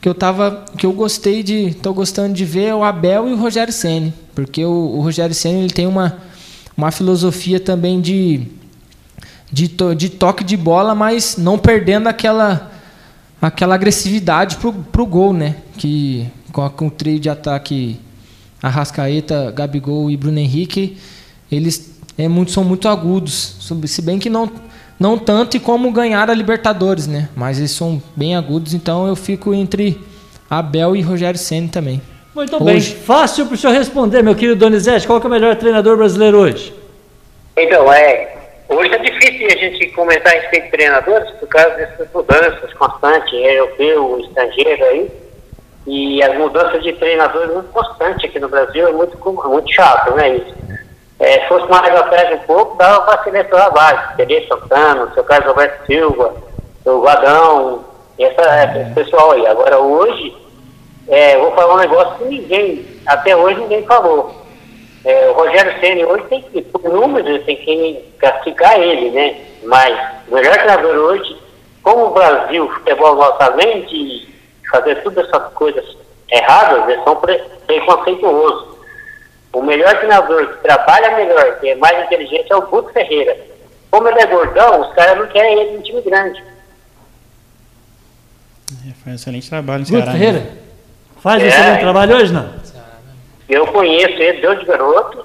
que 0.04 0.08
eu 0.08 0.14
tava, 0.14 0.66
que 0.76 0.84
eu 0.84 0.92
gostei 0.92 1.42
de, 1.42 1.74
tô 1.80 1.94
gostando 1.94 2.34
de 2.34 2.44
ver 2.44 2.66
é 2.66 2.74
o 2.74 2.84
Abel 2.84 3.26
e 3.26 3.32
o 3.32 3.36
Rogério 3.36 3.72
Ceni, 3.72 4.12
porque 4.34 4.62
o, 4.62 4.70
o 4.70 5.00
Rogério 5.00 5.34
Ceni 5.34 5.60
ele 5.60 5.72
tem 5.72 5.86
uma 5.86 6.18
uma 6.76 6.90
filosofia 6.90 7.58
também 7.58 8.02
de 8.02 8.46
de, 9.50 9.68
to, 9.68 9.94
de 9.94 10.10
toque 10.10 10.44
de 10.44 10.58
bola, 10.58 10.94
mas 10.94 11.38
não 11.38 11.56
perdendo 11.58 12.08
aquela 12.08 12.70
aquela 13.48 13.74
agressividade 13.74 14.56
pro, 14.56 14.72
pro 14.72 15.06
gol, 15.06 15.32
né? 15.32 15.56
Que 15.76 16.26
com, 16.52 16.68
com 16.70 16.86
o 16.86 16.90
trio 16.90 17.20
de 17.20 17.28
ataque 17.28 18.00
Arrascaeta, 18.62 19.52
Gabigol 19.54 20.10
e 20.10 20.16
Bruno 20.16 20.38
Henrique, 20.38 20.96
eles 21.52 21.94
é 22.16 22.28
muito, 22.28 22.50
são 22.50 22.64
muito 22.64 22.88
agudos. 22.88 23.56
Se 23.86 24.00
bem 24.00 24.18
que 24.18 24.30
não, 24.30 24.50
não 24.98 25.18
tanto 25.18 25.56
e 25.56 25.60
como 25.60 25.92
ganhar 25.92 26.30
a 26.30 26.34
Libertadores, 26.34 27.06
né? 27.06 27.28
Mas 27.36 27.58
eles 27.58 27.72
são 27.72 28.02
bem 28.16 28.34
agudos, 28.34 28.72
então 28.72 29.06
eu 29.06 29.16
fico 29.16 29.52
entre 29.52 30.00
Abel 30.48 30.96
e 30.96 31.02
Rogério 31.02 31.38
Senna 31.38 31.68
também. 31.68 32.00
Muito 32.34 32.56
hoje. 32.62 32.94
bem. 32.94 33.02
Fácil 33.02 33.46
para 33.46 33.54
o 33.54 33.58
senhor 33.58 33.72
responder, 33.72 34.22
meu 34.22 34.34
querido 34.34 34.56
Donizete. 34.56 35.06
Qual 35.06 35.20
é 35.20 35.24
o 35.24 35.30
melhor 35.30 35.54
treinador 35.56 35.96
brasileiro 35.96 36.38
hoje? 36.38 36.74
Então, 37.56 37.92
é. 37.92 38.43
Hoje 38.68 38.94
é 38.94 38.98
difícil 38.98 39.46
a 39.46 39.56
gente 39.56 39.88
comentar 39.90 40.32
a 40.32 40.40
respeito 40.40 40.64
de 40.64 40.70
treinadores 40.70 41.30
por 41.32 41.48
causa 41.48 41.70
dessas 41.70 42.08
mudanças 42.12 42.72
constantes, 42.74 43.32
é 43.34 43.58
europeu, 43.58 44.20
estrangeiro 44.20 44.84
aí. 44.84 45.10
E 45.86 46.22
as 46.22 46.36
mudanças 46.38 46.82
de 46.82 46.92
treinadores 46.94 47.52
muito 47.52 47.70
constantes 47.70 48.24
aqui 48.24 48.40
no 48.40 48.48
Brasil 48.48 48.88
é 48.88 48.92
muito, 48.92 49.18
muito 49.18 49.72
chato, 49.72 50.14
né? 50.14 50.36
Isso. 50.36 50.54
É, 51.20 51.40
se 51.40 51.48
fosse 51.48 51.68
mais 51.68 51.94
atrás 51.94 52.34
um 52.34 52.46
pouco, 52.46 52.76
dava 52.76 53.02
para 53.02 53.22
selecionar 53.22 53.72
base. 53.72 54.16
Teria 54.16 54.48
Santana, 54.48 55.12
seu 55.12 55.24
Carlos 55.24 55.48
Alberto 55.48 55.86
Silva, 55.86 56.34
o 56.86 57.00
Guadão, 57.00 57.84
essa, 58.18 58.80
esse 58.80 58.94
pessoal 58.94 59.32
aí. 59.32 59.46
Agora 59.46 59.78
hoje, 59.78 60.34
é, 61.08 61.36
vou 61.36 61.52
falar 61.52 61.74
um 61.74 61.78
negócio 61.78 62.16
que 62.16 62.24
ninguém, 62.24 62.86
até 63.06 63.36
hoje 63.36 63.60
ninguém 63.60 63.84
falou. 63.84 64.43
É, 65.04 65.28
o 65.28 65.34
Rogério 65.34 65.78
Senna 65.80 66.06
hoje 66.06 66.24
tem 66.28 66.42
que, 66.42 66.62
por 66.62 66.82
números, 66.82 67.44
tem 67.44 67.56
que 67.56 68.14
castigar 68.18 68.80
ele, 68.80 69.10
né? 69.10 69.36
Mas 69.64 69.94
o 70.28 70.34
melhor 70.34 70.54
treinador 70.54 70.96
hoje, 70.96 71.36
como 71.82 72.06
o 72.06 72.10
Brasil, 72.10 72.68
futebol 72.70 73.14
novamente, 73.14 74.34
fazer 74.70 75.02
todas 75.02 75.28
essas 75.28 75.52
coisas 75.52 75.84
erradas, 76.30 76.88
eles 76.88 77.04
são 77.04 77.16
pre 77.16 77.38
preconceituosos. 77.66 78.74
O 79.52 79.62
melhor 79.62 79.94
treinador 79.98 80.48
que 80.48 80.62
trabalha 80.62 81.16
melhor, 81.16 81.60
que 81.60 81.68
é 81.68 81.74
mais 81.76 82.06
inteligente, 82.06 82.50
é 82.50 82.56
o 82.56 82.62
Guto 82.62 82.92
Ferreira. 82.92 83.36
Como 83.90 84.08
ele 84.08 84.20
é 84.20 84.26
gordão, 84.26 84.80
os 84.80 84.94
caras 84.94 85.18
não 85.18 85.26
querem 85.28 85.60
ele 85.60 85.76
em 85.78 85.82
time 85.82 86.00
grande. 86.00 86.42
É, 88.72 88.92
faz 89.04 89.06
um 89.06 89.14
excelente 89.14 89.48
trabalho 89.50 89.84
Guto 89.86 90.10
Ferreira? 90.10 90.50
Faz 91.20 91.42
é. 91.42 91.48
excelente 91.48 91.80
trabalho 91.80 92.16
hoje, 92.16 92.32
não? 92.32 92.63
Eu 93.48 93.66
conheço 93.66 94.20
ele 94.20 94.40
desde 94.40 94.64
garoto. 94.64 95.24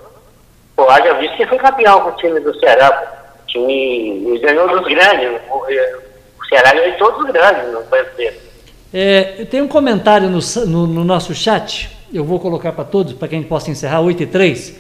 Pô, 0.76 0.90
haja 0.90 1.14
visto 1.16 1.38
que 1.38 1.48
foi 1.48 1.58
campeão 1.58 2.02
com 2.02 2.10
o 2.10 2.16
time 2.18 2.40
do 2.40 2.58
Ceará. 2.60 3.34
O 3.44 3.48
time 3.48 4.28
ele 4.28 4.40
ganhou 4.40 4.68
dos 4.68 4.88
grandes. 4.88 5.42
O, 5.50 5.58
o 5.58 6.46
Ceará 6.48 6.74
ganhou 6.74 6.98
todos 6.98 7.26
os 7.26 7.32
grandes 7.32 7.72
no 7.72 7.84
brasileiro. 7.84 8.50
É, 8.94 9.36
eu 9.38 9.46
tenho 9.46 9.66
um 9.66 9.68
comentário 9.68 10.30
no, 10.30 10.40
no, 10.66 10.88
no 10.88 11.04
nosso 11.04 11.36
chat, 11.36 11.96
eu 12.12 12.24
vou 12.24 12.40
colocar 12.40 12.72
para 12.72 12.84
todos, 12.84 13.14
para 13.14 13.28
que 13.28 13.36
a 13.36 13.38
gente 13.38 13.48
possa 13.48 13.70
encerrar, 13.70 14.02
8 14.02 14.24
e 14.24 14.26
3. 14.26 14.76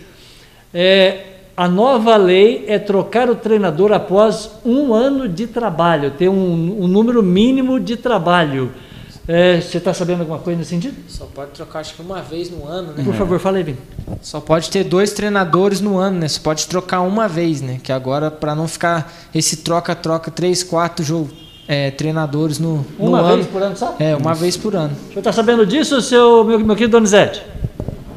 É, 0.73 1.17
a 1.55 1.67
nova 1.67 2.15
lei 2.15 2.65
é 2.67 2.79
trocar 2.79 3.29
o 3.29 3.35
treinador 3.35 3.91
após 3.91 4.59
um 4.65 4.93
ano 4.95 5.29
de 5.29 5.45
trabalho, 5.45 6.09
ter 6.11 6.27
um, 6.27 6.83
um 6.83 6.87
número 6.87 7.21
mínimo 7.21 7.79
de 7.79 7.97
trabalho. 7.97 8.71
É, 9.31 9.61
você 9.61 9.77
está 9.77 9.93
sabendo 9.93 10.21
alguma 10.21 10.39
coisa 10.39 10.57
nesse 10.57 10.71
sentido? 10.71 10.95
Só 11.07 11.23
pode 11.25 11.51
trocar, 11.51 11.81
acho 11.81 11.93
que 11.93 12.01
uma 12.01 12.19
vez 12.19 12.49
no 12.49 12.65
ano, 12.65 12.93
né? 12.93 13.03
Por 13.03 13.13
favor, 13.13 13.39
fala 13.39 13.57
aí, 13.57 13.63
Vini. 13.63 13.77
Só 14.23 14.41
pode 14.41 14.71
ter 14.71 14.83
dois 14.83 15.13
treinadores 15.13 15.79
no 15.81 15.99
ano, 15.99 16.21
né? 16.21 16.27
Você 16.27 16.39
pode 16.39 16.67
trocar 16.67 17.01
uma 17.01 17.27
vez, 17.27 17.61
né? 17.61 17.79
Que 17.83 17.91
agora, 17.91 18.31
para 18.31 18.55
não 18.55 18.67
ficar 18.67 19.13
esse 19.31 19.57
troca-troca, 19.57 20.31
três, 20.31 20.63
quatro 20.63 21.05
jogos, 21.05 21.29
é, 21.67 21.91
treinadores 21.91 22.57
no, 22.57 22.83
no 22.97 23.09
Uma 23.09 23.19
ano. 23.19 23.35
vez 23.35 23.47
por 23.47 23.61
ano 23.61 23.77
só? 23.77 23.95
É, 23.99 24.15
uma 24.15 24.33
vez 24.33 24.57
por 24.57 24.75
ano. 24.75 24.95
O 24.95 25.07
senhor 25.09 25.19
está 25.19 25.31
sabendo 25.31 25.63
disso, 25.63 26.01
seu, 26.01 26.43
meu, 26.43 26.57
meu 26.57 26.75
querido 26.75 26.93
Donizete? 26.93 27.43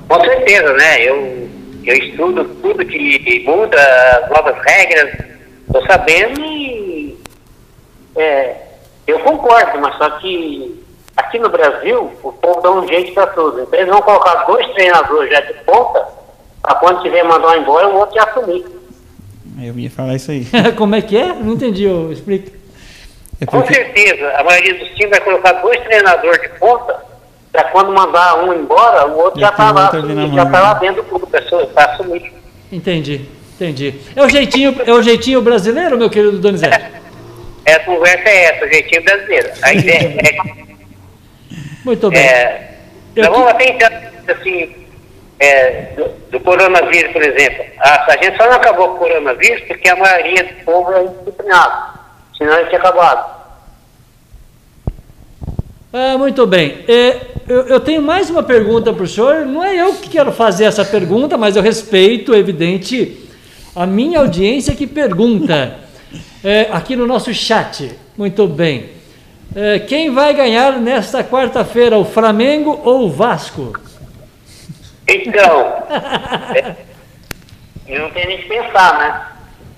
Com 0.09 0.19
certeza, 0.19 0.73
né? 0.73 1.07
Eu, 1.07 1.47
eu 1.85 1.95
estudo 1.95 2.43
tudo 2.63 2.87
que 2.87 3.45
muda, 3.45 3.77
as 3.77 4.31
novas 4.31 4.57
regras, 4.65 5.27
estou 5.67 5.87
sabendo 5.87 6.41
e 6.43 7.19
é, 8.17 8.57
eu 9.07 9.19
concordo, 9.19 9.79
mas 9.79 9.95
só 9.99 10.09
que 10.19 10.82
aqui 11.33 11.39
no 11.39 11.49
Brasil 11.49 12.13
o 12.23 12.33
povo 12.33 12.61
dá 12.61 12.71
um 12.71 12.87
jeito 12.87 13.15
para 13.15 13.27
tudo. 13.29 13.63
Então 13.63 13.79
eles 13.79 13.91
vão 13.91 14.03
colocar 14.03 14.45
dois 14.45 14.67
treinadores 14.75 15.31
já 15.33 15.41
de 15.41 15.55
ponta, 15.65 16.07
para 16.61 16.75
quando 16.75 17.03
tiver 17.03 17.23
mandar 17.25 17.57
embora, 17.57 17.89
o 17.89 17.97
outro 17.97 18.15
já 18.15 18.25
assumir. 18.25 18.65
Eu 19.61 19.79
ia 19.79 19.91
falar 19.91 20.15
isso 20.15 20.31
aí. 20.31 20.47
Como 20.77 20.95
é 20.95 21.01
que 21.01 21.17
é? 21.17 21.33
Não 21.33 21.55
entendi, 21.55 21.85
eu 21.85 22.13
explico. 22.13 22.51
É 23.41 23.47
Com 23.47 23.59
porque, 23.61 23.75
certeza, 23.75 24.31
a 24.37 24.45
maioria 24.45 24.79
dos 24.79 24.89
times 24.91 25.11
vai 25.11 25.21
colocar 25.21 25.53
dois 25.55 25.81
treinadores 25.81 26.43
de 26.43 26.49
ponta, 26.59 27.03
para 27.51 27.65
quando 27.65 27.93
mandar 27.93 28.45
um 28.45 28.53
embora, 28.53 29.07
o 29.09 29.19
outro 29.19 29.41
Já 29.41 29.47
já 29.47 29.53
está 29.53 29.73
lá, 29.73 29.93
na 29.93 30.27
já 30.29 30.47
tá 30.47 30.61
lá 30.61 30.75
né? 30.75 30.81
dentro 30.81 31.03
do 31.03 31.09
clube, 31.09 31.27
pessoa, 31.27 31.67
para 31.67 31.93
assumir. 31.93 32.33
Entendi, 32.71 33.29
entendi. 33.57 33.95
É 34.15 34.23
o 34.23 34.29
jeitinho, 34.29 34.75
é 34.87 34.93
o 34.93 35.03
jeitinho 35.03 35.43
brasileiro, 35.43 35.99
meu 35.99 36.09
querido 36.09 36.39
Donizete? 36.39 37.03
É, 37.65 37.75
a 37.75 37.81
conversa 37.85 38.29
é 38.29 38.45
essa, 38.47 38.65
o 38.65 38.69
jeitinho 38.69 39.05
brasileiro. 39.05 39.49
A 39.63 39.73
ideia 39.73 40.17
é 40.19 40.72
Muito 41.85 42.11
bem. 42.11 42.21
É, 42.21 42.75
Eu 43.17 43.25
nós 43.25 43.33
vamos 43.33 43.51
até 43.51 43.71
entrar, 43.71 44.13
assim, 44.29 44.75
é, 45.39 45.93
do, 45.97 46.09
do 46.31 46.41
coronavírus, 46.41 47.13
por 47.13 47.23
exemplo. 47.23 47.65
A, 47.81 48.13
a 48.13 48.23
gente 48.23 48.37
só 48.37 48.47
não 48.47 48.55
acabou 48.55 48.89
com 48.91 48.95
o 48.95 48.99
coronavírus 48.99 49.63
porque 49.67 49.89
a 49.89 49.97
maioria 49.97 50.45
do 50.45 50.65
povo 50.65 50.93
é 50.93 51.05
indisciplinado. 51.05 51.99
Senão 52.39 52.59
ele 52.59 52.69
tinha 52.69 52.79
acabado. 52.79 53.43
Ah, 55.93 56.17
muito 56.17 56.47
bem. 56.47 56.85
É, 56.89 57.21
eu, 57.49 57.67
eu 57.67 57.81
tenho 57.81 58.01
mais 58.01 58.31
uma 58.31 58.43
pergunta 58.43 58.93
para 58.93 59.03
o 59.03 59.07
senhor. 59.07 59.45
Não 59.45 59.63
é 59.63 59.77
eu 59.77 59.95
que 59.95 60.09
quero 60.09 60.33
fazer 60.33 60.65
essa 60.65 60.85
pergunta, 60.85 61.37
mas 61.37 61.57
eu 61.57 61.63
respeito, 61.63 62.33
é 62.33 62.39
evidente, 62.39 63.29
a 63.75 63.85
minha 63.85 64.21
audiência 64.21 64.75
que 64.75 64.87
pergunta 64.87 65.77
é, 66.45 66.69
aqui 66.71 66.97
no 66.97 67.07
nosso 67.07 67.35
chat. 67.35 67.95
Muito 68.17 68.47
bem. 68.47 69.02
É, 69.55 69.79
quem 69.81 70.13
vai 70.13 70.33
ganhar 70.33 70.73
nesta 70.81 71.23
quarta-feira, 71.23 71.99
o 71.99 72.05
Flamengo 72.05 72.81
ou 72.85 73.05
o 73.05 73.11
Vasco? 73.11 73.73
Então, 75.07 75.85
é, 76.57 76.75
não 77.99 78.11
tem 78.11 78.27
nem 78.27 78.39
que 78.39 78.49
pensar, 78.49 78.99
né? 78.99 79.27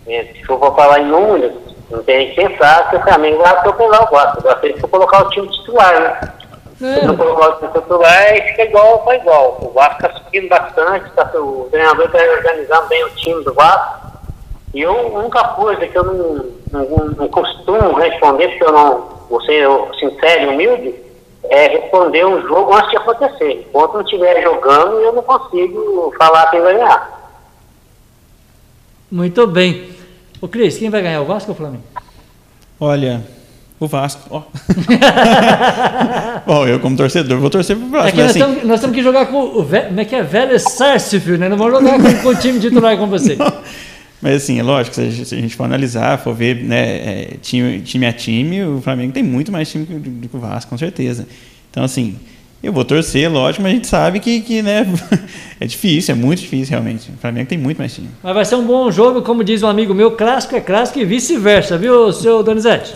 É, 0.06 0.24
Se 0.34 0.48
eu 0.48 0.58
for 0.58 0.76
falar 0.76 1.00
em 1.00 1.06
números, 1.06 1.52
não 1.90 2.02
tem 2.04 2.18
nem 2.18 2.34
que 2.34 2.46
pensar 2.48 2.88
que 2.88 2.96
o 2.96 3.02
Flamengo 3.02 3.38
vai 3.38 3.50
atropelar 3.50 4.06
o 4.06 4.10
Vasco. 4.10 4.38
Agora 4.38 4.56
tem 4.56 4.74
que 4.74 4.80
colocar 4.82 5.26
o 5.26 5.30
time 5.30 5.48
titular, 5.48 6.00
né? 6.00 6.20
Se 6.78 7.06
não 7.06 7.14
É, 7.14 7.16
colocar 7.16 7.48
o 7.48 7.56
time 7.58 7.72
titular, 7.72 8.34
fica 8.46 8.62
igual 8.62 8.98
para 9.00 9.16
igual. 9.16 9.58
O 9.60 9.72
Vasco 9.72 10.06
está 10.06 10.18
subindo 10.20 10.48
bastante, 10.48 11.10
tá, 11.12 11.30
o 11.34 11.68
treinador 11.70 12.06
está 12.06 12.18
organizando 12.18 12.88
bem 12.88 13.04
o 13.04 13.10
time 13.10 13.42
do 13.42 13.54
Vasco. 13.54 14.04
E 14.72 14.82
eu, 14.82 14.92
a 14.92 15.20
única 15.20 15.44
coisa 15.48 15.86
que 15.86 15.96
eu 15.96 16.04
não, 16.04 16.46
não, 16.72 17.04
não 17.16 17.28
costumo 17.28 17.94
responder, 17.94 18.48
porque 18.48 18.64
eu 18.64 18.72
não, 18.72 19.13
vou 19.34 19.44
ser 19.44 19.66
sincero 19.98 20.44
e 20.44 20.46
humilde, 20.54 20.94
é 21.50 21.68
responder 21.68 22.24
um 22.24 22.40
jogo 22.46 22.72
antes 22.72 22.90
de 22.90 22.96
acontecer. 22.96 23.66
Enquanto 23.68 23.94
não 23.94 24.02
estiver 24.02 24.42
jogando, 24.42 25.00
eu 25.00 25.12
não 25.12 25.22
consigo 25.22 26.14
falar 26.16 26.50
quem 26.50 26.60
vai 26.60 26.74
ganhar. 26.74 27.32
muito 29.10 29.46
bem. 29.46 29.90
Ô 30.40 30.46
Cris, 30.46 30.78
quem 30.78 30.90
vai 30.90 31.02
ganhar, 31.02 31.20
o 31.20 31.24
Vasco 31.24 31.50
ou 31.50 31.54
o 31.54 31.58
Flamengo? 31.58 31.82
olha, 32.78 33.24
o 33.80 33.86
Vasco, 33.86 34.22
ó. 34.30 34.42
Bom, 36.46 36.66
eu 36.66 36.78
como 36.80 36.96
torcedor 36.96 37.38
vou 37.38 37.50
torcer 37.50 37.76
pro 37.76 37.86
É 37.86 37.90
Vasco, 37.90 38.12
que 38.12 38.22
nós, 38.22 38.30
assim, 38.30 38.40
temos, 38.40 38.64
nós 38.64 38.80
temos 38.80 38.96
que 38.96 39.02
jogar 39.02 39.26
com 39.26 39.42
o 39.42 39.64
como 39.64 40.00
é 40.00 40.04
que 40.04 40.14
é? 40.14 40.22
Vélez 40.22 40.62
Sarsfield, 40.62 41.38
né? 41.38 41.48
Não 41.48 41.56
vamos 41.56 41.72
jogar 41.72 42.00
com, 42.00 42.22
com 42.22 42.28
o 42.28 42.34
time 42.36 42.60
titular 42.60 42.96
com 42.96 43.06
você. 43.06 43.36
mas 44.24 44.36
assim, 44.42 44.58
é 44.58 44.62
lógico, 44.62 44.96
se 44.96 45.02
a 45.02 45.10
gente- 45.10 45.54
for 45.54 45.64
analisar, 45.64 46.18
for 46.18 46.34
ver, 46.34 46.56
né, 46.64 46.80
é, 46.82 47.28
time, 47.42 47.80
time 47.82 48.06
a 48.06 48.12
time, 48.12 48.64
o 48.64 48.80
Flamengo 48.80 49.12
tem 49.12 49.22
muito 49.22 49.52
mais 49.52 49.70
time 49.70 49.84
do 49.84 50.28
que 50.28 50.34
o 50.36 50.40
Vasco, 50.40 50.70
com 50.70 50.78
certeza. 50.78 51.26
Então, 51.70 51.84
assim, 51.84 52.16
eu 52.62 52.72
vou 52.72 52.84
torcer, 52.86 53.30
lógico, 53.30 53.62
mas 53.62 53.72
a 53.72 53.74
gente 53.74 53.86
sabe 53.86 54.20
que, 54.20 54.40
que 54.40 54.62
né, 54.62 54.86
é 55.60 55.66
difícil, 55.66 56.14
é 56.14 56.16
muito 56.18 56.40
difícil 56.40 56.70
realmente. 56.70 57.10
O 57.10 57.18
Flamengo 57.20 57.46
tem 57.48 57.58
muito 57.58 57.76
mais 57.76 57.94
time. 57.94 58.08
Mas 58.22 58.34
vai 58.34 58.44
ser 58.46 58.54
um 58.54 58.64
bom 58.66 58.90
jogo, 58.90 59.20
como 59.20 59.44
diz 59.44 59.62
um 59.62 59.68
amigo 59.68 59.92
meu, 59.92 60.12
clássico 60.12 60.56
é 60.56 60.60
clássico 60.60 60.98
e 60.98 61.04
vice-versa, 61.04 61.76
viu, 61.76 62.10
seu 62.10 62.42
Donizete? 62.42 62.94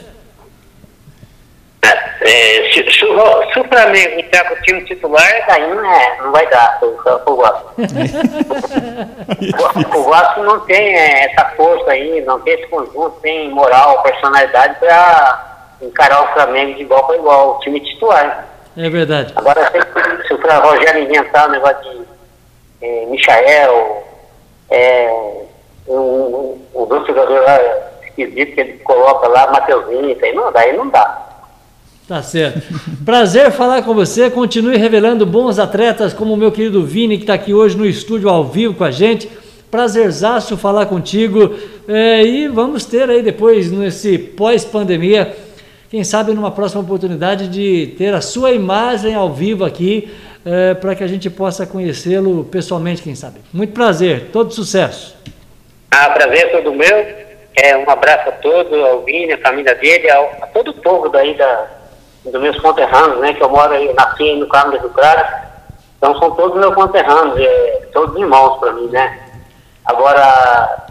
É, 1.82 2.72
se, 2.72 2.90
se 2.90 3.04
o, 3.04 3.52
se 3.52 3.60
o 3.60 3.68
Flamengo 3.68 4.20
entrar 4.20 4.48
com 4.48 4.54
o 4.54 4.62
time 4.62 4.82
titular, 4.84 5.44
daí 5.46 5.68
não, 5.68 5.84
é, 5.84 6.16
não 6.20 6.32
vai 6.32 6.46
dar 6.48 6.80
pro 6.80 7.36
Vasco. 7.36 7.74
o, 9.94 9.98
o 9.98 10.10
Vasco 10.10 10.42
não 10.42 10.58
tem 10.60 10.96
é, 10.96 11.26
essa 11.26 11.44
força 11.50 11.90
aí, 11.90 12.22
não 12.22 12.40
tem 12.40 12.54
esse 12.54 12.66
conjunto, 12.66 13.20
tem 13.22 13.50
moral, 13.50 14.02
personalidade 14.02 14.80
para 14.80 15.66
encarar 15.80 16.24
o 16.24 16.32
Flamengo 16.34 16.74
de 16.74 16.82
igual 16.82 17.06
para 17.06 17.16
igual, 17.16 17.56
o 17.56 17.60
time 17.60 17.78
titular. 17.80 18.48
É 18.76 18.90
verdade. 18.90 19.32
Agora, 19.36 19.70
se, 19.70 19.78
se 20.26 20.34
o 20.34 20.40
Rogério 20.60 21.04
inventar 21.04 21.48
um 21.48 21.52
negócio 21.52 21.80
de 21.82 22.02
é, 22.82 23.06
Michael, 23.06 24.04
é, 24.70 25.08
um, 25.86 26.60
os 26.74 26.90
outros 26.90 27.06
jogadores 27.06 27.44
lá 27.44 27.60
esquisitos 28.02 28.54
que 28.54 28.60
ele 28.60 28.72
coloca 28.78 29.28
lá, 29.28 29.46
Mateuzinho, 29.50 30.10
isso 30.10 30.24
aí 30.24 30.34
não, 30.34 30.50
daí 30.52 30.76
não 30.76 30.88
dá. 30.88 31.27
Tá 32.08 32.22
certo. 32.22 32.62
Prazer 33.04 33.52
falar 33.52 33.82
com 33.82 33.92
você. 33.92 34.30
Continue 34.30 34.78
revelando 34.78 35.26
bons 35.26 35.58
atletas, 35.58 36.14
como 36.14 36.32
o 36.32 36.38
meu 36.38 36.50
querido 36.50 36.82
Vini, 36.82 37.18
que 37.18 37.24
está 37.24 37.34
aqui 37.34 37.52
hoje 37.52 37.76
no 37.76 37.84
estúdio 37.84 38.30
ao 38.30 38.44
vivo 38.44 38.72
com 38.72 38.84
a 38.84 38.90
gente. 38.90 39.28
Prazerzaço 39.70 40.56
falar 40.56 40.86
contigo. 40.86 41.54
É, 41.86 42.22
e 42.22 42.48
vamos 42.48 42.86
ter 42.86 43.10
aí 43.10 43.20
depois, 43.20 43.70
nesse 43.70 44.16
pós-pandemia, 44.16 45.36
quem 45.90 46.02
sabe 46.02 46.32
numa 46.32 46.50
próxima 46.50 46.80
oportunidade 46.80 47.46
de 47.46 47.94
ter 47.98 48.14
a 48.14 48.22
sua 48.22 48.52
imagem 48.52 49.14
ao 49.14 49.30
vivo 49.34 49.62
aqui, 49.62 50.10
é, 50.46 50.72
para 50.72 50.94
que 50.94 51.04
a 51.04 51.06
gente 51.06 51.28
possa 51.28 51.66
conhecê-lo 51.66 52.42
pessoalmente, 52.44 53.02
quem 53.02 53.14
sabe. 53.14 53.40
Muito 53.52 53.74
prazer, 53.74 54.30
todo 54.32 54.50
sucesso. 54.54 55.14
Ah, 55.90 56.08
prazer 56.08 56.46
é 56.46 56.46
todo 56.46 56.72
meu. 56.72 57.28
É, 57.54 57.76
um 57.76 57.90
abraço 57.90 58.30
a 58.30 58.32
todos, 58.32 58.72
ao 58.72 59.04
Vini, 59.04 59.34
a 59.34 59.38
família 59.38 59.74
dele, 59.74 60.08
ao, 60.08 60.24
a 60.40 60.46
todo 60.46 60.70
o 60.70 60.74
povo 60.74 61.10
daí 61.10 61.36
da, 61.36 61.77
dos 62.24 62.40
meus 62.40 62.58
conterrâneos, 62.60 63.20
né? 63.20 63.32
Que 63.34 63.42
eu 63.42 63.48
moro 63.48 63.72
aí, 63.72 63.92
nasci 63.94 64.22
aí 64.22 64.38
no 64.38 64.48
Carmo 64.48 64.72
do 64.72 64.78
Rio. 64.78 64.92
Então 65.96 66.18
são 66.18 66.30
todos 66.32 66.58
meus 66.58 66.74
conterrâneos, 66.74 67.38
é, 67.38 67.88
todos 67.92 68.16
irmãos 68.16 68.58
para 68.58 68.72
mim, 68.72 68.86
né? 68.88 69.20
Agora, 69.84 70.86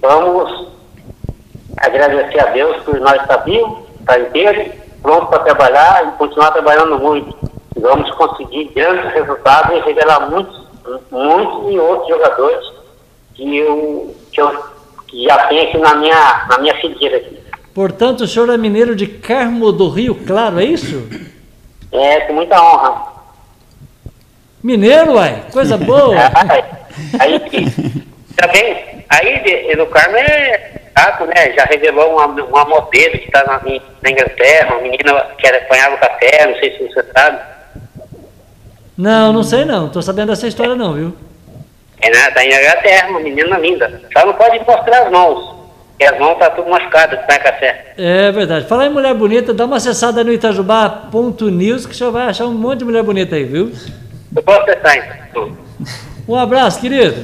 vamos 0.00 0.68
agradecer 1.78 2.40
a 2.40 2.50
Deus 2.52 2.82
por 2.84 3.00
nós 3.00 3.20
estar 3.20 3.38
vivos, 3.38 3.78
estar 4.00 4.20
inteiros, 4.20 4.74
prontos 5.02 5.28
para 5.28 5.44
trabalhar 5.44 6.06
e 6.06 6.18
continuar 6.18 6.52
trabalhando 6.52 6.98
muito. 6.98 7.36
Vamos 7.78 8.10
conseguir 8.12 8.72
grandes 8.74 9.12
resultados 9.12 9.76
e 9.76 9.80
revelar 9.80 10.30
muitos, 10.30 10.66
muitos 11.10 11.72
e 11.72 11.78
outros 11.78 12.08
jogadores 12.08 12.66
que 13.34 13.58
eu, 13.58 14.14
que 14.32 14.40
eu 14.40 14.76
que 15.08 15.24
já 15.24 15.46
tenho 15.46 15.68
aqui 15.68 15.78
na 15.78 15.94
minha, 15.94 16.46
na 16.48 16.58
minha 16.58 16.74
fileira 16.80 17.16
aqui. 17.16 17.35
Portanto, 17.76 18.22
o 18.22 18.26
senhor 18.26 18.48
é 18.48 18.56
mineiro 18.56 18.96
de 18.96 19.06
Carmo 19.06 19.70
do 19.70 19.90
Rio 19.90 20.14
Claro, 20.14 20.58
é 20.58 20.64
isso? 20.64 21.06
É, 21.92 22.20
com 22.20 22.32
muita 22.32 22.58
honra. 22.58 23.02
Mineiro, 24.62 25.12
uai, 25.12 25.42
coisa 25.52 25.76
boa. 25.76 26.16
Aí, 27.20 27.34
aí 27.42 27.62
também, 28.34 29.04
aí 29.10 29.76
no 29.76 29.86
Carmo 29.88 30.16
é 30.16 30.80
chato, 30.96 31.26
né? 31.26 31.52
Já 31.52 31.64
revelou 31.64 32.14
uma, 32.14 32.24
uma 32.24 32.64
modelo 32.64 33.18
que 33.18 33.26
está 33.26 33.44
na, 33.44 33.60
na 33.62 34.10
Inglaterra, 34.10 34.76
uma 34.76 34.80
menina 34.80 35.26
que 35.36 35.46
era, 35.46 35.58
apanhava 35.58 35.98
café, 35.98 36.46
não 36.46 36.58
sei 36.58 36.78
se 36.78 36.88
você 36.88 37.04
sabe. 37.12 37.38
Não, 38.96 39.34
não 39.34 39.42
sei 39.42 39.66
não. 39.66 39.90
Tô 39.90 40.00
sabendo 40.00 40.28
dessa 40.28 40.48
história 40.48 40.74
não, 40.74 40.94
viu? 40.94 41.14
É 42.00 42.08
na, 42.08 42.30
tá 42.30 42.42
em 42.42 42.48
Inglaterra, 42.48 43.10
uma 43.10 43.20
menina 43.20 43.58
linda. 43.58 44.00
Só 44.16 44.24
não 44.24 44.32
pode 44.32 44.58
mostrar 44.60 45.02
as 45.02 45.12
mãos. 45.12 45.65
Porque 45.98 46.04
as 46.14 46.20
mãos 46.20 46.38
tá 46.38 46.50
tudo 46.50 46.68
machucadas, 46.68 47.18
tá 47.26 47.38
café. 47.38 47.94
É 47.96 48.30
verdade. 48.30 48.66
Falar 48.66 48.86
em 48.86 48.90
mulher 48.90 49.14
bonita, 49.14 49.54
dá 49.54 49.64
uma 49.64 49.76
acessada 49.76 50.22
no 50.22 50.30
itajubá.news 50.32 51.86
que 51.86 51.92
o 51.92 51.96
senhor 51.96 52.10
vai 52.12 52.26
achar 52.28 52.46
um 52.46 52.52
monte 52.52 52.80
de 52.80 52.84
mulher 52.84 53.02
bonita 53.02 53.34
aí, 53.36 53.44
viu? 53.44 53.72
Eu 54.34 54.42
posso 54.42 54.60
acessar 54.62 55.26
então. 55.30 55.52
Um 56.28 56.34
abraço, 56.36 56.80
querido. 56.80 57.14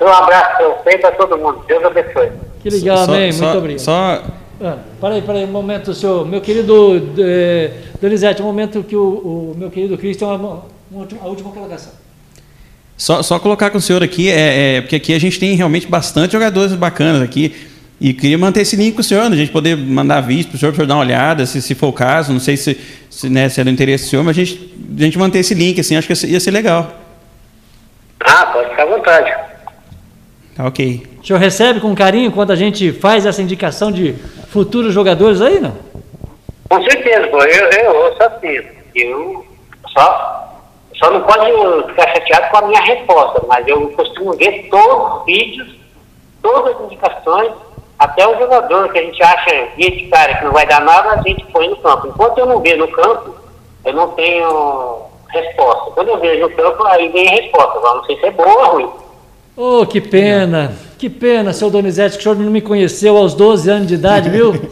Um 0.00 0.08
abraço 0.08 0.56
pra 0.56 0.68
você 0.68 0.90
e 0.90 0.98
pra 0.98 1.12
todo 1.12 1.38
mundo. 1.38 1.64
Deus 1.68 1.84
abençoe. 1.84 2.30
Que 2.60 2.70
legal, 2.70 2.96
Só- 3.04 3.14
amém. 3.14 3.30
só- 3.32 3.44
Muito 3.44 3.58
obrigado. 3.58 3.80
Só 3.84 4.22
Ah, 4.60 4.78
peraí, 5.00 5.20
peraí, 5.22 5.44
um 5.44 5.48
momento, 5.48 5.92
senhor. 5.94 6.26
Meu 6.26 6.40
querido 6.40 7.10
eh, 7.18 7.70
Donizete, 8.00 8.40
um 8.42 8.46
momento 8.46 8.82
que 8.82 8.96
o, 8.96 9.02
o 9.02 9.54
meu 9.56 9.70
querido 9.70 9.96
Cristo 9.98 10.20
tem 10.20 10.28
uma, 10.28 10.38
uma 10.90 11.00
última, 11.02 11.22
a 11.22 11.26
última 11.26 11.50
colocação. 11.52 11.92
Só, 12.96 13.22
só 13.22 13.38
colocar 13.38 13.68
com 13.68 13.76
o 13.76 13.80
senhor 13.82 14.02
aqui, 14.02 14.30
é, 14.30 14.76
é, 14.76 14.80
porque 14.80 14.96
aqui 14.96 15.12
a 15.14 15.20
gente 15.20 15.38
tem 15.38 15.54
realmente 15.54 15.86
bastante 15.86 16.32
jogadores 16.32 16.72
bacanas 16.74 17.20
aqui. 17.20 17.54
E 17.98 18.12
queria 18.12 18.36
manter 18.36 18.60
esse 18.60 18.76
link 18.76 18.94
com 18.94 19.00
o 19.00 19.04
senhor, 19.04 19.22
a 19.22 19.36
gente 19.36 19.50
poder 19.50 19.74
mandar 19.76 20.20
vídeo 20.20 20.48
para 20.48 20.56
o 20.56 20.58
senhor, 20.58 20.72
para 20.72 20.74
o 20.74 20.76
senhor 20.76 20.88
dar 20.88 20.94
uma 20.96 21.04
olhada, 21.04 21.46
se, 21.46 21.62
se 21.62 21.74
for 21.74 21.88
o 21.88 21.92
caso. 21.92 22.32
Não 22.32 22.40
sei 22.40 22.56
se, 22.56 22.78
se, 23.08 23.30
né, 23.30 23.48
se 23.48 23.60
é 23.60 23.64
do 23.64 23.70
interesse 23.70 24.04
do 24.04 24.10
senhor, 24.10 24.22
mas 24.22 24.36
a 24.36 24.44
gente, 24.44 24.74
a 24.98 25.02
gente 25.02 25.18
manter 25.18 25.38
esse 25.38 25.54
link, 25.54 25.80
assim, 25.80 25.96
acho 25.96 26.06
que 26.06 26.26
ia 26.26 26.40
ser, 26.40 26.50
legal. 26.50 26.92
Ah, 28.20 28.46
pode 28.46 28.70
ficar 28.70 28.82
à 28.82 28.86
vontade. 28.86 29.34
Tá 30.54 30.66
ok. 30.66 31.06
O 31.22 31.26
senhor 31.26 31.38
recebe 31.38 31.80
com 31.80 31.94
carinho 31.94 32.30
quando 32.30 32.50
a 32.50 32.56
gente 32.56 32.92
faz 32.92 33.24
essa 33.24 33.40
indicação 33.40 33.90
de 33.90 34.14
futuros 34.48 34.92
jogadores 34.92 35.40
aí, 35.40 35.58
não? 35.58 35.74
Com 36.68 36.82
certeza, 36.82 37.28
pô. 37.28 37.42
Eu, 37.42 37.70
eu 37.70 37.96
ouço 37.96 38.22
assim. 38.22 38.60
Eu 38.94 39.46
só, 39.88 40.62
só 40.94 41.10
não 41.10 41.22
pode 41.22 41.50
ficar 41.88 42.08
chateado 42.08 42.50
com 42.50 42.58
a 42.58 42.68
minha 42.68 42.80
resposta, 42.82 43.42
mas 43.48 43.66
eu 43.66 43.88
costumo 43.90 44.34
ver 44.34 44.68
todos 44.70 45.20
os 45.20 45.26
vídeos, 45.26 45.68
todas 46.42 46.74
as 46.74 46.80
indicações, 46.84 47.52
até 47.98 48.26
o 48.26 48.38
jogador 48.38 48.92
que 48.92 48.98
a 48.98 49.02
gente 49.02 49.22
acha 49.22 49.68
de 49.76 50.06
cara 50.08 50.34
que 50.34 50.44
não 50.44 50.52
vai 50.52 50.66
dar 50.66 50.80
nada, 50.82 51.12
a 51.12 51.22
gente 51.22 51.44
põe 51.46 51.68
no 51.68 51.76
campo. 51.76 52.08
Enquanto 52.08 52.38
eu 52.38 52.46
não 52.46 52.60
ver 52.60 52.76
no 52.76 52.88
campo, 52.88 53.34
eu 53.84 53.92
não 53.92 54.08
tenho 54.10 55.02
resposta. 55.28 55.90
Quando 55.92 56.08
eu 56.08 56.20
vejo 56.20 56.42
no 56.42 56.56
campo, 56.56 56.84
aí 56.86 57.08
vem 57.08 57.28
a 57.28 57.32
resposta. 57.32 57.78
Agora, 57.78 57.94
não 57.94 58.04
sei 58.04 58.18
se 58.18 58.26
é 58.26 58.30
boa 58.30 58.48
ou 58.48 58.72
ruim. 58.72 58.90
Oh, 59.56 59.86
que 59.86 60.02
pena, 60.02 60.76
que 60.98 61.08
pena, 61.08 61.54
seu 61.54 61.70
Donizete, 61.70 62.16
que 62.16 62.20
o 62.20 62.22
senhor 62.22 62.36
não 62.36 62.50
me 62.50 62.60
conheceu 62.60 63.16
aos 63.16 63.32
12 63.32 63.70
anos 63.70 63.86
de 63.86 63.94
idade, 63.94 64.28
viu? 64.28 64.52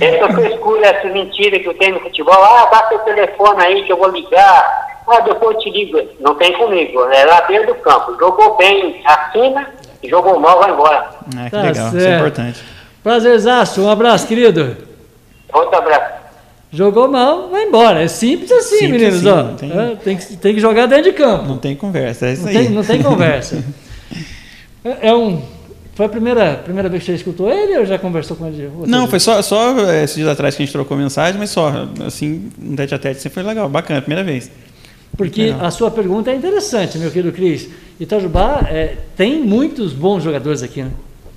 Essa 0.00 0.32
frescura, 0.32 0.86
essa 0.88 1.08
mentira 1.08 1.58
que 1.60 1.68
eu 1.68 1.74
tenho 1.74 1.94
no 1.94 2.00
futebol, 2.00 2.34
ah, 2.34 2.68
dá 2.72 2.88
seu 2.88 2.98
telefone 3.00 3.62
aí 3.62 3.84
que 3.84 3.92
eu 3.92 3.96
vou 3.96 4.08
ligar, 4.08 5.02
ah, 5.06 5.20
depois 5.20 5.54
eu 5.54 5.62
te 5.62 5.70
ligo. 5.70 6.00
Não 6.18 6.34
tem 6.34 6.52
comigo, 6.54 7.04
é 7.04 7.24
lá 7.24 7.42
dentro 7.42 7.68
do 7.68 7.74
campo. 7.76 8.16
Jogou 8.18 8.56
bem, 8.56 9.00
assina, 9.04 9.72
jogou 10.08 10.38
mal, 10.40 10.58
vai 10.60 10.72
embora. 10.72 11.10
Ah, 11.36 11.44
que 11.44 11.50
Tá 11.50 11.62
legal, 11.62 11.86
isso 11.88 11.96
é 11.96 12.00
certo. 12.00 12.18
importante. 12.20 12.60
Prazerzaço, 13.02 13.82
um 13.82 13.90
abraço, 13.90 14.26
querido. 14.26 14.76
Outro 15.52 15.76
abraço. 15.78 16.22
Jogou 16.72 17.06
mal, 17.08 17.48
vai 17.50 17.64
embora. 17.64 18.02
É 18.02 18.08
simples 18.08 18.50
assim, 18.50 18.78
Simples 18.78 19.02
meninos. 19.02 19.26
assim, 19.26 19.28
ó. 19.28 19.54
tem- 19.56 19.72
É, 19.78 19.96
tem, 19.96 20.16
que, 20.16 20.36
tem 20.36 20.54
que 20.54 20.60
jogar 20.60 20.86
dentro 20.86 21.04
de 21.04 21.12
campo. 21.12 21.44
Não 21.46 21.58
tem 21.58 21.76
conversa, 21.76 22.26
é 22.26 22.32
isso 22.32 22.42
Não 22.42 22.48
aí. 22.48 22.56
tem, 22.58 22.68
não 22.70 22.82
tem 22.84 23.02
conversa. 23.02 23.62
É, 24.84 25.10
é 25.10 25.14
um. 25.14 25.40
Foi 25.94 26.06
a 26.06 26.08
primeira, 26.08 26.54
primeira 26.64 26.88
vez 26.88 27.04
que 27.04 27.10
você 27.12 27.16
escutou 27.16 27.48
ele 27.48 27.78
ou 27.78 27.84
já 27.86 27.98
conversou 28.00 28.36
com 28.36 28.46
ele? 28.48 28.68
Não, 28.86 29.06
vezes? 29.06 29.10
foi 29.10 29.20
só, 29.20 29.40
só 29.42 29.78
é, 29.90 30.02
esses 30.02 30.16
dias 30.16 30.28
atrás 30.28 30.56
que 30.56 30.62
a 30.62 30.66
gente 30.66 30.72
trocou 30.72 30.96
mensagem, 30.96 31.38
mas 31.38 31.50
só, 31.50 31.70
assim, 32.04 32.50
um 32.60 32.74
tete 32.74 32.92
a 32.92 32.98
tete, 32.98 33.18
assim, 33.18 33.28
foi 33.28 33.42
legal, 33.44 33.68
bacana, 33.68 34.00
primeira 34.00 34.24
vez. 34.24 34.50
Porque 35.16 35.42
Legal. 35.46 35.64
a 35.66 35.70
sua 35.70 35.90
pergunta 35.90 36.30
é 36.30 36.36
interessante, 36.36 36.96
meu 36.98 37.10
querido 37.10 37.32
Cris. 37.32 37.68
Itajubá 38.00 38.66
é, 38.68 38.96
tem 39.16 39.42
muitos 39.42 39.92
bons 39.92 40.22
jogadores 40.22 40.62
aqui, 40.62 40.82
né? 40.82 40.90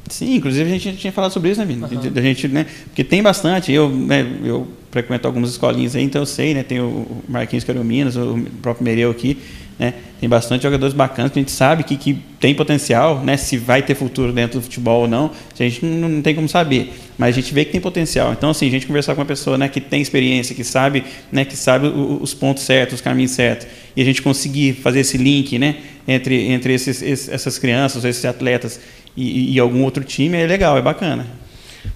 Sim, 0.09 0.35
inclusive 0.35 0.69
a 0.69 0.77
gente 0.77 0.97
tinha 0.97 1.11
falado 1.11 1.31
sobre 1.31 1.49
isso, 1.51 1.59
né, 1.59 1.65
Vini? 1.65 1.85
De- 1.97 2.09
Da 2.09 2.21
gente, 2.21 2.47
né? 2.47 2.65
Porque 2.85 3.03
tem 3.03 3.21
bastante, 3.23 3.71
eu, 3.71 3.89
né, 3.89 4.25
eu 4.43 4.67
frequento 4.91 5.27
algumas 5.27 5.49
escolinhas 5.49 5.95
aí, 5.95 6.03
então 6.03 6.21
eu 6.21 6.25
sei, 6.25 6.53
né? 6.53 6.63
Tem 6.63 6.79
o 6.79 7.05
Marquinhos 7.27 7.63
que 7.63 7.71
era 7.71 7.81
o 7.81 7.83
Minas, 7.83 8.15
o 8.15 8.39
próprio 8.61 8.83
Mereu 8.85 9.09
aqui, 9.11 9.37
né? 9.77 9.93
Tem 10.19 10.29
bastante 10.29 10.63
jogadores 10.63 10.93
bacanas 10.93 11.31
que 11.31 11.39
a 11.39 11.41
gente 11.41 11.51
sabe 11.51 11.83
que, 11.83 11.97
que 11.97 12.13
tem 12.39 12.55
potencial, 12.55 13.19
né? 13.23 13.35
Se 13.37 13.57
vai 13.57 13.81
ter 13.81 13.93
futuro 13.95 14.31
dentro 14.31 14.59
do 14.59 14.63
futebol 14.63 15.01
ou 15.01 15.07
não, 15.07 15.31
a 15.59 15.63
gente 15.63 15.85
não, 15.85 16.07
não 16.09 16.21
tem 16.21 16.33
como 16.33 16.47
saber. 16.47 16.93
Mas 17.17 17.29
a 17.35 17.39
gente 17.41 17.53
vê 17.53 17.65
que 17.65 17.71
tem 17.71 17.81
potencial. 17.81 18.31
Então, 18.33 18.49
assim, 18.49 18.67
a 18.67 18.71
gente 18.71 18.87
conversar 18.87 19.15
com 19.15 19.21
uma 19.21 19.27
pessoa 19.27 19.57
né, 19.57 19.67
que 19.67 19.79
tem 19.81 20.01
experiência, 20.01 20.55
que 20.55 20.63
sabe, 20.63 21.03
né, 21.31 21.45
que 21.45 21.55
sabe 21.55 21.87
os 21.87 22.33
pontos 22.33 22.63
certos, 22.63 22.95
os 22.95 23.01
caminhos 23.01 23.31
certos, 23.31 23.67
e 23.95 24.01
a 24.01 24.05
gente 24.05 24.21
conseguir 24.21 24.73
fazer 24.73 25.01
esse 25.01 25.17
link 25.17 25.57
né, 25.59 25.77
entre, 26.07 26.51
entre 26.51 26.73
esses, 26.73 27.01
esses- 27.01 27.29
essas 27.29 27.57
crianças, 27.57 28.03
esses 28.05 28.25
atletas 28.25 28.79
e, 29.15 29.53
e 29.53 29.59
algum 29.59 29.83
outro 29.83 30.03
time, 30.03 30.37
é 30.37 30.45
legal, 30.45 30.77
é 30.77 30.81
bacana. 30.81 31.25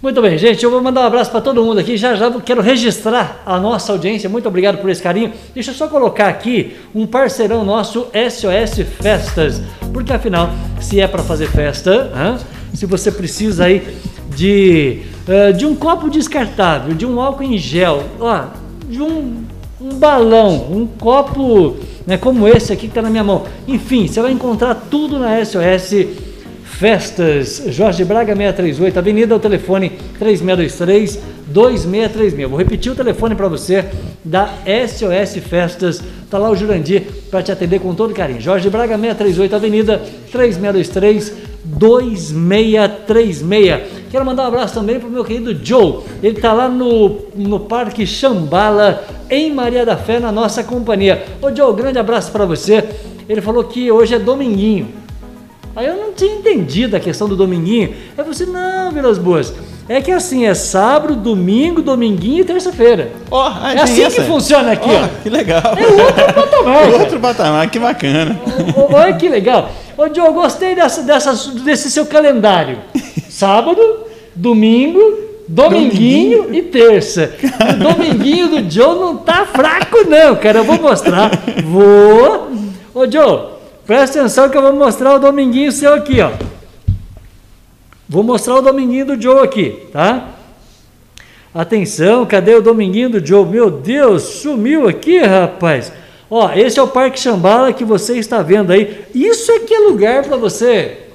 Muito 0.01 0.21
bem, 0.21 0.37
gente, 0.37 0.63
eu 0.63 0.71
vou 0.71 0.81
mandar 0.81 1.01
um 1.01 1.07
abraço 1.07 1.29
para 1.29 1.41
todo 1.41 1.61
mundo 1.61 1.77
aqui. 1.77 1.97
Já 1.97 2.15
já 2.15 2.31
quero 2.39 2.61
registrar 2.61 3.43
a 3.45 3.59
nossa 3.59 3.91
audiência. 3.91 4.29
Muito 4.29 4.47
obrigado 4.47 4.77
por 4.77 4.89
esse 4.89 5.03
carinho. 5.03 5.33
Deixa 5.53 5.71
eu 5.71 5.75
só 5.75 5.89
colocar 5.89 6.29
aqui 6.29 6.77
um 6.95 7.05
parceirão 7.05 7.65
nosso, 7.65 8.07
SOS 8.13 8.85
Festas. 9.01 9.61
Porque 9.91 10.13
afinal, 10.13 10.51
se 10.79 11.01
é 11.01 11.07
para 11.07 11.21
fazer 11.21 11.47
festa, 11.47 12.09
hã? 12.15 12.37
se 12.73 12.85
você 12.85 13.11
precisa 13.11 13.65
aí 13.65 13.85
de, 14.33 15.01
eh, 15.27 15.51
de 15.51 15.65
um 15.65 15.75
copo 15.75 16.09
descartável, 16.09 16.95
de 16.95 17.05
um 17.05 17.19
álcool 17.19 17.43
em 17.43 17.57
gel, 17.57 18.05
ó, 18.21 18.45
de 18.87 19.01
um, 19.01 19.43
um 19.81 19.89
balão, 19.95 20.71
um 20.71 20.87
copo 20.87 21.75
né, 22.07 22.15
como 22.15 22.47
esse 22.47 22.71
aqui 22.71 22.83
que 22.83 22.87
está 22.87 23.01
na 23.01 23.09
minha 23.09 23.23
mão. 23.25 23.43
Enfim, 23.67 24.07
você 24.07 24.21
vai 24.21 24.31
encontrar 24.31 24.75
tudo 24.89 25.19
na 25.19 25.43
SOS 25.43 25.59
Festas, 25.59 26.28
Jorge 27.71 28.05
Braga 28.05 28.33
638, 28.33 28.99
Avenida, 28.99 29.35
o 29.35 29.39
telefone 29.39 29.91
3623 30.17 31.19
2636. 31.47 32.49
Vou 32.49 32.57
repetir 32.57 32.89
o 32.89 32.95
telefone 32.95 33.35
para 33.35 33.49
você 33.49 33.83
da 34.23 34.53
SOS 34.87 35.43
Festas. 35.43 36.01
Tá 36.29 36.37
lá 36.37 36.49
o 36.49 36.55
Jurandir 36.55 37.03
para 37.29 37.43
te 37.43 37.51
atender 37.51 37.81
com 37.81 37.93
todo 37.93 38.13
carinho. 38.13 38.39
Jorge 38.39 38.69
Braga 38.69 38.97
638, 38.97 39.55
Avenida 39.57 40.01
3623 40.31 41.33
2636. 41.65 43.81
Quero 44.09 44.25
mandar 44.25 44.43
um 44.43 44.47
abraço 44.47 44.75
também 44.75 45.01
pro 45.01 45.09
meu 45.09 45.25
querido 45.25 45.53
Joe. 45.61 46.03
Ele 46.23 46.39
tá 46.39 46.53
lá 46.53 46.69
no, 46.69 47.23
no 47.35 47.59
Parque 47.59 48.07
Chambala, 48.07 49.03
em 49.29 49.53
Maria 49.53 49.85
da 49.85 49.97
Fé, 49.97 50.17
na 50.17 50.31
nossa 50.31 50.63
companhia. 50.63 51.25
Ô 51.41 51.53
Joe, 51.53 51.75
grande 51.75 51.99
abraço 51.99 52.31
para 52.31 52.45
você. 52.45 52.85
Ele 53.27 53.41
falou 53.41 53.65
que 53.65 53.91
hoje 53.91 54.15
é 54.15 54.19
dominguinho. 54.19 55.08
Aí 55.75 55.85
eu 55.85 55.95
não 55.95 56.11
tinha 56.13 56.35
entendido 56.35 56.95
a 56.95 56.99
questão 56.99 57.27
do 57.27 57.35
dominguinho. 57.35 57.93
Aí 58.17 58.23
você, 58.23 58.45
não, 58.45 58.91
Vilas 58.91 59.17
Boas. 59.17 59.53
É 59.87 60.01
que 60.01 60.11
assim, 60.11 60.45
é 60.45 60.53
sábado, 60.53 61.15
domingo, 61.15 61.81
dominguinho 61.81 62.41
e 62.41 62.43
terça-feira. 62.43 63.11
Ah, 63.31 63.73
É 63.75 63.81
assim 63.81 64.03
essa? 64.03 64.21
que 64.21 64.27
funciona 64.27 64.71
aqui, 64.73 64.89
Ó, 64.89 65.03
ó. 65.05 65.07
Que 65.23 65.29
legal. 65.29 65.61
É 65.75 65.87
outro 65.87 66.33
patamar. 66.33 66.93
Outro 67.01 67.19
patamar, 67.19 67.69
que 67.71 67.79
bacana. 67.79 68.39
Olha 68.91 69.13
que 69.13 69.27
legal. 69.27 69.71
Ô, 69.97 70.03
Joe, 70.13 70.27
eu 70.27 70.33
gostei 70.33 70.75
dessa, 70.75 71.01
dessa- 71.01 71.51
desse 71.61 71.89
seu 71.89 72.05
calendário. 72.05 72.77
Sábado, 73.29 73.81
domingo, 74.35 74.99
dominguinho 75.47 76.53
e 76.53 76.61
terça. 76.61 77.33
O 77.41 77.93
dominguinho 77.93 78.47
do 78.61 78.69
Joe 78.71 78.99
não 78.99 79.17
tá 79.17 79.45
fraco, 79.45 80.07
não, 80.07 80.35
cara. 80.35 80.59
Eu 80.59 80.63
vou 80.65 80.79
mostrar. 80.79 81.31
Vou. 81.65 82.49
Ô, 82.93 83.09
Joe, 83.09 83.39
presta 83.89 84.19
atenção 84.19 84.47
que 84.49 84.55
eu 84.55 84.61
vou 84.61 84.73
mostrar 84.73 85.15
o 85.15 85.19
dominguinho 85.19 85.71
seu 85.71 85.95
aqui, 85.95 86.21
ó. 86.21 86.29
Vou 88.07 88.21
mostrar 88.21 88.57
o 88.57 88.61
dominguinho 88.61 89.07
do 89.07 89.19
Joe 89.19 89.43
aqui, 89.43 89.87
tá? 89.91 90.27
Atenção, 91.51 92.23
cadê 92.23 92.53
o 92.53 92.61
dominguinho 92.61 93.09
do 93.09 93.25
Joe? 93.25 93.43
Meu 93.43 93.71
Deus, 93.71 94.21
sumiu 94.21 94.87
aqui, 94.87 95.17
rapaz. 95.17 95.91
Ó, 96.29 96.51
esse 96.53 96.77
é 96.77 96.83
o 96.83 96.87
Parque 96.87 97.19
Chambala 97.19 97.73
que 97.73 97.83
você 97.83 98.19
está 98.19 98.43
vendo 98.43 98.71
aí. 98.71 99.05
Isso 99.15 99.51
aqui 99.53 99.73
é 99.73 99.79
lugar 99.79 100.23
para 100.23 100.37
você 100.37 101.07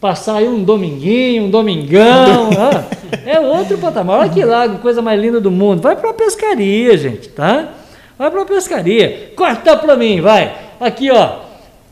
passar 0.00 0.38
aí 0.38 0.48
um 0.48 0.64
dominguinho, 0.64 1.44
um 1.44 1.50
domingão. 1.50 2.50
ah, 2.58 2.84
é 3.24 3.38
outro 3.38 3.78
patamar. 3.78 4.22
Olha 4.22 4.30
que 4.30 4.44
lago, 4.44 4.78
coisa 4.78 5.00
mais 5.00 5.20
linda 5.20 5.40
do 5.40 5.52
mundo. 5.52 5.82
Vai 5.82 5.94
para 5.94 6.12
pescaria, 6.12 6.98
gente, 6.98 7.28
tá? 7.28 7.74
Vai 8.18 8.28
para 8.28 8.44
pescaria. 8.44 9.30
Corta 9.36 9.76
para 9.76 9.94
mim, 9.94 10.20
vai. 10.20 10.52
Aqui, 10.80 11.12
ó. 11.12 11.46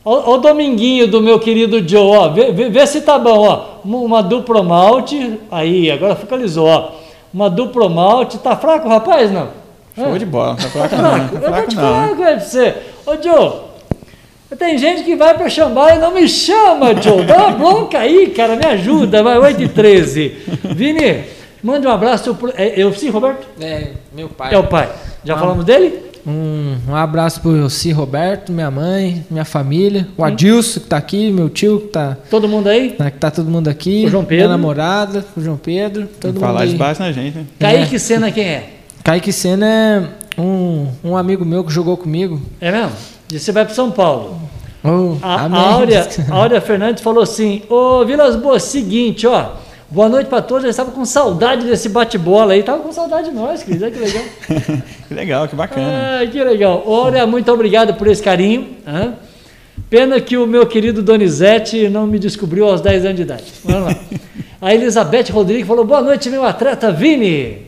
Ó, 0.09 0.31
ó 0.31 0.35
o 0.35 0.37
dominguinho 0.37 1.05
do 1.07 1.21
meu 1.21 1.37
querido 1.37 1.85
Joe, 1.87 2.15
ó. 2.17 2.29
Vê, 2.29 2.51
vê- 2.53 2.69
vê 2.69 2.87
se 2.87 3.01
tá 3.01 3.19
bom, 3.19 3.39
ó. 3.45 3.65
Uma- 3.83 4.23
duplo 4.23 4.63
malte. 4.63 5.37
Aí, 5.51 5.91
agora 5.91 6.15
focalizou, 6.15 6.65
ó. 6.67 6.91
Uma 7.33 7.49
duplo 7.49 7.89
malte. 7.89 8.37
Tá 8.37 8.55
fraco, 8.55 8.87
rapaz? 8.87 9.29
Não? 9.29 9.49
Show 9.95 10.17
de 10.17 10.25
bola. 10.25 10.55
Tá 10.55 10.69
fraco 10.69 10.95
Tá 10.95 11.01
não. 11.01 11.11
fraco? 11.11 11.27
Tá 11.29 11.35
Eu 11.35 11.39
vou 11.41 11.49
fraco 11.49 11.69
te 11.69 11.75
não. 11.75 11.83
falar 11.83 12.07
uma 12.07 12.15
pra 12.15 12.39
você. 12.39 12.75
Ô, 13.05 13.21
Joe, 13.21 13.51
tem 14.57 14.77
gente 14.77 15.03
que 15.03 15.15
vai 15.17 15.33
pra 15.37 15.49
Xambá 15.49 15.93
e 15.95 15.99
não 15.99 16.13
me 16.13 16.25
chama, 16.29 16.95
Joe. 17.01 17.25
Dá 17.25 17.35
uma 17.37 17.51
bronca 17.51 17.99
aí, 17.99 18.27
cara. 18.29 18.55
Me 18.55 18.65
ajuda. 18.65 19.21
Vai, 19.21 19.37
8 19.37 19.61
e 19.63 19.67
13. 19.67 20.37
Vini, 20.63 21.23
mande 21.61 21.85
um 21.85 21.91
abraço. 21.91 22.33
Pro... 22.33 22.53
É, 22.55 22.73
eu 22.81 22.93
sim, 22.93 23.09
Roberto? 23.09 23.45
É, 23.59 23.89
meu 24.13 24.29
pai. 24.29 24.53
É 24.53 24.57
o 24.57 24.63
pai. 24.63 24.87
Já 25.25 25.33
Ah. 25.35 25.37
falamos 25.37 25.65
dele? 25.65 26.01
Um, 26.27 26.75
um 26.89 26.95
abraço 26.95 27.39
pro 27.41 27.69
Si 27.69 27.91
Roberto, 27.93 28.51
minha 28.51 28.69
mãe, 28.69 29.25
minha 29.31 29.45
família, 29.45 30.07
o 30.17 30.23
Adilson 30.25 30.81
que 30.81 30.87
tá 30.87 30.97
aqui, 30.97 31.31
meu 31.31 31.49
tio 31.49 31.79
que 31.79 31.87
tá, 31.87 32.17
Todo 32.29 32.47
mundo 32.49 32.67
aí? 32.67 32.95
né, 32.99 33.09
que 33.11 33.17
tá 33.17 33.31
todo 33.31 33.49
mundo 33.49 33.69
aqui, 33.69 34.05
O 34.05 34.09
João 34.09 34.25
Pedro. 34.25 34.45
minha 34.45 34.57
namorada, 34.57 35.23
o 35.37 35.41
João 35.41 35.55
Pedro, 35.55 36.07
todo 36.19 36.33
mundo 36.33 36.41
Falar 36.41 36.61
aí. 36.63 36.69
de 36.71 36.75
baixo 36.75 37.01
na 37.01 37.11
gente, 37.13 37.37
né? 37.37 37.45
Kaique 37.57 37.97
Sena 37.97 38.29
quem 38.29 38.43
é? 38.43 38.69
Kaique 39.05 39.31
Sena 39.31 39.65
é 40.37 40.41
um, 40.41 40.87
um 41.01 41.15
amigo 41.15 41.45
meu 41.45 41.63
que 41.63 41.71
jogou 41.71 41.95
comigo. 41.95 42.41
É 42.59 42.71
mesmo? 42.73 42.91
E 43.31 43.39
você 43.39 43.51
vai 43.53 43.63
para 43.63 43.73
São 43.73 43.89
Paulo. 43.89 44.37
Oh, 44.83 45.15
A, 45.21 45.45
a. 45.45 45.57
Áurea, 45.73 46.07
a 46.29 46.33
Áurea 46.35 46.61
Fernandes 46.61 47.01
falou 47.01 47.23
assim: 47.23 47.61
Ô 47.69 48.05
Vilas 48.05 48.35
Boas, 48.35 48.63
seguinte, 48.63 49.25
ó. 49.25 49.51
Boa 49.89 50.09
noite 50.09 50.27
para 50.27 50.41
todos. 50.41 50.65
Eu 50.65 50.69
estava 50.69 50.91
com 50.91 51.05
saudade 51.05 51.65
desse 51.65 51.87
bate-bola 51.87 52.53
aí. 52.53 52.61
Tava 52.63 52.79
com 52.79 52.91
saudade 52.91 53.29
de 53.29 53.35
nós, 53.35 53.63
Cris. 53.63 53.81
Olha 53.81 53.91
que 53.91 53.99
legal. 53.99 54.23
Que 55.07 55.13
legal, 55.13 55.47
que 55.47 55.55
bacana. 55.55 56.19
Ah, 56.21 56.27
que 56.27 56.43
legal. 56.43 56.83
Áurea, 56.85 57.25
muito 57.25 57.49
obrigado 57.49 57.93
por 57.93 58.07
esse 58.07 58.21
carinho. 58.21 58.67
Pena 59.89 60.19
que 60.19 60.35
o 60.35 60.45
meu 60.45 60.65
querido 60.65 61.01
Donizete 61.01 61.87
não 61.87 62.05
me 62.05 62.19
descobriu 62.19 62.67
aos 62.67 62.81
10 62.81 63.05
anos 63.05 63.15
de 63.15 63.21
idade. 63.21 63.45
Vamos 63.63 63.83
lá. 63.93 63.95
A 64.61 64.73
Elizabeth 64.75 65.31
Rodrigues 65.31 65.65
falou: 65.65 65.85
Boa 65.85 66.01
noite, 66.01 66.29
meu 66.29 66.43
atleta 66.43 66.91
Vini. 66.91 67.67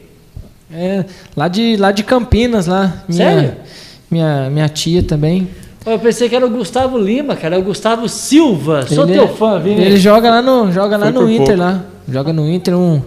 É, 0.73 1.05
lá, 1.35 1.47
de, 1.47 1.77
lá 1.77 1.91
de 1.93 2.03
Campinas, 2.03 2.67
lá. 2.67 3.03
Minha, 3.07 3.31
Sério? 3.31 3.53
Minha, 4.11 4.49
minha 4.49 4.67
tia 4.67 5.01
também. 5.01 5.47
Eu 5.85 5.97
pensei 5.97 6.27
que 6.27 6.35
era 6.35 6.45
o 6.45 6.49
Gustavo 6.49 6.97
Lima, 6.97 7.37
cara. 7.37 7.55
É 7.55 7.59
o 7.59 7.63
Gustavo 7.63 8.09
Silva. 8.09 8.85
Sou 8.85 9.05
Ele- 9.05 9.13
teu 9.13 9.29
fã, 9.29 9.57
Vini. 9.59 9.81
Ele 9.81 9.97
joga 9.97 10.29
lá 10.29 10.41
no, 10.41 10.69
joga 10.73 10.97
lá 10.97 11.09
no 11.09 11.29
Inter 11.29 11.45
pouco. 11.45 11.61
lá. 11.61 11.83
Joga 12.11 12.33
no 12.33 12.49
Inter 12.49 12.75
um, 12.75 13.01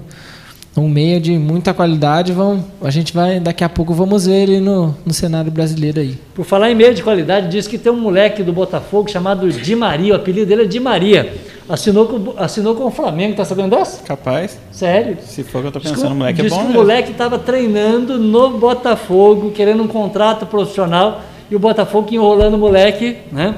um 0.76 0.88
meia 0.88 1.20
de 1.20 1.32
muita 1.38 1.74
qualidade. 1.74 2.32
Vão, 2.32 2.64
a 2.82 2.90
gente 2.90 3.12
vai, 3.12 3.40
daqui 3.40 3.64
a 3.64 3.68
pouco 3.68 3.92
vamos 3.92 4.26
ver 4.26 4.42
ele 4.42 4.60
no, 4.60 4.94
no 5.04 5.12
cenário 5.12 5.50
brasileiro 5.50 6.00
aí. 6.00 6.18
Por 6.34 6.44
falar 6.44 6.70
em 6.70 6.74
meio 6.74 6.94
de 6.94 7.02
qualidade, 7.02 7.48
diz 7.48 7.66
que 7.66 7.76
tem 7.78 7.92
um 7.92 8.00
moleque 8.00 8.42
do 8.42 8.52
Botafogo 8.52 9.10
chamado 9.10 9.50
Di 9.50 9.74
Maria, 9.76 10.12
o 10.12 10.16
apelido 10.16 10.46
dele 10.46 10.62
é 10.62 10.66
Di 10.66 10.80
Maria. 10.80 11.34
Assinou 11.68 12.06
com, 12.06 12.34
assinou 12.36 12.74
com 12.74 12.86
o 12.86 12.90
Flamengo, 12.90 13.36
tá 13.36 13.44
sabendo 13.44 13.70
dessa? 13.70 14.02
Capaz. 14.02 14.58
Sério? 14.70 15.16
Se 15.24 15.42
for 15.44 15.58
o 15.58 15.62
que 15.62 15.68
eu 15.68 15.72
tô 15.72 15.78
Diz 15.78 15.92
pensando, 15.92 16.12
o 16.12 16.16
moleque 16.16 16.40
é 16.40 16.44
diz 16.44 16.52
bom 16.52 16.58
que 16.58 16.64
o 16.64 16.66
mesmo. 16.68 16.80
moleque 16.80 17.12
estava 17.12 17.38
treinando 17.38 18.18
no 18.18 18.58
Botafogo, 18.58 19.52
querendo 19.52 19.82
um 19.82 19.88
contrato 19.88 20.44
profissional, 20.46 21.22
e 21.50 21.56
o 21.56 21.58
Botafogo 21.58 22.08
enrolando 22.10 22.54
o 22.54 22.58
moleque, 22.58 23.18
né? 23.30 23.54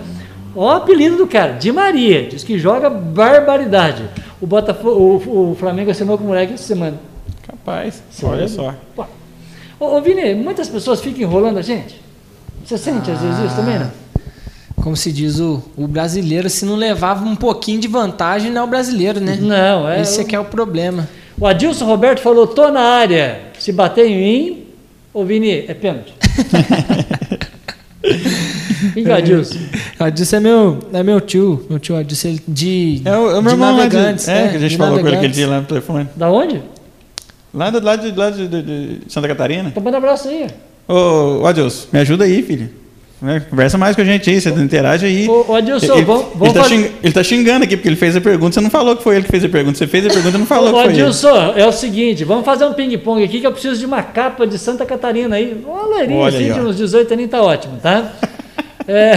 Ó 0.55 0.67
o 0.67 0.71
apelido 0.71 1.17
do 1.17 1.27
cara, 1.27 1.53
Di 1.53 1.73
Maria. 1.73 2.29
Diz 2.29 2.45
que 2.45 2.59
joga 2.59 2.89
barbaridade. 2.91 4.05
O, 4.45 4.47
Botafogo, 4.47 5.23
o, 5.27 5.53
o 5.53 5.55
Flamengo 5.55 5.91
assinou 5.91 6.19
com 6.19 6.25
o 6.25 6.27
moleque 6.27 6.53
essa 6.53 6.65
semana. 6.65 6.99
Capaz. 7.47 8.03
Sério? 8.11 8.37
Olha 8.37 8.47
só. 8.47 8.75
Pô. 8.95 9.07
Ô, 9.81 9.97
ô 9.97 10.03
Vini, 10.03 10.35
muitas 10.35 10.69
pessoas 10.69 11.01
ficam 11.01 11.23
enrolando 11.23 11.57
a 11.57 11.63
gente. 11.63 11.99
Você 12.63 12.77
sente 12.77 13.11
às 13.11 13.23
vezes 13.23 13.39
isso 13.43 13.57
também, 13.57 13.79
não? 13.79 13.91
Como 14.77 14.95
se 14.95 15.11
diz 15.11 15.41
o, 15.41 15.63
o 15.79 15.89
brasileiro, 15.89 16.51
se 16.51 16.67
não 16.67 16.77
levava 16.77 17.25
um 17.25 17.35
pouquinho 17.35 17.81
de 17.81 17.89
vantagem, 17.89 18.51
não 18.51 18.61
é 18.61 18.65
o 18.65 18.67
brasileiro, 18.67 19.19
né? 19.19 19.39
Não, 19.41 19.89
é. 19.89 20.03
Esse 20.03 20.21
é 20.21 20.25
que 20.25 20.37
é 20.37 20.41
o 20.41 20.45
problema. 20.45 21.09
O 21.41 21.47
Adilson 21.47 21.87
Roberto 21.87 22.21
falou: 22.21 22.47
tô 22.47 22.71
na 22.71 22.83
área. 22.83 23.41
Se 23.59 23.73
bater 23.73 24.07
em 24.07 24.19
mim, 24.19 24.67
ô 25.15 25.25
Vini, 25.25 25.65
é 25.67 25.73
pênalti. 25.73 26.13
Quem 28.95 29.05
que 29.05 29.11
é 29.11 29.13
o 29.13 29.17
Adilson? 29.17 29.59
O 30.01 30.05
Adilson 30.05 30.37
é 30.37 30.41
meu, 30.41 30.79
é 30.93 31.03
meu 31.03 31.21
tio, 31.21 31.67
meu 31.69 31.79
tio 31.79 31.97
Adilson 31.97 32.29
ele 32.29 32.43
de, 32.49 33.03
É 33.05 33.11
o, 33.11 33.31
é 33.31 33.35
o 33.35 33.37
de 33.39 33.43
meu 33.43 33.53
irmão 33.53 33.77
lá 33.77 33.87
de, 33.87 33.95
navegantes. 33.97 34.29
é, 34.29 34.49
que 34.49 34.57
a 34.57 34.61
gente 34.61 34.71
de 34.71 34.77
falou 34.77 34.93
com 35.01 35.07
ele 35.07 35.17
aquele 35.17 35.17
navegantes. 35.17 35.37
dia 35.37 35.49
lá 35.49 35.61
no 35.61 35.67
telefone. 35.67 36.09
Da 36.17 36.31
onde? 36.31 36.63
Lá, 37.53 37.71
do, 37.71 37.85
lá, 37.85 37.97
de, 37.97 38.11
lá 38.13 38.31
de, 38.31 38.49
de- 38.49 38.63
de 38.63 39.01
Santa 39.09 39.29
Catarina. 39.29 39.69
Então 39.69 39.83
manda 39.83 39.97
um 39.97 39.99
abraço 39.99 40.29
aí. 40.29 40.47
Ô, 40.89 41.43
ô 41.43 41.47
Adilson, 41.47 41.87
me 41.93 41.99
ajuda 42.01 42.25
aí, 42.25 42.43
filho. 42.43 42.69
Né? 43.23 43.41
Conversa 43.49 43.79
mais 43.79 43.95
com 43.97 44.03
a 44.03 44.05
gente 44.05 44.29
aí, 44.29 44.39
você 44.41 44.51
interage 44.51 45.07
aí. 45.07 45.27
Ô, 45.29 45.47
ô, 45.49 45.55
Adilson, 45.55 45.95
ele, 45.95 46.05
vamos- 46.05 46.25
ele 46.27 46.33
vamos 46.37 46.53
tá 46.55 46.63
fazer- 46.65 46.75
xing- 46.77 46.91
ele 47.03 47.13
tá 47.13 47.23
xingando 47.23 47.65
aqui 47.65 47.77
porque 47.77 47.89
ele 47.89 47.97
fez 47.97 48.15
a 48.17 48.21
pergunta, 48.21 48.53
você 48.55 48.61
não 48.61 48.69
falou 48.71 48.97
que 48.97 49.03
foi 49.03 49.15
ele 49.17 49.25
que 49.25 49.31
fez 49.31 49.45
a 49.45 49.49
pergunta. 49.49 49.79
Você 49.79 49.87
fez 49.87 50.05
a 50.05 50.11
pergunta 50.11 50.37
e 50.37 50.41
não 50.41 50.47
falou 50.47 50.71
Ô, 50.71 50.77
que 50.77 50.83
foi 50.83 50.93
ele. 50.93 51.03
Adilson, 51.03 51.53
é 51.57 51.67
o 51.67 51.73
seguinte, 51.73 52.25
vamos 52.25 52.45
fazer 52.45 52.67
um 52.67 52.75
ping-pong 52.75 53.23
aqui 53.25 53.41
que 53.41 53.47
eu 53.47 53.53
preciso 53.53 53.79
de 53.81 53.87
uma 53.87 54.03
capa 54.03 54.47
de 54.47 54.59
Santa 54.59 54.85
Catarina 54.85 55.37
aí. 55.37 55.57
Uma 55.65 55.83
loirinha 55.85 56.27
assim, 56.27 56.37
aí, 56.39 56.53
de 56.53 56.61
uns 56.61 56.77
18 56.77 57.15
aninhos 57.15 57.31
tá 57.31 57.41
ótimo, 57.41 57.79
tá? 57.81 58.13
É... 58.87 59.15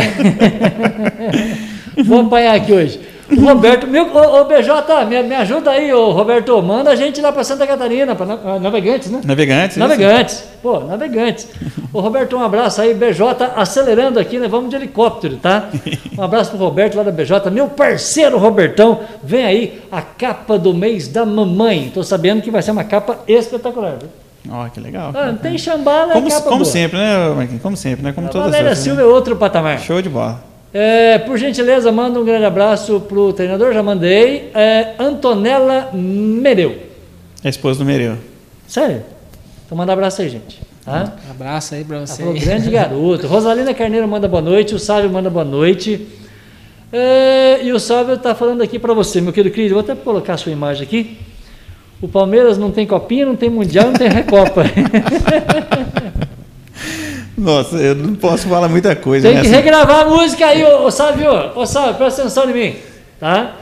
Vou 2.04 2.22
apanhar 2.22 2.56
aqui 2.56 2.72
hoje. 2.72 3.00
O 3.30 3.42
Roberto, 3.42 3.86
meu, 3.86 4.06
ô, 4.16 4.42
ô 4.42 4.46
BJ, 4.46 5.06
me, 5.06 5.22
me 5.24 5.36
ajuda 5.36 5.72
aí, 5.72 5.94
ô 5.94 6.12
Roberto, 6.12 6.62
manda 6.62 6.92
a 6.92 6.96
gente 6.96 7.20
lá 7.20 7.30
para 7.30 7.44
Santa 7.44 7.68
Catarina, 7.68 8.16
para 8.16 8.58
Navegantes, 8.58 9.12
né? 9.12 9.20
Navegantes. 9.26 9.72
isso? 9.72 9.80
Navegantes, 9.80 10.44
pô, 10.62 10.80
navegantes. 10.80 11.48
Ô 11.92 12.00
Roberto, 12.00 12.38
um 12.38 12.42
abraço 12.44 12.82
aí, 12.82 12.94
BJ, 12.94 13.52
acelerando 13.56 14.18
aqui, 14.18 14.40
né? 14.40 14.48
Vamos 14.48 14.70
de 14.70 14.78
helicóptero, 14.78 15.36
tá? 15.38 15.70
Um 16.18 16.24
abraço 16.24 16.52
pro 16.52 16.60
Roberto 16.60 16.96
lá 16.96 17.04
da 17.04 17.12
BJ, 17.12 17.50
meu 17.52 17.68
parceiro 17.68 18.38
Robertão. 18.38 19.02
Vem 19.22 19.44
aí 19.44 19.82
a 19.92 20.02
capa 20.02 20.58
do 20.58 20.74
mês 20.74 21.08
da 21.10 21.26
mamãe. 21.26 21.92
Tô 21.94 22.04
sabendo 22.04 22.42
que 22.42 22.50
vai 22.50 22.62
ser 22.62 22.72
uma 22.72 22.86
capa 22.86 23.20
espetacular. 23.28 23.98
viu? 24.00 24.27
Ó, 24.50 24.68
que 24.70 24.80
legal. 24.80 25.12
Ah, 25.14 25.28
não 25.32 25.38
tem 25.38 25.58
chambala, 25.58 26.12
é 26.12 26.14
como 26.16 26.30
capa 26.30 26.50
como 26.50 26.66
sempre, 26.66 26.98
né, 26.98 27.30
Marquinhos? 27.36 27.62
Como 27.62 27.76
sempre, 27.78 28.04
né? 28.04 28.12
Como 28.14 28.28
A 28.28 28.30
todas 28.30 28.48
as 28.48 28.52
Valéria 28.52 28.70
outras, 28.70 28.84
Silva 28.84 29.02
né? 29.02 29.08
é 29.08 29.12
outro 29.12 29.36
patamar. 29.36 29.80
Show 29.80 30.02
de 30.02 30.10
bola. 30.10 30.44
É, 30.74 31.18
por 31.20 31.38
gentileza, 31.38 31.92
manda 31.92 32.20
um 32.20 32.26
grande 32.26 32.46
abraço 32.46 33.00
pro 33.02 33.34
treinador, 33.34 33.74
já 33.74 33.82
mandei. 33.82 34.52
É, 34.54 34.94
Antonella 35.00 35.90
Mereu. 35.94 36.78
É 37.44 37.48
a 37.48 37.50
esposa 37.50 37.80
do 37.80 37.86
Mereu. 37.86 38.18
Sério? 38.68 39.04
Então 39.66 39.78
manda 39.78 39.92
um 39.92 39.94
abraço 39.94 40.22
aí, 40.22 40.30
gente. 40.30 40.62
Tá? 40.84 41.14
Abraço 41.30 41.76
aí 41.76 41.84
pra 41.84 42.00
você. 42.00 42.22
falou, 42.24 42.40
grande 42.40 42.70
garoto. 42.70 43.28
Rosalina 43.28 43.74
Carneiro 43.74 44.08
manda 44.08 44.28
boa 44.28 44.42
noite, 44.42 44.74
o 44.74 44.80
Sávio 44.80 45.10
manda 45.10 45.30
boa 45.30 45.44
noite. 45.44 46.08
É, 46.92 47.60
e 47.64 47.74
o 47.74 47.80
Sávio 47.80 48.16
está 48.16 48.34
falando 48.34 48.62
aqui 48.62 48.80
para 48.80 48.94
você, 48.94 49.20
meu 49.20 49.34
querido 49.34 49.54
Cris, 49.54 49.72
vou 49.72 49.82
até 49.82 49.94
colocar 49.96 50.36
a 50.36 50.38
sua 50.38 50.52
imagem 50.52 50.84
aqui. 50.84 51.18
O 52.02 52.08
Palmeiras 52.08 52.58
não 52.58 52.72
tem 52.72 52.86
copinha, 52.86 53.26
não 53.26 53.36
tem 53.36 53.50
mundial, 53.50 53.88
não 53.88 53.94
tem 53.94 54.08
recopa. 54.08 54.64
Nossa, 57.38 57.76
eu 57.78 57.96
não 57.96 58.16
posso 58.16 58.48
falar 58.48 58.68
muita 58.68 58.96
coisa, 58.96 59.28
tem 59.28 59.38
né? 59.38 59.42
que 59.44 59.48
regravar 59.48 60.06
a 60.06 60.10
música 60.10 60.46
aí, 60.46 60.64
ô, 60.64 60.86
ô 60.86 60.92
Sávio. 60.92 61.30
Ô 61.56 61.66
Sávio, 61.66 61.96
presta 61.96 62.22
atenção 62.22 62.50
em 62.50 62.54
mim, 62.54 62.76
tá? 63.20 63.56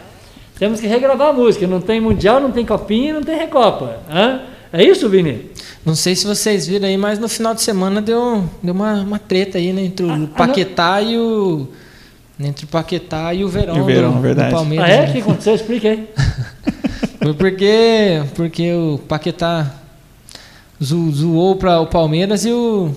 Temos 0.58 0.80
que 0.80 0.88
regravar 0.88 1.30
a 1.30 1.34
música. 1.34 1.68
Não 1.68 1.82
tem 1.82 2.00
mundial, 2.00 2.40
não 2.40 2.52
tem 2.52 2.66
copinha, 2.66 3.14
não 3.14 3.24
tem 3.24 3.38
recopa. 3.38 3.98
Hã? 4.10 4.42
É 4.72 4.84
isso, 4.84 5.10
Vini? 5.10 5.52
Não 5.86 5.96
sei 5.96 6.16
se 6.16 6.26
vocês 6.26 6.66
viram 6.68 6.88
aí, 6.88 6.98
mas 6.98 7.20
no 7.20 7.28
final 7.28 7.54
de 7.54 7.62
semana 7.62 8.02
deu, 8.02 8.44
deu 8.64 8.74
uma, 8.74 8.94
uma 9.02 9.20
treta 9.20 9.58
aí, 9.58 9.72
né? 9.72 9.84
Entre 9.84 10.06
o 10.06 10.28
Paquetá 10.28 11.02
e 11.02 11.18
o. 11.18 11.68
Entre 12.40 12.66
o 12.66 12.68
Paquetá 12.68 13.34
e 13.34 13.44
o 13.46 13.48
Verão, 13.48 13.78
E 13.78 13.80
o 13.82 13.86
Verão, 13.86 14.10
do, 14.12 14.16
do 14.16 14.22
verdade. 14.22 14.52
Palmeiras. 14.52 14.90
Ah, 14.90 14.92
é? 14.92 15.02
né? 15.02 15.10
O 15.10 15.12
que 15.14 15.20
aconteceu? 15.20 15.56
Explica 15.56 15.90
aí. 15.90 16.10
Foi 17.26 17.34
porque, 17.34 18.22
porque 18.36 18.72
o 18.72 19.00
Paquetá 19.08 19.72
zo- 20.84 21.12
zoou 21.12 21.56
para 21.56 21.80
o 21.80 21.88
Palmeiras 21.88 22.46
e 22.46 22.52
o, 22.52 22.92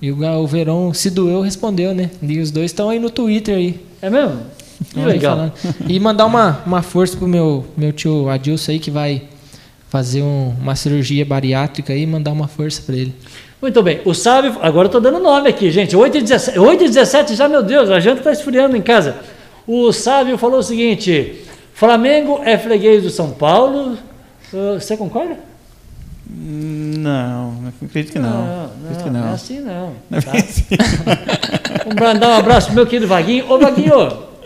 e 0.00 0.12
o, 0.12 0.24
o 0.38 0.46
Verão 0.46 0.94
se 0.94 1.10
doeu, 1.10 1.40
respondeu, 1.40 1.92
né? 1.92 2.08
E 2.22 2.38
os 2.38 2.52
dois 2.52 2.66
estão 2.66 2.88
aí 2.88 3.00
no 3.00 3.10
Twitter 3.10 3.56
aí. 3.56 3.80
É 4.00 4.08
mesmo? 4.08 4.38
Que 4.92 5.00
legal. 5.00 5.50
E 5.88 5.98
mandar 5.98 6.26
uma, 6.26 6.60
uma 6.64 6.82
força 6.82 7.16
pro 7.16 7.26
meu, 7.26 7.64
meu 7.76 7.92
tio 7.92 8.28
Adilson 8.28 8.72
aí, 8.72 8.78
que 8.78 8.92
vai 8.92 9.22
fazer 9.88 10.22
um- 10.22 10.54
uma 10.60 10.76
cirurgia 10.76 11.24
bariátrica 11.24 11.92
aí, 11.92 12.06
mandar 12.06 12.30
uma 12.30 12.46
força 12.46 12.80
para 12.82 12.94
ele. 12.94 13.12
Muito 13.60 13.82
bem, 13.82 14.00
o 14.04 14.14
Sábio, 14.14 14.56
agora 14.62 14.84
eu 14.86 14.86
estou 14.86 15.00
dando 15.00 15.18
nome 15.18 15.48
aqui, 15.48 15.68
gente, 15.70 15.96
8 15.96 16.16
e 16.18 16.20
17, 16.22 16.58
8 16.60 16.84
e 16.84 16.88
17 16.88 17.34
já, 17.34 17.48
meu 17.48 17.62
Deus, 17.64 17.90
a 17.90 17.98
janta 17.98 18.18
está 18.18 18.30
esfriando 18.30 18.76
em 18.76 18.82
casa. 18.82 19.16
O 19.66 19.92
Sábio 19.92 20.38
falou 20.38 20.58
o 20.60 20.62
seguinte, 20.62 21.40
Flamengo 21.74 22.40
é 22.44 22.56
freguês 22.58 23.02
do 23.02 23.10
São 23.10 23.30
Paulo, 23.30 23.96
Ah, 24.54 24.78
você 24.78 24.96
concorda? 24.96 25.36
Não, 26.34 27.52
não 27.52 27.68
acredito 27.68 28.12
que 28.12 28.18
não. 28.18 28.30
Não, 28.30 28.64
acredito 28.64 29.04
que 29.04 29.10
não, 29.10 29.20
não. 29.20 29.28
é 29.28 29.32
assim 29.32 29.60
não. 29.60 29.92
Não 30.10 30.18
é 30.18 30.20
tá? 30.22 30.32
assim. 30.32 30.64
Vamos 31.84 32.00
mandar 32.00 32.28
um 32.28 32.38
abraço 32.38 32.66
pro 32.68 32.76
meu 32.76 32.86
querido 32.86 33.06
Vaguinho. 33.06 33.50
Ô 33.50 33.58
Vaguinho, 33.58 33.92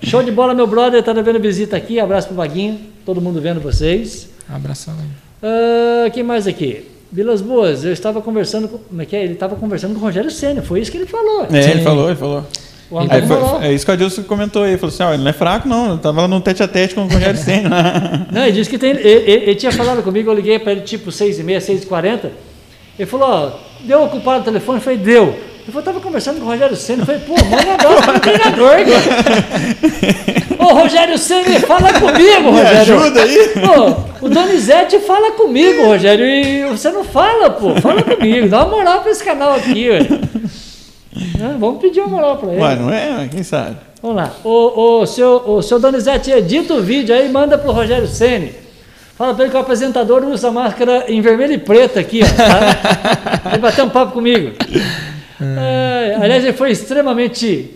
show 0.03 0.23
de 0.23 0.33
bola, 0.33 0.55
meu 0.55 0.67
brother, 0.67 1.03
tá 1.03 1.13
devendo 1.13 1.39
visita 1.39 1.77
aqui, 1.77 2.01
abraço 2.01 2.29
pro 2.29 2.37
Vaguinho, 2.37 2.81
todo 3.05 3.21
mundo 3.21 3.41
vendo 3.41 3.61
vocês. 3.61 4.29
Abração 4.49 4.95
aí. 4.95 5.09
Ah, 5.43 6.11
quem 6.11 6.23
mais 6.23 6.47
aqui? 6.47 6.91
Vilas 7.13 7.41
Boas, 7.41 7.85
eu 7.85 7.93
estava 7.93 8.21
conversando 8.21 8.69
com, 8.69 8.79
como 8.79 9.01
é 9.01 9.07
que 9.07 9.15
é? 9.15 9.23
Ele 9.23 9.35
estava 9.35 9.55
conversando 9.55 9.95
com 9.95 10.01
o 10.01 10.03
Rogério 10.03 10.31
Senna, 10.31 10.61
foi 10.63 10.81
isso 10.81 10.91
que 10.91 10.97
ele 10.97 11.07
falou. 11.07 11.47
É, 11.53 11.63
ele 11.63 11.79
Sim. 11.79 11.85
falou, 11.85 12.07
ele 12.09 12.17
falou. 12.17 12.45
O 12.91 13.05
falou. 13.27 13.61
é 13.63 13.73
isso 13.73 13.85
que 13.85 13.91
o 13.91 13.95
Adilson 13.95 14.23
comentou 14.23 14.63
aí. 14.63 14.71
Ele 14.71 14.79
falou 14.79 14.95
assim: 14.95 15.03
ó, 15.03 15.13
ele 15.13 15.23
não 15.23 15.31
é 15.31 15.33
fraco, 15.33 15.69
não. 15.69 15.91
Ele 15.93 15.99
tava 15.99 16.21
lá 16.23 16.29
no 16.29 16.41
tete 16.41 16.63
a 16.63 16.69
tete 16.69 16.95
com 16.95 17.03
o 17.03 17.09
Rogério 17.09 17.37
Senna. 17.39 18.27
Não, 18.31 18.43
ele 18.43 18.53
disse 18.53 18.71
que 18.71 18.79
tem. 18.79 18.91
Ele, 18.91 19.01
ele- 19.09 19.31
ele 19.45 19.55
tinha 19.57 19.73
falado 19.73 20.03
comigo, 20.05 20.31
eu 20.31 20.35
liguei 20.35 20.59
para 20.59 20.73
ele 20.73 20.83
tipo 20.83 21.11
6 21.11 21.41
e 21.41 21.43
meia, 21.43 21.61
6 21.61 21.83
e 21.83 21.87
40 21.87 22.31
Ele 22.99 23.07
falou, 23.07 23.29
ó, 23.29 23.51
deu 23.81 24.05
ocupado 24.05 24.41
o 24.43 24.45
telefone? 24.45 24.79
Eu 24.79 24.83
falei, 24.83 24.99
deu. 25.01 25.25
Ele 25.25 25.73
falou, 25.73 25.83
tava 25.83 25.99
conversando 26.01 26.39
com 26.39 26.47
o 26.47 26.49
Rogério 26.49 26.77
Senna. 26.77 27.03
Eu 27.03 27.07
falei, 27.07 27.21
pô, 27.23 27.35
manda 27.45 27.75
abraço 27.75 28.03
pro 28.05 28.21
treinador, 28.21 28.71
cara. 28.71 30.57
Ô, 30.65 30.75
Rogério 30.75 31.19
Senna, 31.19 31.59
fala 31.61 31.93
comigo, 31.93 32.53
Me 32.53 32.61
Rogério. 32.63 33.01
ajuda 33.01 33.23
aí. 33.23 33.49
Pô, 33.67 34.27
o 34.27 34.29
Donizete 34.29 35.01
fala 35.01 35.33
comigo, 35.33 35.87
Rogério. 35.87 36.25
E 36.25 36.65
você 36.67 36.91
não 36.91 37.03
fala, 37.05 37.51
pô. 37.51 37.75
Fala 37.81 38.01
comigo. 38.03 38.49
Dá 38.49 38.65
uma 38.65 38.77
moral 38.77 39.01
pra 39.01 39.11
esse 39.11 39.25
canal 39.25 39.55
aqui, 39.55 39.91
ué. 39.91 40.07
Né? 41.39 41.57
Vamos 41.59 41.81
pedir 41.81 42.01
uma 42.01 42.09
moral 42.09 42.37
para 42.37 42.53
ele. 42.53 42.63
Ué, 42.63 42.77
não 42.77 42.91
é? 42.93 43.29
Quem 43.29 43.43
sabe? 43.43 43.77
Vamos 44.03 44.17
lá. 44.17 44.35
O, 44.45 45.01
o, 45.01 45.07
seu, 45.07 45.43
o 45.47 45.63
seu 45.63 45.81
Donizete, 45.81 46.31
edita 46.31 46.75
o 46.75 46.83
vídeo 46.83 47.15
aí, 47.15 47.29
manda 47.31 47.57
pro 47.57 47.73
Rogério 47.73 48.07
Ceni. 48.07 48.53
Fala 49.17 49.35
pra 49.35 49.45
ele 49.45 49.51
que 49.51 49.57
o 49.57 49.61
apresentador 49.61 50.23
usa 50.25 50.51
máscara 50.51 51.07
em 51.09 51.23
vermelho 51.23 51.55
e 51.55 51.59
preto 51.59 51.99
aqui, 51.99 52.21
ó. 52.23 52.27
Tá? 52.27 53.49
Ele 53.51 53.63
bateu 53.63 53.87
um 53.87 53.89
papo 53.89 54.13
comigo. 54.13 54.53
É, 55.41 56.19
aliás, 56.21 56.45
ele 56.45 56.53
foi 56.53 56.71
extremamente 56.71 57.71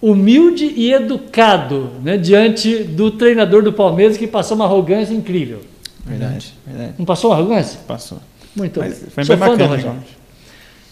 humilde 0.00 0.72
e 0.76 0.92
educado 0.92 1.90
né, 2.04 2.16
diante 2.16 2.84
do 2.84 3.10
treinador 3.10 3.62
do 3.62 3.72
Palmeiras 3.72 4.16
que 4.16 4.28
passou 4.28 4.54
uma 4.54 4.64
arrogância 4.64 5.12
incrível. 5.12 5.60
Verdade, 6.04 6.54
verdade. 6.64 6.94
Não 6.98 7.04
passou 7.04 7.30
uma 7.30 7.36
arrogância? 7.36 7.80
Passou. 7.86 8.18
Muito 8.54 8.78
Mas 8.78 8.98
bem. 8.98 9.10
foi 9.10 9.24
Sou 9.24 9.36
bem 9.36 9.48
fã 9.48 9.52
do 9.52 9.58
bacana. 9.58 9.76
Rogério. 9.76 10.02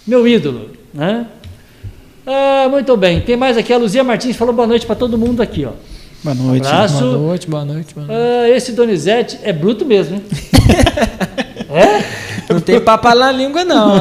Meu 0.07 0.27
ídolo, 0.27 0.71
né? 0.95 1.27
Ah, 2.27 2.69
muito 2.71 2.97
bem. 2.97 3.21
Tem 3.21 3.37
mais 3.37 3.57
aqui. 3.57 3.73
A 3.73 3.79
Luzia 3.79 4.05
Martins 4.05 4.37
falou 4.37 4.55
boa 4.55 4.67
noite 4.67 4.87
para 4.87 4.97
todo 4.97 5.17
mundo 5.19 5.41
aqui, 5.41 5.65
ó. 5.65 5.73
Boa 6.23 6.35
noite. 6.35 6.67
Abraço. 6.67 7.01
Boa 7.01 7.19
noite, 7.19 7.49
boa 7.49 7.65
noite, 7.65 7.95
boa 7.95 8.07
noite. 8.07 8.21
Ah, 8.21 8.49
esse 8.51 8.73
Donizete 8.73 9.39
é 9.43 9.53
bruto 9.53 9.85
mesmo, 9.85 10.17
hein? 10.17 10.23
é? 11.71 12.53
Não 12.53 12.61
tem 12.61 12.81
papo 12.81 13.13
na 13.15 13.31
língua, 13.33 13.65
não. 13.65 14.01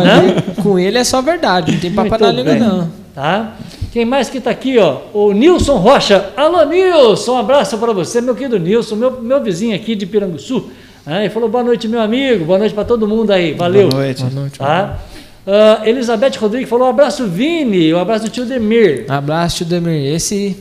Com 0.61 0.79
ele 0.79 0.97
é 0.97 1.03
só 1.03 1.21
verdade, 1.21 1.71
não 1.71 1.79
tem 1.79 1.91
papo 1.91 2.09
Muito 2.09 2.21
na 2.21 2.31
língua, 2.31 2.53
bem. 2.53 2.61
não. 2.61 2.89
Tá? 3.13 3.55
Quem 3.91 4.05
mais 4.05 4.29
que 4.29 4.39
tá 4.41 4.49
aqui, 4.51 4.77
ó? 4.77 5.01
O 5.13 5.31
Nilson 5.31 5.77
Rocha. 5.77 6.29
Alô, 6.35 6.63
Nilson, 6.65 7.33
um 7.33 7.37
abraço 7.37 7.77
para 7.77 7.93
você, 7.93 8.21
meu 8.21 8.35
querido 8.35 8.59
Nilson, 8.59 8.95
meu, 8.95 9.21
meu 9.21 9.41
vizinho 9.41 9.75
aqui 9.75 9.95
de 9.95 10.05
Piranguçu. 10.05 10.69
Ah, 11.05 11.21
ele 11.21 11.29
falou 11.29 11.47
boa 11.47 11.63
noite, 11.63 11.87
meu 11.87 12.01
amigo, 12.01 12.45
boa 12.45 12.59
noite 12.59 12.73
para 12.73 12.83
todo 12.83 13.07
mundo 13.07 13.31
aí, 13.31 13.53
valeu. 13.53 13.89
Boa 13.89 14.03
noite. 14.03 14.23
Boa 14.23 14.41
noite. 14.41 14.59
Tá? 14.59 14.97
Ah, 15.47 15.81
Elizabeth 15.87 16.37
Rodrigues 16.39 16.69
falou 16.69 16.87
um 16.87 16.89
abraço, 16.89 17.27
Vini, 17.27 17.93
um 17.93 17.99
abraço 17.99 18.25
do 18.25 18.29
tio 18.31 18.45
Demir. 18.45 19.05
Abraço, 19.07 19.57
tio 19.57 19.65
Demir. 19.65 20.13
Esse 20.13 20.57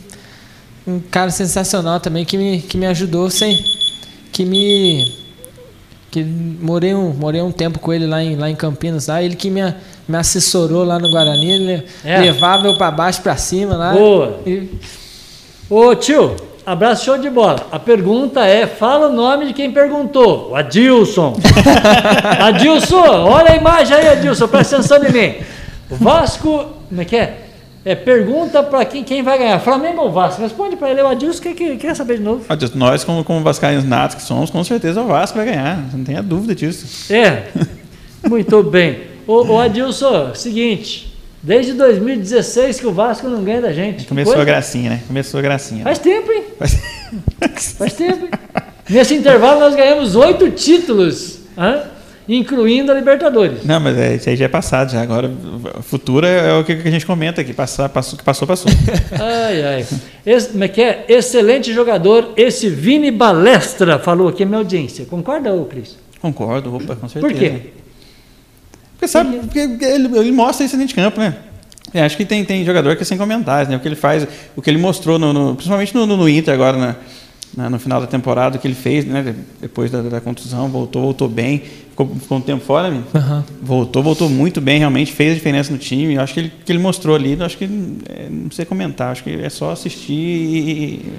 um 0.86 1.00
cara 1.00 1.30
sensacional 1.30 1.98
também 2.00 2.24
que 2.24 2.36
me, 2.36 2.60
que 2.60 2.76
me 2.76 2.86
ajudou 2.86 3.30
sem. 3.30 3.56
Que 4.30 4.44
me. 4.44 5.22
Que 6.10 6.22
morei 6.22 6.94
um, 6.94 7.12
morei 7.12 7.40
um 7.40 7.50
tempo 7.50 7.78
com 7.78 7.92
ele 7.92 8.06
lá 8.06 8.22
em, 8.22 8.36
lá 8.36 8.48
em 8.48 8.54
Campinas, 8.54 9.08
lá, 9.08 9.20
ele 9.22 9.34
que 9.34 9.50
me, 9.50 9.60
me 10.06 10.16
assessorou 10.16 10.84
lá 10.84 10.98
no 10.98 11.10
Guarani, 11.10 11.50
ele 11.50 11.82
É. 12.04 12.18
levava 12.20 12.66
eu 12.68 12.76
para 12.76 12.90
baixo, 12.90 13.20
para 13.22 13.36
cima 13.36 13.76
lá. 13.76 13.92
Boa. 13.94 14.38
E- 14.46 14.68
Ô 15.68 15.92
tio, 15.96 16.36
abraço 16.64 17.04
show 17.04 17.18
de 17.18 17.28
bola. 17.30 17.66
A 17.70 17.78
pergunta 17.78 18.44
é: 18.46 18.66
fala 18.66 19.08
o 19.08 19.12
nome 19.12 19.46
de 19.46 19.52
quem 19.52 19.70
perguntou. 19.72 20.50
O 20.50 20.56
Adilson. 20.56 21.36
Adilson, 22.40 23.24
olha 23.24 23.52
a 23.52 23.56
imagem 23.56 23.96
aí, 23.96 24.08
Adilson, 24.08 24.48
presta 24.48 24.76
atenção 24.76 25.04
em 25.04 25.12
mim. 25.12 25.34
O 25.90 25.96
Vasco, 25.96 26.66
como 26.88 27.00
é 27.00 27.04
que 27.04 27.16
é? 27.16 27.40
É, 27.84 27.94
pergunta 27.94 28.62
para 28.62 28.82
quem, 28.86 29.04
quem 29.04 29.22
vai 29.22 29.36
ganhar, 29.38 29.58
Flamengo 29.60 30.00
ou 30.00 30.10
Vasco? 30.10 30.40
Responde 30.40 30.74
para 30.74 30.90
ele, 30.90 31.02
o 31.02 31.06
Adilson 31.06 31.42
quer, 31.42 31.54
quer, 31.54 31.76
quer 31.76 31.94
saber 31.94 32.16
de 32.16 32.22
novo. 32.22 32.56
Deus, 32.56 32.74
Nós, 32.74 33.04
como, 33.04 33.22
como 33.22 33.42
vascaínos 33.42 33.84
natos 33.84 34.16
que 34.16 34.22
somos, 34.22 34.48
com 34.48 34.64
certeza 34.64 35.02
o 35.02 35.06
Vasco 35.06 35.36
vai 35.36 35.46
ganhar. 35.46 35.84
Não 35.92 36.02
tenha 36.02 36.22
dúvida 36.22 36.54
disso. 36.54 37.12
É, 37.12 37.48
muito 38.26 38.62
bem. 38.62 39.02
Ô, 39.26 39.44
ô 39.52 39.58
Adilson, 39.58 40.34
seguinte, 40.34 41.13
desde 41.44 41.74
2016 41.74 42.80
que 42.80 42.86
o 42.86 42.92
Vasco 42.92 43.28
não 43.28 43.44
ganha 43.44 43.60
da 43.60 43.72
gente. 43.72 44.06
Começou 44.06 44.34
coisa. 44.34 44.42
a 44.42 44.52
gracinha, 44.52 44.90
né? 44.90 45.00
Começou 45.06 45.38
a 45.38 45.42
gracinha. 45.42 45.84
Faz 45.84 45.98
tempo, 45.98 46.32
hein? 46.32 46.44
Faz 47.76 47.92
tempo. 47.92 48.24
hein? 48.24 48.30
Nesse 48.88 49.14
intervalo 49.14 49.60
nós 49.60 49.74
ganhamos 49.76 50.16
oito 50.16 50.50
títulos, 50.50 51.40
hã? 51.56 51.82
incluindo 52.26 52.90
a 52.90 52.94
Libertadores. 52.94 53.64
Não, 53.64 53.78
mas 53.78 53.98
é, 53.98 54.14
isso 54.14 54.30
aí 54.30 54.36
já 54.36 54.46
é 54.46 54.48
passado 54.48 54.92
já. 54.92 55.02
Agora, 55.02 55.30
futuro 55.82 56.26
é, 56.26 56.48
é 56.50 56.54
o 56.54 56.64
que 56.64 56.76
que 56.76 56.88
a 56.88 56.90
gente 56.90 57.04
comenta 57.04 57.42
aqui. 57.42 57.52
Passar, 57.52 57.90
passou, 57.90 58.18
que 58.18 58.24
passou, 58.24 58.48
passou. 58.48 58.72
Ai, 59.12 59.62
ai. 59.62 59.86
Esse, 60.24 60.48
como 60.48 60.64
é 60.64 60.68
que 60.68 60.80
é? 60.80 61.04
Excelente 61.08 61.72
jogador, 61.74 62.32
esse 62.36 62.70
Vini 62.70 63.10
Balestra, 63.10 63.98
falou 63.98 64.28
aqui 64.28 64.42
a 64.42 64.46
minha 64.46 64.58
audiência. 64.58 65.04
Concorda, 65.04 65.52
ô 65.52 65.66
Cris? 65.66 65.98
Concordo, 66.20 66.74
opa, 66.74 66.96
com 66.96 67.06
certeza. 67.06 67.34
Por 67.34 67.38
quê? 67.38 67.72
Porque 68.94 69.08
sabe, 69.08 69.38
porque 69.38 69.58
ele, 69.58 70.16
ele 70.18 70.32
mostra 70.32 70.64
isso 70.64 70.76
dentro 70.76 70.88
de 70.88 70.94
campo, 70.94 71.20
né? 71.20 71.34
Eu 71.92 72.02
acho 72.04 72.16
que 72.16 72.24
tem, 72.24 72.44
tem 72.44 72.64
jogador 72.64 72.96
que 72.96 73.02
é 73.02 73.04
sem 73.04 73.18
comentários, 73.18 73.68
né? 73.68 73.76
O 73.76 73.80
que 73.80 73.86
ele 73.86 73.94
faz, 73.96 74.26
o 74.56 74.62
que 74.62 74.68
ele 74.70 74.78
mostrou, 74.78 75.18
no, 75.18 75.32
no- 75.32 75.54
principalmente 75.54 75.94
no, 75.94 76.06
no- 76.06 76.16
no 76.16 76.28
Inter 76.28 76.52
agora, 76.54 76.76
na- 76.76 76.96
na- 77.56 77.70
no 77.70 77.78
final 77.78 78.00
da 78.00 78.06
temporada, 78.08 78.56
o 78.56 78.60
que 78.60 78.66
ele 78.66 78.74
fez, 78.74 79.04
né? 79.04 79.34
Depois 79.60 79.90
da, 79.90 80.02
da 80.02 80.20
contusão, 80.20 80.68
voltou, 80.68 81.02
voltou 81.02 81.28
bem. 81.28 81.62
Ficou, 81.90 82.08
ficou 82.20 82.38
um 82.38 82.40
tempo 82.40 82.64
fora, 82.64 82.88
amigo? 82.88 83.04
Aham. 83.14 83.44
Voltou, 83.62 84.02
voltou 84.02 84.28
muito 84.28 84.60
bem, 84.60 84.78
realmente 84.80 85.12
fez 85.12 85.30
a 85.30 85.34
diferença 85.34 85.70
no 85.70 85.78
time. 85.78 86.14
Eu 86.14 86.20
acho 86.22 86.34
que 86.34 86.40
ele, 86.40 86.52
que 86.64 86.72
ele 86.72 86.80
mostrou 86.80 87.14
ali, 87.14 87.34
eu 87.38 87.44
acho 87.46 87.56
que 87.56 87.64
é, 88.08 88.28
não 88.28 88.46
precisa 88.48 88.66
comentar, 88.66 89.12
acho 89.12 89.22
que 89.22 89.30
é 89.30 89.48
só 89.48 89.70
assistir 89.70 90.12
e, 90.12 91.12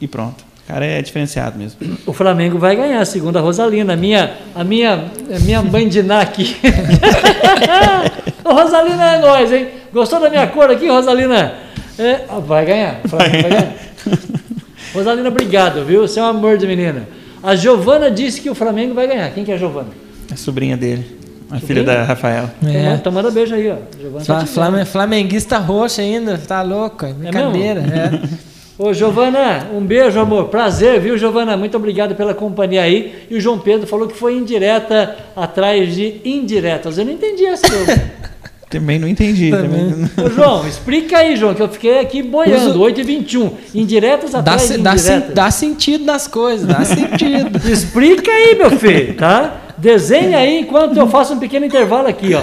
e 0.00 0.08
pronto. 0.08 0.42
O 0.64 0.66
cara 0.66 0.86
é 0.86 1.02
diferenciado 1.02 1.58
mesmo. 1.58 1.78
O 2.06 2.12
Flamengo 2.14 2.58
vai 2.58 2.74
ganhar, 2.74 3.04
segundo 3.04 3.36
a 3.36 3.40
Rosalina, 3.40 3.92
a 3.92 3.96
minha, 3.96 4.32
a 4.54 4.64
minha, 4.64 4.94
a 5.34 5.38
minha 5.40 5.62
mãe 5.62 5.86
de 5.86 6.00
aqui. 6.10 6.56
Ô, 8.44 8.52
Rosalina 8.54 9.04
é 9.16 9.18
nós, 9.18 9.52
hein? 9.52 9.68
Gostou 9.92 10.20
da 10.20 10.30
minha 10.30 10.46
cor 10.46 10.70
aqui, 10.70 10.88
Rosalina? 10.88 11.54
É, 11.98 12.20
vai 12.46 12.64
ganhar. 12.64 13.00
o 13.04 13.08
Flamengo 13.08 13.42
vai 13.42 13.50
ganhar. 13.50 13.72
Rosalina, 14.94 15.28
obrigado, 15.28 15.84
viu? 15.84 16.02
Você 16.08 16.18
é 16.18 16.22
um 16.22 16.26
amor 16.26 16.56
de 16.56 16.66
menina. 16.66 17.06
A 17.42 17.54
Giovana 17.54 18.10
disse 18.10 18.40
que 18.40 18.48
o 18.48 18.54
Flamengo 18.54 18.94
vai 18.94 19.06
ganhar. 19.06 19.30
Quem 19.32 19.44
que 19.44 19.52
é 19.52 19.54
a 19.54 19.58
Giovana? 19.58 19.88
A 20.32 20.36
sobrinha 20.36 20.76
dele, 20.78 21.04
a 21.50 21.58
filha 21.60 21.82
da 21.84 22.04
Rafaela. 22.04 22.52
Então, 22.62 22.74
É. 22.74 22.82
manda- 22.84 22.94
Então 22.96 23.12
manda 23.12 23.30
beijo 23.30 23.54
aí, 23.54 23.70
ó. 23.70 23.76
Giovana 24.00 24.24
tá 24.24 24.38
vendo. 24.38 24.46
Flame- 24.48 24.84
Flamenguista 24.86 25.58
roxo 25.58 26.00
ainda, 26.00 26.38
tá 26.38 26.62
louco, 26.62 27.04
é 27.04 27.12
brincadeira. 27.12 27.80
é. 27.80 28.44
Ô, 28.76 28.92
Giovana, 28.92 29.68
um 29.72 29.80
beijo, 29.80 30.18
amor. 30.18 30.46
Prazer, 30.46 30.98
viu, 31.00 31.16
Giovana? 31.16 31.56
Muito 31.56 31.76
obrigado 31.76 32.14
pela 32.16 32.34
companhia 32.34 32.82
aí. 32.82 33.26
E 33.30 33.36
o 33.36 33.40
João 33.40 33.58
Pedro 33.58 33.86
falou 33.86 34.08
que 34.08 34.16
foi 34.16 34.36
indireta 34.36 35.16
atrás 35.36 35.94
de 35.94 36.20
indiretas. 36.24 36.98
Eu 36.98 37.04
não 37.04 37.12
entendi 37.12 37.46
essa. 37.46 37.64
Também 38.68 38.98
não 38.98 39.06
entendi. 39.06 39.50
Também. 39.52 40.10
Ô, 40.24 40.28
João, 40.28 40.66
explica 40.66 41.18
aí, 41.18 41.36
João, 41.36 41.54
que 41.54 41.62
eu 41.62 41.68
fiquei 41.68 42.00
aqui 42.00 42.20
boiando. 42.24 42.70
Uso- 42.70 42.80
8 42.80 43.00
e 43.00 43.04
21 43.04 43.52
Indiretas 43.72 44.32
Dá, 44.32 44.40
atrás 44.40 44.68
de 44.68 44.78
dá, 44.78 44.96
sen- 44.98 45.12
indiretas. 45.12 45.34
dá 45.36 45.50
sentido 45.52 46.04
nas 46.04 46.26
coisas, 46.26 46.66
dá 46.66 46.84
sentido. 46.84 47.56
Explica 47.70 48.28
aí, 48.32 48.56
meu 48.56 48.72
filho, 48.72 49.14
tá? 49.14 49.60
Desenha 49.78 50.38
aí 50.38 50.58
enquanto 50.60 50.96
eu 50.96 51.06
faço 51.06 51.34
um 51.34 51.38
pequeno 51.38 51.64
intervalo 51.64 52.08
aqui, 52.08 52.34
ó. 52.34 52.42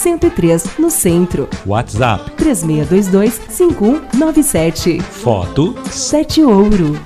103, 0.01 0.79
no 0.79 0.89
centro. 0.89 1.47
WhatsApp. 1.63 2.31
3622-5197. 2.43 4.99
Foto 4.99 5.75
7 5.91 6.41
Ouro. 6.41 6.99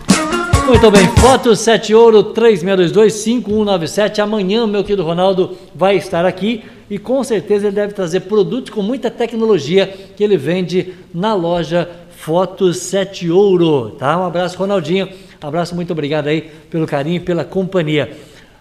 Muito 0.65 0.89
bem, 0.89 1.05
foto 1.17 1.53
7 1.57 1.93
ouro 1.93 2.33
3622-5197. 2.33 4.19
Amanhã, 4.19 4.65
meu 4.65 4.81
querido 4.81 5.03
Ronaldo 5.03 5.57
vai 5.75 5.97
estar 5.97 6.25
aqui 6.25 6.63
e 6.89 6.97
com 6.97 7.21
certeza 7.21 7.67
ele 7.67 7.75
deve 7.75 7.91
trazer 7.91 8.21
produtos 8.21 8.73
com 8.73 8.81
muita 8.81 9.11
tecnologia 9.11 9.93
que 10.15 10.23
ele 10.23 10.37
vende 10.37 10.93
na 11.13 11.33
loja 11.33 11.89
Fotos 12.09 12.77
7 12.77 13.29
Ouro. 13.29 13.89
Tá? 13.91 14.17
Um 14.17 14.23
abraço, 14.23 14.57
Ronaldinho. 14.57 15.09
Abraço, 15.41 15.75
muito 15.75 15.91
obrigado 15.91 16.27
aí 16.27 16.49
pelo 16.69 16.87
carinho 16.87 17.17
e 17.17 17.19
pela 17.19 17.43
companhia. 17.43 18.09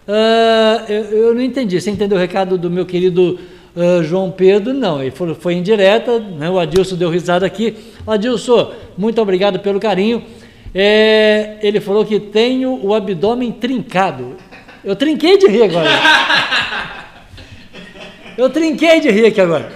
Ah, 0.07 0.83
eu, 0.89 1.03
eu 1.05 1.33
não 1.33 1.41
entendi. 1.41 1.79
Você 1.79 1.89
entendeu 1.89 2.17
o 2.17 2.21
recado 2.21 2.57
do 2.57 2.69
meu 2.69 2.85
querido 2.85 3.39
ah, 3.75 4.01
João 4.03 4.31
Pedro? 4.31 4.73
Não, 4.73 5.01
ele 5.01 5.11
foi, 5.11 5.33
foi 5.35 5.53
indireta. 5.55 6.19
Né? 6.19 6.49
O 6.49 6.59
Adilson 6.59 6.95
deu 6.95 7.09
risada 7.09 7.45
aqui. 7.45 7.75
Adilson, 8.07 8.73
muito 8.97 9.21
obrigado 9.21 9.59
pelo 9.59 9.79
carinho. 9.79 10.23
É, 10.73 11.57
ele 11.61 11.79
falou 11.79 12.05
que 12.05 12.19
tenho 12.19 12.79
o 12.83 12.93
abdômen 12.93 13.51
trincado. 13.51 14.37
Eu 14.83 14.95
trinquei 14.95 15.37
de 15.37 15.47
rir 15.47 15.63
agora. 15.63 15.89
Eu 18.37 18.49
trinquei 18.49 18.99
de 18.99 19.09
rir 19.09 19.27
aqui 19.27 19.39
agora. 19.39 19.71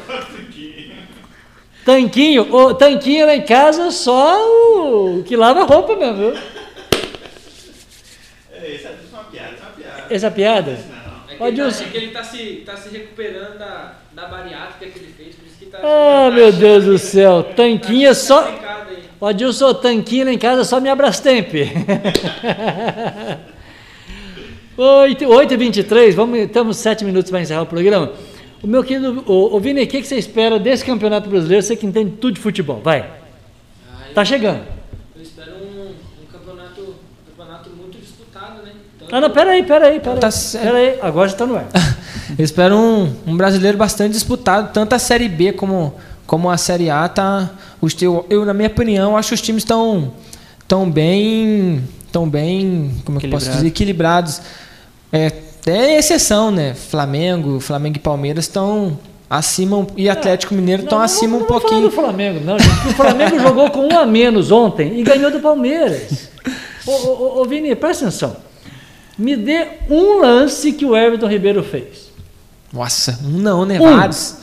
Tanquinho, 1.85 2.53
o 2.53 2.73
tanquinho 2.73 3.25
lá 3.25 3.35
em 3.35 3.41
casa 3.41 3.89
só 3.89 4.37
o 4.45 5.23
que 5.23 5.35
lava 5.35 5.63
roupa 5.63 5.95
mesmo, 5.95 6.17
viu? 6.17 6.33
Essa 10.09 10.27
é 10.27 10.29
uma 10.29 10.35
piada? 10.35 10.71
É 10.71 10.98
Ó, 10.98 10.98
Dilson. 11.51 11.83
ele 11.93 12.07
tá 12.11 12.23
se, 12.23 12.63
tá 12.65 12.75
se 12.75 12.89
recuperando 12.89 13.57
da, 13.57 13.93
da 14.13 14.25
bariátrica 14.27 14.91
que 14.91 14.99
ele 14.99 15.13
fez, 15.17 15.35
por 15.35 15.45
isso 15.45 15.55
que 15.57 15.65
tá. 15.67 15.79
Ah, 15.81 16.29
meu 16.31 16.51
Deus 16.51 16.85
do 16.85 16.97
céu. 16.97 17.43
Tanquinha 17.55 18.13
só. 18.13 18.47
O 19.21 19.25
Adilson, 19.25 19.73
tanquinho 19.73 20.25
lá 20.25 20.31
em 20.31 20.37
casa 20.37 20.63
só 20.63 20.79
me 20.79 20.89
Abrastemp. 20.89 21.49
8, 24.77 25.25
8 25.25 25.53
e 25.53 25.57
23 25.57 26.15
vamos, 26.15 26.39
estamos 26.39 26.77
7 26.77 27.03
minutos 27.03 27.29
para 27.29 27.41
encerrar 27.41 27.63
o 27.63 27.65
programa. 27.65 28.13
O 28.63 28.67
meu 28.67 28.83
querido, 28.83 29.23
o, 29.25 29.55
o 29.55 29.59
Vini, 29.59 29.83
o 29.83 29.87
que, 29.87 30.01
que 30.01 30.07
você 30.07 30.17
espera 30.17 30.57
desse 30.59 30.83
campeonato 30.85 31.29
brasileiro? 31.29 31.63
Você 31.63 31.75
que 31.75 31.85
entende 31.85 32.11
tudo 32.17 32.33
de 32.35 32.41
futebol, 32.41 32.79
vai. 32.81 33.09
Tá 34.13 34.23
chegando. 34.25 34.63
Eu 35.15 35.21
espero 35.21 35.51
um, 35.55 35.91
um 35.91 36.25
campeonato, 36.31 36.81
um 36.81 36.95
campeonato 37.29 37.69
muito 37.71 37.97
disputado, 37.97 38.63
né? 38.63 38.71
Tanto- 38.97 38.98
Ah, 39.11 39.21
não, 39.21 39.29
peraí, 39.29 39.63
peraí, 39.63 39.99
peraí. 39.99 40.19
Tá. 40.19 40.29
Peraí, 40.61 40.99
agora 41.01 41.29
você 41.29 41.35
está 41.35 41.45
no 41.45 41.55
ar. 41.55 41.67
Eu 42.37 42.45
espero 42.45 42.75
um, 42.75 43.13
um 43.25 43.35
brasileiro 43.35 43.77
bastante 43.77 44.13
disputado, 44.13 44.71
tanto 44.71 44.93
a 44.93 44.99
Série 44.99 45.27
B 45.27 45.51
como, 45.51 45.95
como 46.27 46.49
a 46.49 46.57
Série 46.57 46.89
A. 46.89 47.07
Tá, 47.09 47.49
os, 47.81 47.99
eu, 48.01 48.25
eu, 48.29 48.45
na 48.45 48.53
minha 48.53 48.67
opinião, 48.69 49.17
acho 49.17 49.29
que 49.29 49.35
os 49.35 49.41
times 49.41 49.63
estão 49.63 50.13
tão 50.67 50.89
bem, 50.89 51.83
tão 52.11 52.29
bem, 52.29 52.91
como 53.03 53.17
é 53.17 53.21
que 53.21 53.25
eu 53.25 53.31
posso 53.31 53.49
dizer, 53.49 53.67
equilibrados. 53.67 54.41
É, 55.11 55.31
é 55.65 55.97
exceção, 55.97 56.51
né? 56.51 56.75
Flamengo, 56.75 57.59
Flamengo 57.59 57.97
e 57.97 57.99
Palmeiras 57.99 58.45
estão 58.45 58.97
acima 59.29 59.85
e 59.95 60.09
Atlético 60.09 60.53
Mineiro 60.53 60.83
estão 60.83 60.97
Não, 60.99 61.05
acima 61.05 61.31
não, 61.31 61.37
um 61.37 61.39
não 61.41 61.47
falar 61.47 61.59
pouquinho. 61.61 61.81
do 61.81 61.91
Flamengo, 61.91 62.39
não, 62.43 62.57
gente. 62.57 62.87
O 62.87 62.93
Flamengo 62.93 63.39
jogou 63.41 63.69
com 63.69 63.87
um 63.87 63.97
a 63.97 64.05
menos 64.05 64.51
ontem 64.51 64.99
e 64.99 65.03
ganhou 65.03 65.31
do 65.31 65.39
Palmeiras. 65.39 66.29
Ô, 66.85 66.91
ô, 66.91 67.41
ô, 67.41 67.45
Vini, 67.45 67.75
presta 67.75 68.05
atenção. 68.05 68.35
Me 69.19 69.35
dê 69.35 69.67
um 69.89 70.21
lance 70.21 70.71
que 70.71 70.85
o 70.85 70.95
Everton 70.95 71.27
Ribeiro 71.27 71.61
fez. 71.63 72.09
Nossa, 72.73 73.19
um 73.25 73.37
não, 73.37 73.65
né? 73.65 73.79
Um. 73.79 73.95
Vários. 73.97 74.37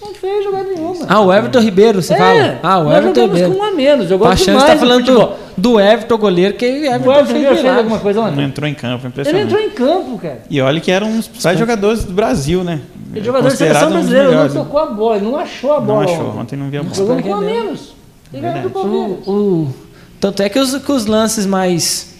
Não 0.00 0.12
fez 0.12 0.44
jogada 0.44 0.64
nenhuma. 0.68 1.06
Ah, 1.08 1.20
o 1.20 1.32
Everton 1.32 1.60
Ribeiro, 1.60 2.02
você 2.02 2.12
É, 2.12 2.16
fala? 2.18 2.58
Ah, 2.62 2.78
o 2.80 2.84
nós 2.84 2.92
Everton 2.98 3.14
jogamos 3.20 3.40
Ribeiro. 3.40 3.52
com 3.54 3.58
um 3.58 3.62
a 3.66 3.70
menos. 3.70 4.08
Jogou 4.08 4.28
que 4.28 4.44
demais 4.44 4.64
tá 4.64 4.76
falando 4.76 5.04
do, 5.06 5.30
do 5.56 5.80
Everton 5.80 6.18
goleiro, 6.18 6.54
que 6.54 6.66
O 6.66 6.68
Everton 6.68 6.94
Everton 6.94 7.14
fez 7.14 7.28
Ribeiro 7.28 7.48
fez 7.48 7.60
milagre. 7.62 7.78
alguma 7.84 7.98
coisa 8.00 8.20
Não 8.20 8.28
ontem? 8.28 8.44
entrou 8.44 8.68
em 8.68 8.74
campo, 8.74 8.98
Ele 9.06 9.08
impressionante. 9.08 9.44
entrou 9.46 9.60
em 9.62 9.70
campo, 9.70 10.18
cara. 10.18 10.42
E 10.50 10.60
olha 10.60 10.78
que 10.80 10.90
era 10.90 11.04
um 11.06 11.16
dos 11.16 11.26
principais 11.28 11.58
jogadores 11.58 12.04
do 12.04 12.12
Brasil, 12.12 12.62
né? 12.62 12.80
Ele 13.14 13.24
jogador 13.24 13.48
de 13.48 13.56
seleção 13.56 13.90
brasileira, 13.90 14.48
não 14.48 14.54
tocou 14.64 14.80
a 14.80 14.86
bola, 14.86 15.16
ele 15.16 15.24
não 15.24 15.36
achou 15.38 15.72
a 15.72 15.80
Não 15.80 15.86
bola. 15.86 16.04
achou, 16.04 16.26
ontem. 16.28 16.38
ontem 16.40 16.56
não 16.56 16.68
viu 16.68 16.80
a 16.80 16.82
bola. 16.82 16.94
Jogando 16.96 17.22
com 17.22 17.28
um 17.30 17.34
a 17.34 17.40
menos. 17.40 17.94
Ele 18.32 18.42
ganhou 18.42 18.62
do. 18.62 18.70
Palmeiras. 18.70 19.26
O, 19.26 19.30
o- 19.32 19.74
tanto 20.20 20.42
é 20.42 20.48
que 20.50 20.58
os, 20.58 20.76
que 20.76 20.92
os 20.92 21.06
lances 21.06 21.46
mais 21.46 22.13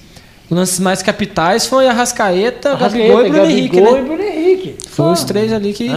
lances 0.51 0.79
mais 0.81 1.03
capitais 1.03 1.67
foi 1.67 1.87
a 1.89 1.93
Rascaeta, 1.93 2.75
Gabigol 2.77 3.27
e 3.27 3.31
Bruno 3.31 3.45
Henrique, 3.51 3.77
Gabigol 3.81 3.97
e 3.97 4.01
né? 4.01 4.07
Bruno 4.09 4.23
Henrique. 4.23 4.77
Foi 4.89 5.07
os 5.13 5.25
três 5.25 5.53
ali 5.53 5.73
que? 5.73 5.89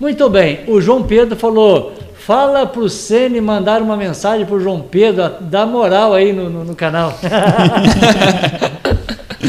Muito 0.00 0.28
bem. 0.30 0.60
O 0.66 0.80
João 0.80 1.02
Pedro 1.02 1.36
falou: 1.36 1.92
fala 2.18 2.66
pro 2.66 2.88
Ceni 2.88 3.40
mandar 3.40 3.80
uma 3.82 3.96
mensagem 3.96 4.44
pro 4.46 4.58
João 4.60 4.80
Pedro, 4.80 5.30
dá 5.40 5.64
moral 5.66 6.12
aí 6.14 6.32
no, 6.32 6.48
no- 6.50 6.64
no 6.64 6.74
canal. 6.74 7.12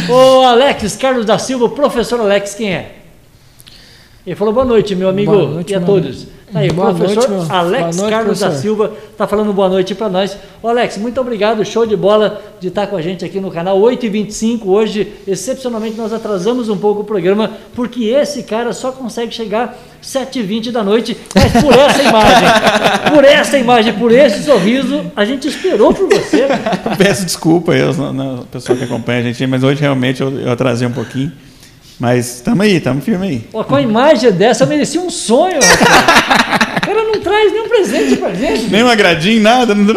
o 0.09 0.41
Alex 0.43 0.95
Carlos 0.95 1.25
da 1.25 1.38
Silva, 1.38 1.69
professor 1.69 2.19
Alex, 2.19 2.53
quem 2.53 2.73
é? 2.73 2.91
Ele 4.25 4.36
falou 4.36 4.53
boa 4.53 4.65
noite, 4.65 4.93
meu 4.95 5.07
amigo, 5.09 5.32
Boa 5.32 5.49
noite, 5.51 5.71
e 5.71 5.75
a 5.75 5.80
meu 5.80 5.88
todos. 6.48 6.62
Aí, 6.62 6.70
o 6.70 6.74
Boa 6.74 6.93
professor 6.93 7.30
noite, 7.30 7.48
meu. 7.50 7.58
Alex 7.58 7.82
Boa 7.82 7.91
noite, 7.91 8.10
Carlos 8.12 8.39
da 8.39 8.45
professor. 8.48 8.62
Silva 8.62 8.91
está 9.12 9.28
falando 9.28 9.54
boa 9.54 9.70
noite 9.70 9.93
para 9.93 10.10
nós. 10.10 10.38
Ô, 10.62 10.70
Alex, 10.70 10.98
muito 10.98 11.20
obrigado, 11.20 11.64
show 11.66 11.86
de 11.86 11.95
bola 11.95 12.41
de 12.60 12.70
estar 12.70 12.88
com 12.88 12.95
a 12.95 13.02
gente 13.02 13.26
aqui 13.26 13.39
no 13.39 13.52
canal 13.52 13.80
8h25. 13.80 14.66
Hoje, 14.66 15.14
excepcionalmente, 15.28 15.98
nós 15.98 16.14
atrasamos 16.14 16.70
um 16.70 16.78
pouco 16.78 17.02
o 17.02 17.04
programa, 17.04 17.52
porque 17.76 18.06
esse 18.06 18.43
cara 18.43 18.72
só 18.74 18.91
consegue 18.91 19.34
chegar 19.34 19.78
7h20 20.02 20.72
da 20.72 20.84
noite. 20.84 21.18
Mas 21.36 21.52
por 21.62 21.74
essa 21.74 22.02
imagem, 22.04 22.48
por 23.14 23.26
essa 23.26 23.58
imagem, 23.58 23.93
por 23.93 24.12
esse 24.12 24.43
sorriso, 24.43 25.12
a 25.16 25.26
gente 25.26 25.48
esperou 25.48 25.93
por 25.93 26.08
você. 26.08 26.48
Peço 26.98 27.26
desculpa 27.26 27.74
aí, 27.74 27.82
pessoal 28.52 28.78
que 28.78 28.84
acompanha 28.86 29.20
a 29.20 29.24
gente, 29.24 29.45
mas 29.48 29.64
hoje 29.64 29.82
realmente 29.82 30.22
eu, 30.22 30.32
eu 30.39 30.52
atrasei 30.52 30.88
um 30.88 30.93
pouquinho. 30.93 31.32
Mas 32.00 32.36
estamos 32.36 32.64
aí, 32.66 32.76
estamos 32.78 33.04
firme 33.04 33.28
aí. 33.28 33.41
Ó, 33.54 33.64
com 33.64 33.76
a 33.76 33.82
imagem 33.82 34.32
dessa, 34.32 34.64
eu 34.64 34.68
merecia 34.68 35.02
um 35.02 35.10
sonho. 35.10 35.60
rapaz. 35.62 36.78
O 36.78 36.82
cara 36.88 37.04
não 37.04 37.20
traz 37.20 37.52
nenhum 37.52 37.68
presente 37.68 38.16
pra 38.18 38.34
gente. 38.34 38.70
Nem 38.70 38.84
um 38.84 38.88
agradinho, 38.89 39.41
nada. 39.41 39.74
Não... 39.74 39.95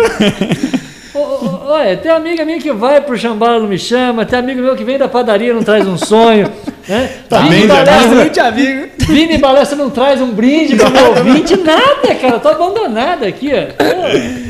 Olha, 1.66 1.96
tem 1.96 2.10
amiga 2.10 2.44
minha 2.44 2.58
que 2.58 2.72
vai 2.72 3.00
pro 3.00 3.16
Chambala, 3.18 3.60
não 3.60 3.68
me 3.68 3.78
chama. 3.78 4.24
Tem 4.24 4.38
amigo 4.38 4.60
meu 4.62 4.74
que 4.74 4.82
vem 4.84 4.96
da 4.98 5.08
padaria, 5.08 5.52
não 5.54 5.62
traz 5.62 5.86
um 5.86 5.96
sonho. 5.96 6.50
Né? 6.88 7.10
Tá 7.28 7.40
Vini 7.42 7.50
bem, 7.50 7.66
Balestra- 7.68 8.14
Muito 8.14 8.40
amigo. 8.40 8.88
Vini 8.98 9.38
Balestra 9.38 9.76
não 9.76 9.90
traz 9.90 10.20
um 10.20 10.30
brinde 10.32 10.76
pro 10.76 10.90
meu 10.90 11.08
ouvinte, 11.10 11.56
nada, 11.58 12.14
cara. 12.20 12.38
Tô 12.40 12.48
abandonado 12.48 13.24
aqui, 13.24 13.50
ó. 13.52 13.72
Pô, 13.84 14.49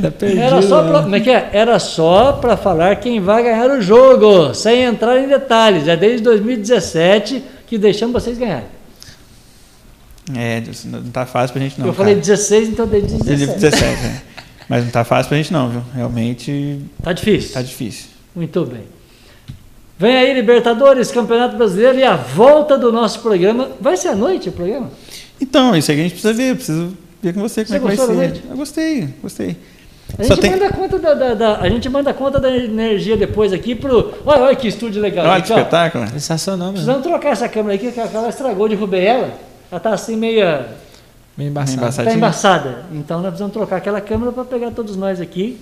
Tá 0.00 0.26
Era 0.26 0.62
só 0.62 0.82
pra, 0.82 1.02
como 1.02 1.16
é 1.16 1.20
que 1.20 1.30
é? 1.30 1.50
Era 1.52 1.78
só 1.78 2.32
pra 2.32 2.56
falar 2.56 2.96
quem 2.96 3.20
vai 3.20 3.42
ganhar 3.42 3.70
o 3.70 3.80
jogo, 3.80 4.54
sem 4.54 4.82
entrar 4.82 5.18
em 5.18 5.28
detalhes. 5.28 5.88
É 5.88 5.96
desde 5.96 6.22
2017 6.22 7.42
que 7.66 7.78
deixamos 7.78 8.12
vocês 8.22 8.36
ganharem. 8.38 8.66
É, 10.36 10.62
não 10.84 11.02
tá 11.10 11.26
fácil 11.26 11.52
pra 11.54 11.62
gente 11.62 11.80
não. 11.80 11.86
eu 11.88 11.92
falei 11.92 12.14
cara. 12.14 12.26
16, 12.26 12.68
então 12.68 12.86
desde 12.86 13.16
Desde 13.22 13.46
17. 13.46 13.60
17, 13.60 14.06
é. 14.06 14.22
Mas 14.68 14.84
não 14.84 14.90
tá 14.90 15.02
fácil 15.02 15.28
pra 15.28 15.36
gente 15.38 15.52
não, 15.52 15.68
viu? 15.68 15.82
Realmente 15.94 16.80
Tá 17.02 17.12
difícil. 17.12 17.52
tá 17.52 17.62
difícil. 17.62 18.06
Muito 18.34 18.64
bem. 18.64 18.82
Vem 19.98 20.16
aí, 20.16 20.32
Libertadores, 20.32 21.10
Campeonato 21.10 21.56
Brasileiro 21.56 21.98
e 21.98 22.04
a 22.04 22.16
volta 22.16 22.78
do 22.78 22.92
nosso 22.92 23.20
programa. 23.20 23.70
Vai 23.80 23.96
ser 23.96 24.08
à 24.08 24.14
noite 24.14 24.48
o 24.48 24.52
programa? 24.52 24.90
Então, 25.40 25.76
isso 25.76 25.90
aí 25.90 25.96
que 25.96 26.00
a 26.00 26.04
gente 26.04 26.12
precisa 26.12 26.32
ver, 26.32 26.54
preciso 26.54 26.96
ver 27.22 27.34
com 27.34 27.40
você 27.40 27.64
como 27.64 27.66
Você 27.66 27.76
é 27.76 27.78
que 27.78 27.96
vai 27.96 27.96
ser. 28.06 28.12
noite? 28.14 28.42
Eu 28.50 28.56
gostei, 28.56 29.08
gostei. 29.22 29.56
A 30.18 30.22
gente, 30.24 30.40
tem- 30.40 30.50
manda 30.50 30.70
conta 30.72 30.98
da, 30.98 31.14
da- 31.14 31.34
da- 31.34 31.58
a 31.60 31.68
gente 31.68 31.88
manda 31.88 32.12
conta 32.12 32.40
da 32.40 32.50
energia 32.56 33.16
depois 33.16 33.52
aqui 33.52 33.74
pro. 33.76 34.12
Olha, 34.26 34.42
olha 34.42 34.56
que 34.56 34.66
estúdio 34.66 35.00
legal. 35.00 35.24
Olha 35.26 35.40
que 35.40 35.48
espetáculo. 35.52 36.08
Sensacional 36.08 36.72
mesmo. 36.72 36.84
Precisamos 36.84 37.02
trocar 37.06 37.30
essa 37.30 37.48
câmera 37.48 37.74
aqui, 37.76 37.92
que 37.92 38.00
ela 38.00 38.28
estragou, 38.28 38.68
derrubei 38.68 39.04
ela. 39.06 39.30
Ela 39.70 39.80
tá 39.80 39.90
assim 39.94 40.16
meia. 40.16 40.66
Bem 41.36 41.46
embaçado. 41.46 41.78
Embaçado. 41.78 42.08
Tá 42.08 42.14
embaçada. 42.14 42.84
Então 42.92 43.18
nós 43.18 43.28
precisamos 43.28 43.52
trocar 43.52 43.76
aquela 43.76 44.00
câmera 44.00 44.32
para 44.32 44.44
pegar 44.44 44.72
todos 44.72 44.96
nós 44.96 45.20
aqui, 45.20 45.58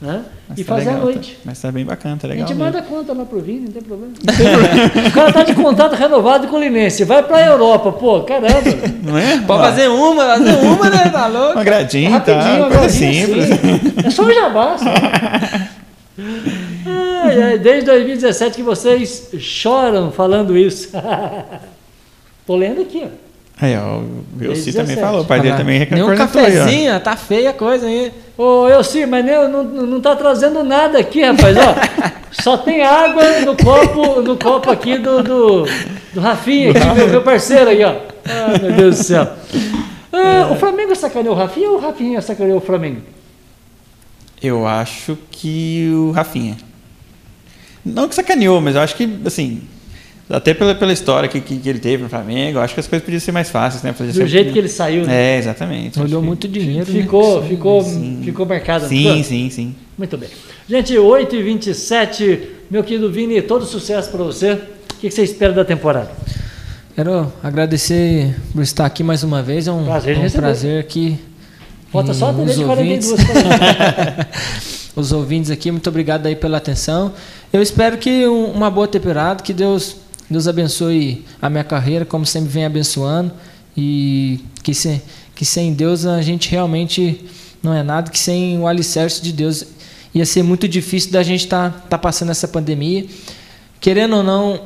né? 0.00 0.22
Mas 0.48 0.58
e 0.58 0.64
tá 0.64 0.74
fazer 0.74 0.86
legal, 0.90 1.02
a 1.02 1.04
noite. 1.04 1.32
tá- 1.34 1.40
mas 1.44 1.60
tá 1.60 1.70
bem 1.72 1.84
bacana, 1.84 2.16
tá 2.16 2.26
A 2.26 2.30
legal. 2.30 2.48
gente 2.48 2.56
mesmo. 2.56 2.72
manda 2.72 2.82
conta 2.86 3.12
lá 3.12 3.24
pro 3.24 3.40
Vini, 3.40 3.60
não 3.66 3.72
tem 3.72 3.82
problema. 3.82 4.12
Não 4.24 4.34
tem 4.34 4.46
problema. 4.46 4.90
o 5.08 5.12
cara 5.12 5.32
tá 5.32 5.42
de 5.44 5.54
contato 5.54 5.94
renovado 5.94 6.48
com 6.48 6.56
o 6.56 6.60
Linense. 6.60 7.04
Vai 7.04 7.22
pra 7.22 7.44
Europa, 7.46 7.92
pô, 7.92 8.22
caramba. 8.22 8.60
Não 9.02 9.18
é? 9.18 9.38
Pode 9.40 9.62
fazer 9.62 9.88
uma, 9.88 10.24
fazer 10.24 10.56
uma, 10.66 10.88
né? 10.90 11.08
Tá 11.10 11.26
louco? 11.26 11.58
agradinho, 11.58 12.10
Rapidinho, 12.10 12.42
tá? 12.42 12.54
agora 12.54 12.78
Coisa 12.78 12.88
simples. 12.94 13.46
É 14.04 14.10
só 14.10 14.22
um 14.24 14.32
jabá, 14.32 14.78
só. 14.78 14.84
Ai, 17.22 17.42
ai, 17.42 17.58
desde 17.58 17.84
2017 17.86 18.56
que 18.56 18.62
vocês 18.62 19.28
choram 19.38 20.10
falando 20.10 20.56
isso. 20.56 20.90
Tô 22.46 22.56
lendo 22.56 22.80
aqui, 22.82 23.02
ó. 23.04 23.08
Aí, 23.62 23.76
ó, 23.76 23.98
o 23.98 24.24
Elci 24.42 24.72
Desde 24.72 24.72
também 24.72 24.96
17. 24.96 25.00
falou, 25.02 25.20
o 25.20 25.24
pai 25.26 25.40
dele 25.40 25.54
também 25.56 25.78
Nem 25.80 26.02
um 26.02 26.06
recorrentou 26.08 26.40
aí, 26.40 26.52
cafezinho, 26.56 27.00
tá 27.00 27.14
feia 27.14 27.50
a 27.50 27.52
coisa 27.52 27.86
aí. 27.86 28.10
Ô, 28.42 28.66
eu 28.66 28.82
sim, 28.82 29.04
mas 29.04 29.22
nem, 29.22 29.34
não, 29.50 29.62
não 29.62 30.00
tá 30.00 30.16
trazendo 30.16 30.64
nada 30.64 30.98
aqui, 30.98 31.22
rapaz. 31.22 31.54
Ó, 31.58 31.74
só 32.42 32.56
tem 32.56 32.82
água 32.82 33.40
no 33.40 33.54
copo, 33.54 34.22
no 34.22 34.34
copo 34.34 34.70
aqui 34.70 34.96
do, 34.96 35.22
do, 35.22 35.66
do 36.14 36.20
Rafinha, 36.22 36.70
aqui, 36.70 36.86
meu, 36.94 37.08
meu 37.08 37.22
parceiro 37.22 37.68
aí, 37.68 37.84
ó. 37.84 37.96
Ai, 38.24 38.58
meu 38.62 38.72
Deus 38.72 38.96
do 38.96 39.04
céu. 39.04 39.28
Ah, 40.12 40.48
o 40.50 40.56
Flamengo 40.56 40.94
sacaneou 40.96 41.36
o 41.36 41.38
Rafinha 41.38 41.70
ou 41.70 41.76
o 41.76 41.80
Rafinha 41.80 42.20
sacaneou 42.20 42.58
o 42.58 42.60
Flamengo? 42.60 43.00
Eu 44.42 44.66
acho 44.66 45.16
que 45.30 45.88
o 45.94 46.10
Rafinha. 46.10 46.56
Não 47.84 48.08
que 48.08 48.14
sacaneou, 48.16 48.60
mas 48.60 48.74
eu 48.74 48.80
acho 48.80 48.96
que, 48.96 49.08
assim, 49.24 49.62
até 50.30 50.54
pela, 50.54 50.74
pela 50.74 50.92
história 50.92 51.28
que, 51.28 51.40
que, 51.40 51.56
que 51.58 51.68
ele 51.68 51.78
teve 51.80 52.02
no 52.04 52.08
Flamengo, 52.08 52.58
eu 52.58 52.62
acho 52.62 52.72
que 52.74 52.80
as 52.80 52.86
coisas 52.86 53.04
podiam 53.04 53.20
ser 53.20 53.32
mais 53.32 53.50
fáceis, 53.50 53.82
né? 53.82 53.92
Podia 53.92 54.12
Do 54.12 54.26
jeito 54.26 54.52
que 54.52 54.58
ele 54.58 54.68
saiu, 54.68 55.04
né? 55.04 55.34
É, 55.34 55.38
exatamente. 55.38 56.00
Olhou 56.00 56.22
muito 56.22 56.46
dinheiro. 56.46 56.90
né? 56.92 57.00
Ficou, 57.02 57.42
ficou, 57.42 57.82
Sim. 57.82 58.20
ficou 58.24 58.46
marcado. 58.46 58.86
Sim, 58.88 58.96
ficou? 58.98 59.24
sim, 59.24 59.50
sim. 59.50 59.74
Muito 59.98 60.16
bem. 60.16 60.28
Gente, 60.68 60.96
8 60.96 61.34
e 61.36 61.42
27 61.42 62.40
meu 62.70 62.84
querido 62.84 63.10
Vini, 63.10 63.42
todo 63.42 63.64
sucesso 63.66 64.10
para 64.10 64.22
você. 64.22 64.52
O 64.52 64.60
que 65.00 65.10
você 65.10 65.22
espera 65.22 65.52
da 65.52 65.64
temporada? 65.64 66.10
Quero 66.94 67.32
agradecer 67.42 68.34
por 68.52 68.62
estar 68.62 68.86
aqui 68.86 69.02
mais 69.02 69.22
uma 69.24 69.42
vez. 69.42 69.66
É 69.66 69.72
um 69.72 69.84
Prazer 69.84 70.14
de 70.14 70.20
um 70.20 70.22
receber. 70.22 70.42
prazer 70.42 70.80
aqui. 70.80 71.18
Falta 71.90 72.14
só 72.14 72.30
atender 72.30 72.50
os 72.50 72.56
de 72.56 72.64
ouvintes. 72.64 73.08
42 73.10 73.24
para 73.32 74.28
os 74.94 75.12
ouvintes 75.12 75.50
aqui, 75.50 75.70
muito 75.70 75.88
obrigado 75.88 76.26
aí 76.26 76.36
pela 76.36 76.58
atenção. 76.58 77.12
Eu 77.52 77.60
espero 77.62 77.98
que 77.98 78.26
um- 78.28 78.52
uma 78.52 78.70
boa 78.70 78.86
temporada, 78.86 79.42
que 79.42 79.52
Deus, 79.52 79.96
Deus 80.30 80.46
abençoe 80.46 81.24
a 81.42 81.50
minha 81.50 81.64
carreira, 81.64 82.04
como 82.04 82.24
sempre 82.24 82.48
vem 82.48 82.64
abençoando, 82.64 83.32
e 83.76 84.38
que 84.62 84.72
sem, 84.72 85.02
que 85.34 85.44
sem 85.44 85.72
Deus 85.72 86.06
a 86.06 86.22
gente 86.22 86.48
realmente 86.48 87.24
não 87.60 87.74
é 87.74 87.82
nada, 87.82 88.10
que 88.10 88.18
sem 88.18 88.56
o 88.58 88.66
alicerce 88.66 89.20
de 89.20 89.32
Deus 89.32 89.64
ia 90.14 90.24
ser 90.24 90.44
muito 90.44 90.68
difícil 90.68 91.10
da 91.10 91.22
gente 91.22 91.44
estar 91.44 91.70
tá, 91.70 91.78
tá 91.90 91.98
passando 91.98 92.30
essa 92.30 92.46
pandemia. 92.46 93.06
Querendo 93.80 94.16
ou 94.16 94.22
não, 94.22 94.60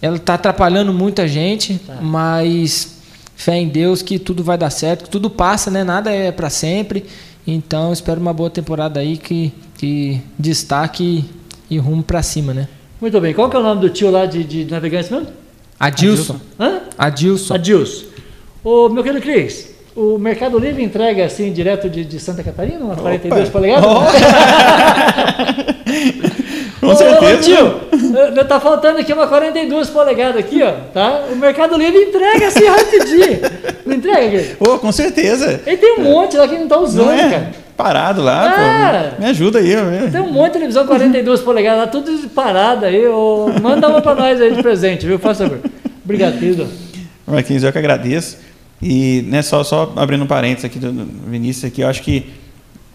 ela 0.00 0.18
tá 0.18 0.34
atrapalhando 0.34 0.92
muita 0.92 1.28
gente, 1.28 1.80
mas 2.00 2.96
fé 3.34 3.58
em 3.58 3.68
Deus 3.68 4.00
que 4.00 4.18
tudo 4.18 4.42
vai 4.42 4.56
dar 4.56 4.70
certo, 4.70 5.04
que 5.04 5.10
tudo 5.10 5.28
passa, 5.28 5.70
né? 5.70 5.84
Nada 5.84 6.10
é 6.10 6.32
para 6.32 6.48
sempre. 6.48 7.04
Então, 7.46 7.92
espero 7.92 8.20
uma 8.20 8.32
boa 8.32 8.50
temporada 8.50 8.98
aí 8.98 9.18
que, 9.18 9.52
que 9.76 10.20
destaque 10.38 11.24
e 11.68 11.78
rumo 11.78 12.02
para 12.02 12.22
cima, 12.22 12.54
né? 12.54 12.68
Muito 13.00 13.20
bem. 13.20 13.34
Qual 13.34 13.50
que 13.50 13.56
é 13.56 13.58
o 13.58 13.62
nome 13.62 13.80
do 13.80 13.90
tio 13.90 14.10
lá 14.10 14.26
de, 14.26 14.42
de 14.44 14.64
Navegantes 14.70 15.10
mesmo? 15.10 15.26
Adilson. 15.78 16.40
Hã? 16.58 16.80
Adilson. 16.96 17.54
Adilson. 17.54 18.06
Ô, 18.64 18.88
meu 18.88 19.02
querido 19.04 19.20
Cris, 19.22 19.74
o 19.94 20.18
Mercado 20.18 20.58
Livre 20.58 20.82
entrega 20.82 21.24
assim 21.24 21.52
direto 21.52 21.88
de, 21.88 22.04
de 22.04 22.18
Santa 22.18 22.42
Catarina, 22.42 22.78
uma 22.84 22.96
42 22.96 23.48
polegadas? 23.50 23.84
Com 26.80 26.88
Ô, 26.88 26.94
certeza. 26.94 27.34
Ô, 27.34 27.40
tio, 27.40 27.80
eh, 28.38 28.44
tá 28.44 28.60
faltando 28.60 28.98
aqui 28.98 29.12
uma 29.12 29.26
42 29.26 29.88
polegadas 29.90 30.36
aqui, 30.36 30.62
ó, 30.62 30.72
tá? 30.92 31.24
O 31.32 31.36
Mercado 31.36 31.76
Livre 31.76 32.00
entrega 32.00 32.46
assim 32.48 32.66
rapidinho. 32.66 33.40
Não 33.84 33.94
entrega, 33.94 34.30
Cris? 34.30 34.56
Ô, 34.60 34.78
com 34.78 34.92
certeza. 34.92 35.60
Ele 35.66 35.76
tem 35.76 35.98
um 35.98 36.02
monte 36.04 36.36
lá 36.36 36.46
que 36.46 36.56
não 36.58 36.68
tá 36.68 36.78
usando, 36.78 37.06
Não 37.06 37.12
é? 37.12 37.30
cara. 37.30 37.50
Parado 37.76 38.22
lá, 38.22 38.46
Ah. 38.46 39.10
pô. 39.16 39.22
Me 39.22 39.28
ajuda 39.28 39.58
aí. 39.58 39.74
Tem 40.10 40.20
um 40.20 40.32
monte 40.32 40.46
de 40.46 40.52
televisão 40.54 40.86
42 40.86 41.40
polegadas 41.40 41.80
lá, 41.80 41.86
tudo 41.86 42.28
parada 42.30 42.86
aí. 42.86 43.06
ô, 43.06 43.48
manda 43.60 43.86
uma 43.88 44.00
pra 44.00 44.14
nós 44.14 44.40
aí 44.40 44.54
de 44.54 44.62
presente, 44.62 45.06
viu? 45.06 45.18
Faz 45.18 45.38
favor. 45.38 45.60
Obrigado, 46.04 46.38
querido. 46.38 46.66
Marquinhos, 47.26 47.62
eu 47.64 47.72
que 47.72 47.78
agradeço. 47.78 48.38
E 48.80 49.22
né, 49.28 49.42
só, 49.42 49.62
só 49.64 49.92
abrindo 49.96 50.24
um 50.24 50.26
parênteses 50.26 50.64
aqui 50.64 50.78
do 50.78 50.92
Vinícius 51.26 51.64
aqui, 51.70 51.80
eu 51.82 51.88
acho 51.88 52.02
que 52.02 52.30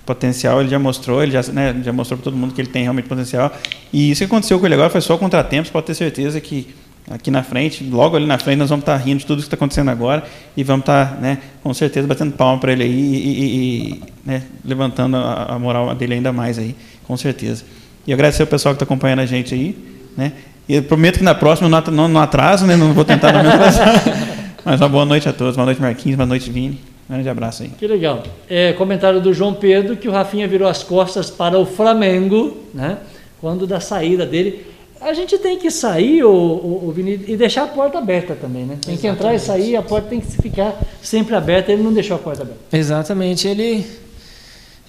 potencial 0.05 0.59
ele 0.61 0.69
já 0.69 0.79
mostrou, 0.79 1.21
ele 1.21 1.31
já, 1.31 1.41
né, 1.51 1.75
já 1.83 1.93
mostrou 1.93 2.17
para 2.17 2.23
todo 2.25 2.35
mundo 2.37 2.53
que 2.53 2.61
ele 2.61 2.69
tem 2.69 2.83
realmente 2.83 3.07
potencial. 3.07 3.51
E 3.93 4.09
isso 4.11 4.19
que 4.19 4.25
aconteceu 4.25 4.59
com 4.59 4.65
ele 4.65 4.73
agora 4.75 4.89
foi 4.89 5.01
só 5.01 5.17
contratempos, 5.17 5.69
pode 5.71 5.85
ter 5.87 5.93
certeza 5.95 6.39
que 6.41 6.73
aqui 7.09 7.29
na 7.31 7.43
frente, 7.43 7.83
logo 7.83 8.15
ali 8.15 8.25
na 8.25 8.37
frente, 8.37 8.57
nós 8.59 8.69
vamos 8.69 8.83
estar 8.83 8.95
rindo 8.97 9.19
de 9.19 9.25
tudo 9.25 9.37
que 9.39 9.43
está 9.43 9.55
acontecendo 9.55 9.89
agora 9.89 10.23
e 10.55 10.63
vamos 10.63 10.81
estar, 10.83 11.19
né, 11.19 11.39
com 11.63 11.73
certeza, 11.73 12.07
batendo 12.07 12.31
palma 12.33 12.59
para 12.59 12.71
ele 12.71 12.83
aí 12.83 12.89
e, 12.91 13.17
e- 13.17 13.91
e, 13.93 14.03
né, 14.25 14.43
levantando 14.63 15.17
a, 15.17 15.45
a 15.55 15.59
moral 15.59 15.93
dele 15.95 16.13
ainda 16.15 16.31
mais 16.31 16.57
aí, 16.57 16.75
com 17.05 17.17
certeza. 17.17 17.63
E 18.07 18.13
agradecer 18.13 18.43
ao 18.43 18.47
pessoal 18.47 18.73
que 18.73 18.77
está 18.77 18.85
acompanhando 18.85 19.19
a 19.19 19.25
gente 19.25 19.53
aí, 19.53 19.77
né? 20.17 20.31
E 20.67 20.75
eu 20.75 20.83
prometo 20.83 21.17
que 21.17 21.23
na 21.23 21.35
próxima 21.35 21.67
não, 21.69 21.81
não, 21.93 22.07
não 22.07 22.21
atraso, 22.21 22.65
né? 22.65 22.75
Não 22.77 22.93
vou 22.93 23.03
tentar 23.05 23.31
não 23.33 23.43
me 23.43 23.49
atrasar. 23.49 24.01
Mas 24.63 24.79
uma 24.79 24.87
boa 24.89 25.05
noite 25.05 25.27
a 25.27 25.33
todos. 25.33 25.55
Boa 25.55 25.65
noite, 25.65 25.81
Marquinhos. 25.81 26.15
Boa 26.15 26.25
noite, 26.25 26.49
Vini. 26.49 26.79
Um 27.09 27.13
grande 27.13 27.27
abraço 27.29 27.63
aí. 27.63 27.69
Que 27.69 27.85
legal. 27.85 28.23
É, 28.49 28.71
comentário 28.73 29.19
do 29.19 29.33
João 29.33 29.53
Pedro 29.53 29.97
que 29.97 30.07
o 30.07 30.11
Rafinha 30.11 30.47
virou 30.47 30.67
as 30.67 30.81
costas 30.81 31.29
para 31.29 31.57
o 31.59 31.65
Flamengo, 31.65 32.57
né? 32.73 32.97
Quando 33.39 33.67
da 33.67 33.79
saída 33.79 34.25
dele. 34.25 34.65
A 35.01 35.13
gente 35.13 35.37
tem 35.39 35.57
que 35.57 35.71
sair, 35.71 36.23
o, 36.23 36.31
o, 36.31 36.87
o 36.87 36.91
Vini, 36.91 37.19
e 37.27 37.35
deixar 37.35 37.63
a 37.63 37.67
porta 37.67 37.97
aberta 37.97 38.35
também, 38.35 38.65
né? 38.65 38.77
Tem 38.79 38.95
que 38.95 39.07
entrar 39.07 39.33
e 39.33 39.39
sair, 39.39 39.75
a 39.75 39.81
porta 39.81 40.09
tem 40.09 40.21
que 40.21 40.27
ficar 40.27 40.79
sempre 41.01 41.35
aberta. 41.35 41.71
Ele 41.71 41.81
não 41.81 41.91
deixou 41.91 42.15
a 42.15 42.19
porta 42.19 42.43
aberta. 42.43 42.61
Exatamente, 42.71 43.47
ele 43.47 43.85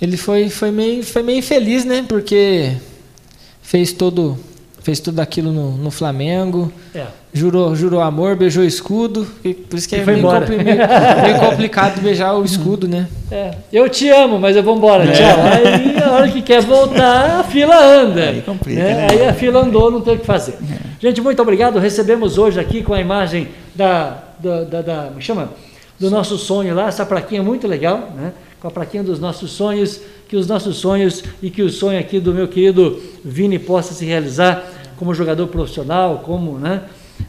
ele 0.00 0.16
foi, 0.16 0.50
foi 0.50 0.70
meio 0.70 1.02
foi 1.02 1.22
meio 1.22 1.38
infeliz, 1.38 1.84
né? 1.84 2.04
Porque 2.06 2.72
fez 3.62 3.92
todo 3.92 4.38
fez 4.82 4.98
tudo 5.00 5.20
aquilo 5.20 5.52
no, 5.52 5.72
no 5.72 5.90
Flamengo, 5.90 6.72
É. 6.94 7.04
jurou 7.32 7.74
jurou 7.76 8.00
amor, 8.00 8.36
beijou 8.36 8.62
o 8.64 8.66
escudo, 8.66 9.26
e 9.44 9.54
por 9.54 9.76
isso 9.78 9.88
que 9.88 9.96
E 9.96 10.00
é 10.00 10.04
foi 10.04 10.14
meio, 10.14 10.24
embora. 10.24 10.40
compli- 10.46 10.64
meio- 10.64 10.78
meio 11.22 11.38
complicado 11.40 12.00
beijar 12.00 12.34
o 12.34 12.44
escudo, 12.44 12.88
né? 12.88 13.06
É, 13.30 13.52
eu 13.72 13.88
te 13.88 14.08
amo, 14.08 14.38
mas 14.38 14.56
eu 14.56 14.62
vou 14.62 14.76
embora, 14.76 15.06
tchau. 15.12 15.26
Aí 15.40 16.02
a 16.02 16.10
hora 16.12 16.28
que 16.28 16.42
quer 16.42 16.60
voltar, 16.62 17.40
a 17.40 17.44
fila 17.44 17.76
anda. 17.82 18.30
Aí 18.30 18.42
complica, 18.42 18.82
né? 18.82 18.94
né? 18.94 19.06
Aí 19.10 19.28
a 19.28 19.32
fila 19.34 19.60
andou, 19.60 19.90
não 19.90 20.00
tem 20.00 20.14
o 20.14 20.18
que 20.18 20.26
fazer. 20.26 20.58
Gente, 21.00 21.20
muito 21.20 21.40
obrigado. 21.40 21.78
Recebemos 21.78 22.36
hoje 22.38 22.58
aqui 22.60 22.82
com 22.82 22.92
a 22.94 23.00
imagem 23.00 23.48
da, 23.74 24.18
da, 24.38 24.62
da, 24.64 24.82
da- 24.82 25.08
chama? 25.20 25.50
do 26.00 26.10
nosso 26.10 26.36
sonho 26.36 26.74
lá, 26.74 26.88
essa 26.88 27.06
plaquinha 27.06 27.44
muito 27.44 27.68
legal, 27.68 28.10
né? 28.16 28.32
Com 28.62 28.68
a 28.68 28.70
plaquinha 28.70 29.02
dos 29.02 29.18
nossos 29.18 29.50
sonhos, 29.50 30.00
que 30.28 30.36
os 30.36 30.46
nossos 30.46 30.76
sonhos 30.76 31.24
e 31.42 31.50
que 31.50 31.62
o 31.62 31.68
sonho 31.68 31.98
aqui 31.98 32.20
do 32.20 32.32
meu 32.32 32.46
querido 32.46 33.02
Vini 33.24 33.58
possa 33.58 33.92
se 33.92 34.04
realizar 34.04 34.64
como 34.96 35.12
jogador 35.12 35.48
profissional, 35.48 36.22
como 36.24 36.56
né, 36.60 36.82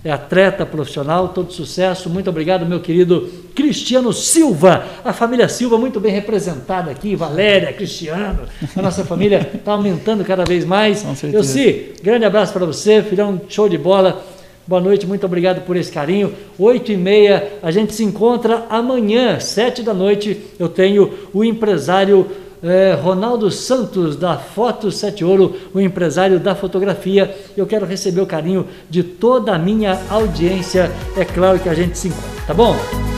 é 0.03 0.11
atleta 0.11 0.63
profissional, 0.63 1.29
todo 1.29 1.51
sucesso. 1.51 2.07
Muito 2.07 2.29
obrigado, 2.29 2.67
meu 2.67 2.79
querido 2.81 3.27
Cristiano 3.55 4.13
Silva, 4.13 4.85
a 5.03 5.11
família 5.11 5.49
Silva 5.49 5.75
muito 5.75 5.99
bem 5.99 6.11
representada 6.11 6.91
aqui, 6.91 7.15
Valéria, 7.15 7.73
Cristiano, 7.73 8.41
a 8.75 8.81
nossa 8.83 9.03
família 9.03 9.49
está 9.55 9.71
aumentando 9.71 10.23
cada 10.23 10.43
vez 10.43 10.63
mais. 10.63 11.03
Eu 11.23 11.43
sim, 11.43 11.93
grande 12.03 12.25
abraço 12.25 12.53
para 12.53 12.67
você, 12.67 13.01
filhão, 13.01 13.41
show 13.49 13.67
de 13.67 13.79
bola. 13.79 14.23
Boa 14.65 14.79
noite, 14.79 15.05
muito 15.05 15.25
obrigado 15.25 15.65
por 15.65 15.75
esse 15.75 15.91
carinho. 15.91 16.33
Oito 16.57 16.89
e 16.89 16.95
meia, 16.95 17.59
a 17.61 17.69
gente 17.69 17.93
se 17.93 18.01
encontra 18.01 18.65
amanhã, 18.69 19.37
sete 19.37 19.83
da 19.83 19.93
noite. 19.93 20.41
Eu 20.57 20.69
tenho 20.69 21.11
o 21.33 21.43
empresário 21.43 22.27
eh, 22.63 22.97
Ronaldo 23.01 23.51
Santos, 23.51 24.15
da 24.15 24.37
Foto 24.37 24.89
Sete 24.89 25.25
Ouro, 25.25 25.53
o 25.73 25.81
empresário 25.81 26.39
da 26.39 26.55
fotografia. 26.55 27.35
Eu 27.57 27.65
quero 27.65 27.85
receber 27.85 28.21
o 28.21 28.25
carinho 28.25 28.65
de 28.89 29.03
toda 29.03 29.53
a 29.53 29.59
minha 29.59 29.99
audiência. 30.09 30.89
É 31.17 31.25
claro 31.25 31.59
que 31.59 31.67
a 31.67 31.73
gente 31.73 31.97
se 31.97 32.07
encontra, 32.07 32.29
tá 32.47 32.53
bom? 32.53 33.12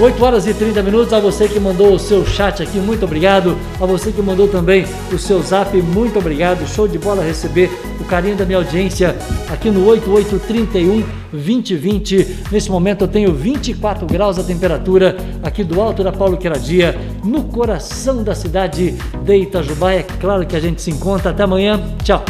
8 0.00 0.24
horas 0.24 0.46
e 0.46 0.54
30 0.54 0.82
minutos. 0.82 1.12
A 1.12 1.20
você 1.20 1.48
que 1.48 1.60
mandou 1.60 1.94
o 1.94 1.98
seu 1.98 2.24
chat 2.26 2.62
aqui, 2.62 2.78
muito 2.78 3.04
obrigado. 3.04 3.56
A 3.80 3.86
você 3.86 4.10
que 4.10 4.22
mandou 4.22 4.48
também 4.48 4.84
o 5.12 5.18
seu 5.18 5.40
zap, 5.42 5.76
muito 5.80 6.18
obrigado. 6.18 6.66
Show 6.66 6.88
de 6.88 6.98
bola 6.98 7.22
receber 7.22 7.70
o 8.00 8.04
carinho 8.04 8.36
da 8.36 8.44
minha 8.44 8.58
audiência 8.58 9.16
aqui 9.50 9.70
no 9.70 9.86
8831 9.86 11.02
2020. 11.32 12.36
Nesse 12.50 12.70
momento 12.70 13.04
eu 13.04 13.08
tenho 13.08 13.32
24 13.32 14.06
graus 14.06 14.38
a 14.38 14.42
temperatura 14.42 15.16
aqui 15.42 15.64
do 15.64 15.80
alto 15.80 16.04
da 16.04 16.12
Paulo 16.12 16.36
Queradia, 16.36 16.98
no 17.24 17.44
coração 17.44 18.22
da 18.22 18.34
cidade 18.34 18.94
de 19.24 19.36
Itajubá. 19.36 19.92
É 19.92 20.02
claro 20.02 20.46
que 20.46 20.56
a 20.56 20.60
gente 20.60 20.82
se 20.82 20.90
encontra. 20.90 21.30
Até 21.30 21.44
amanhã. 21.44 21.80
Tchau. 22.02 22.24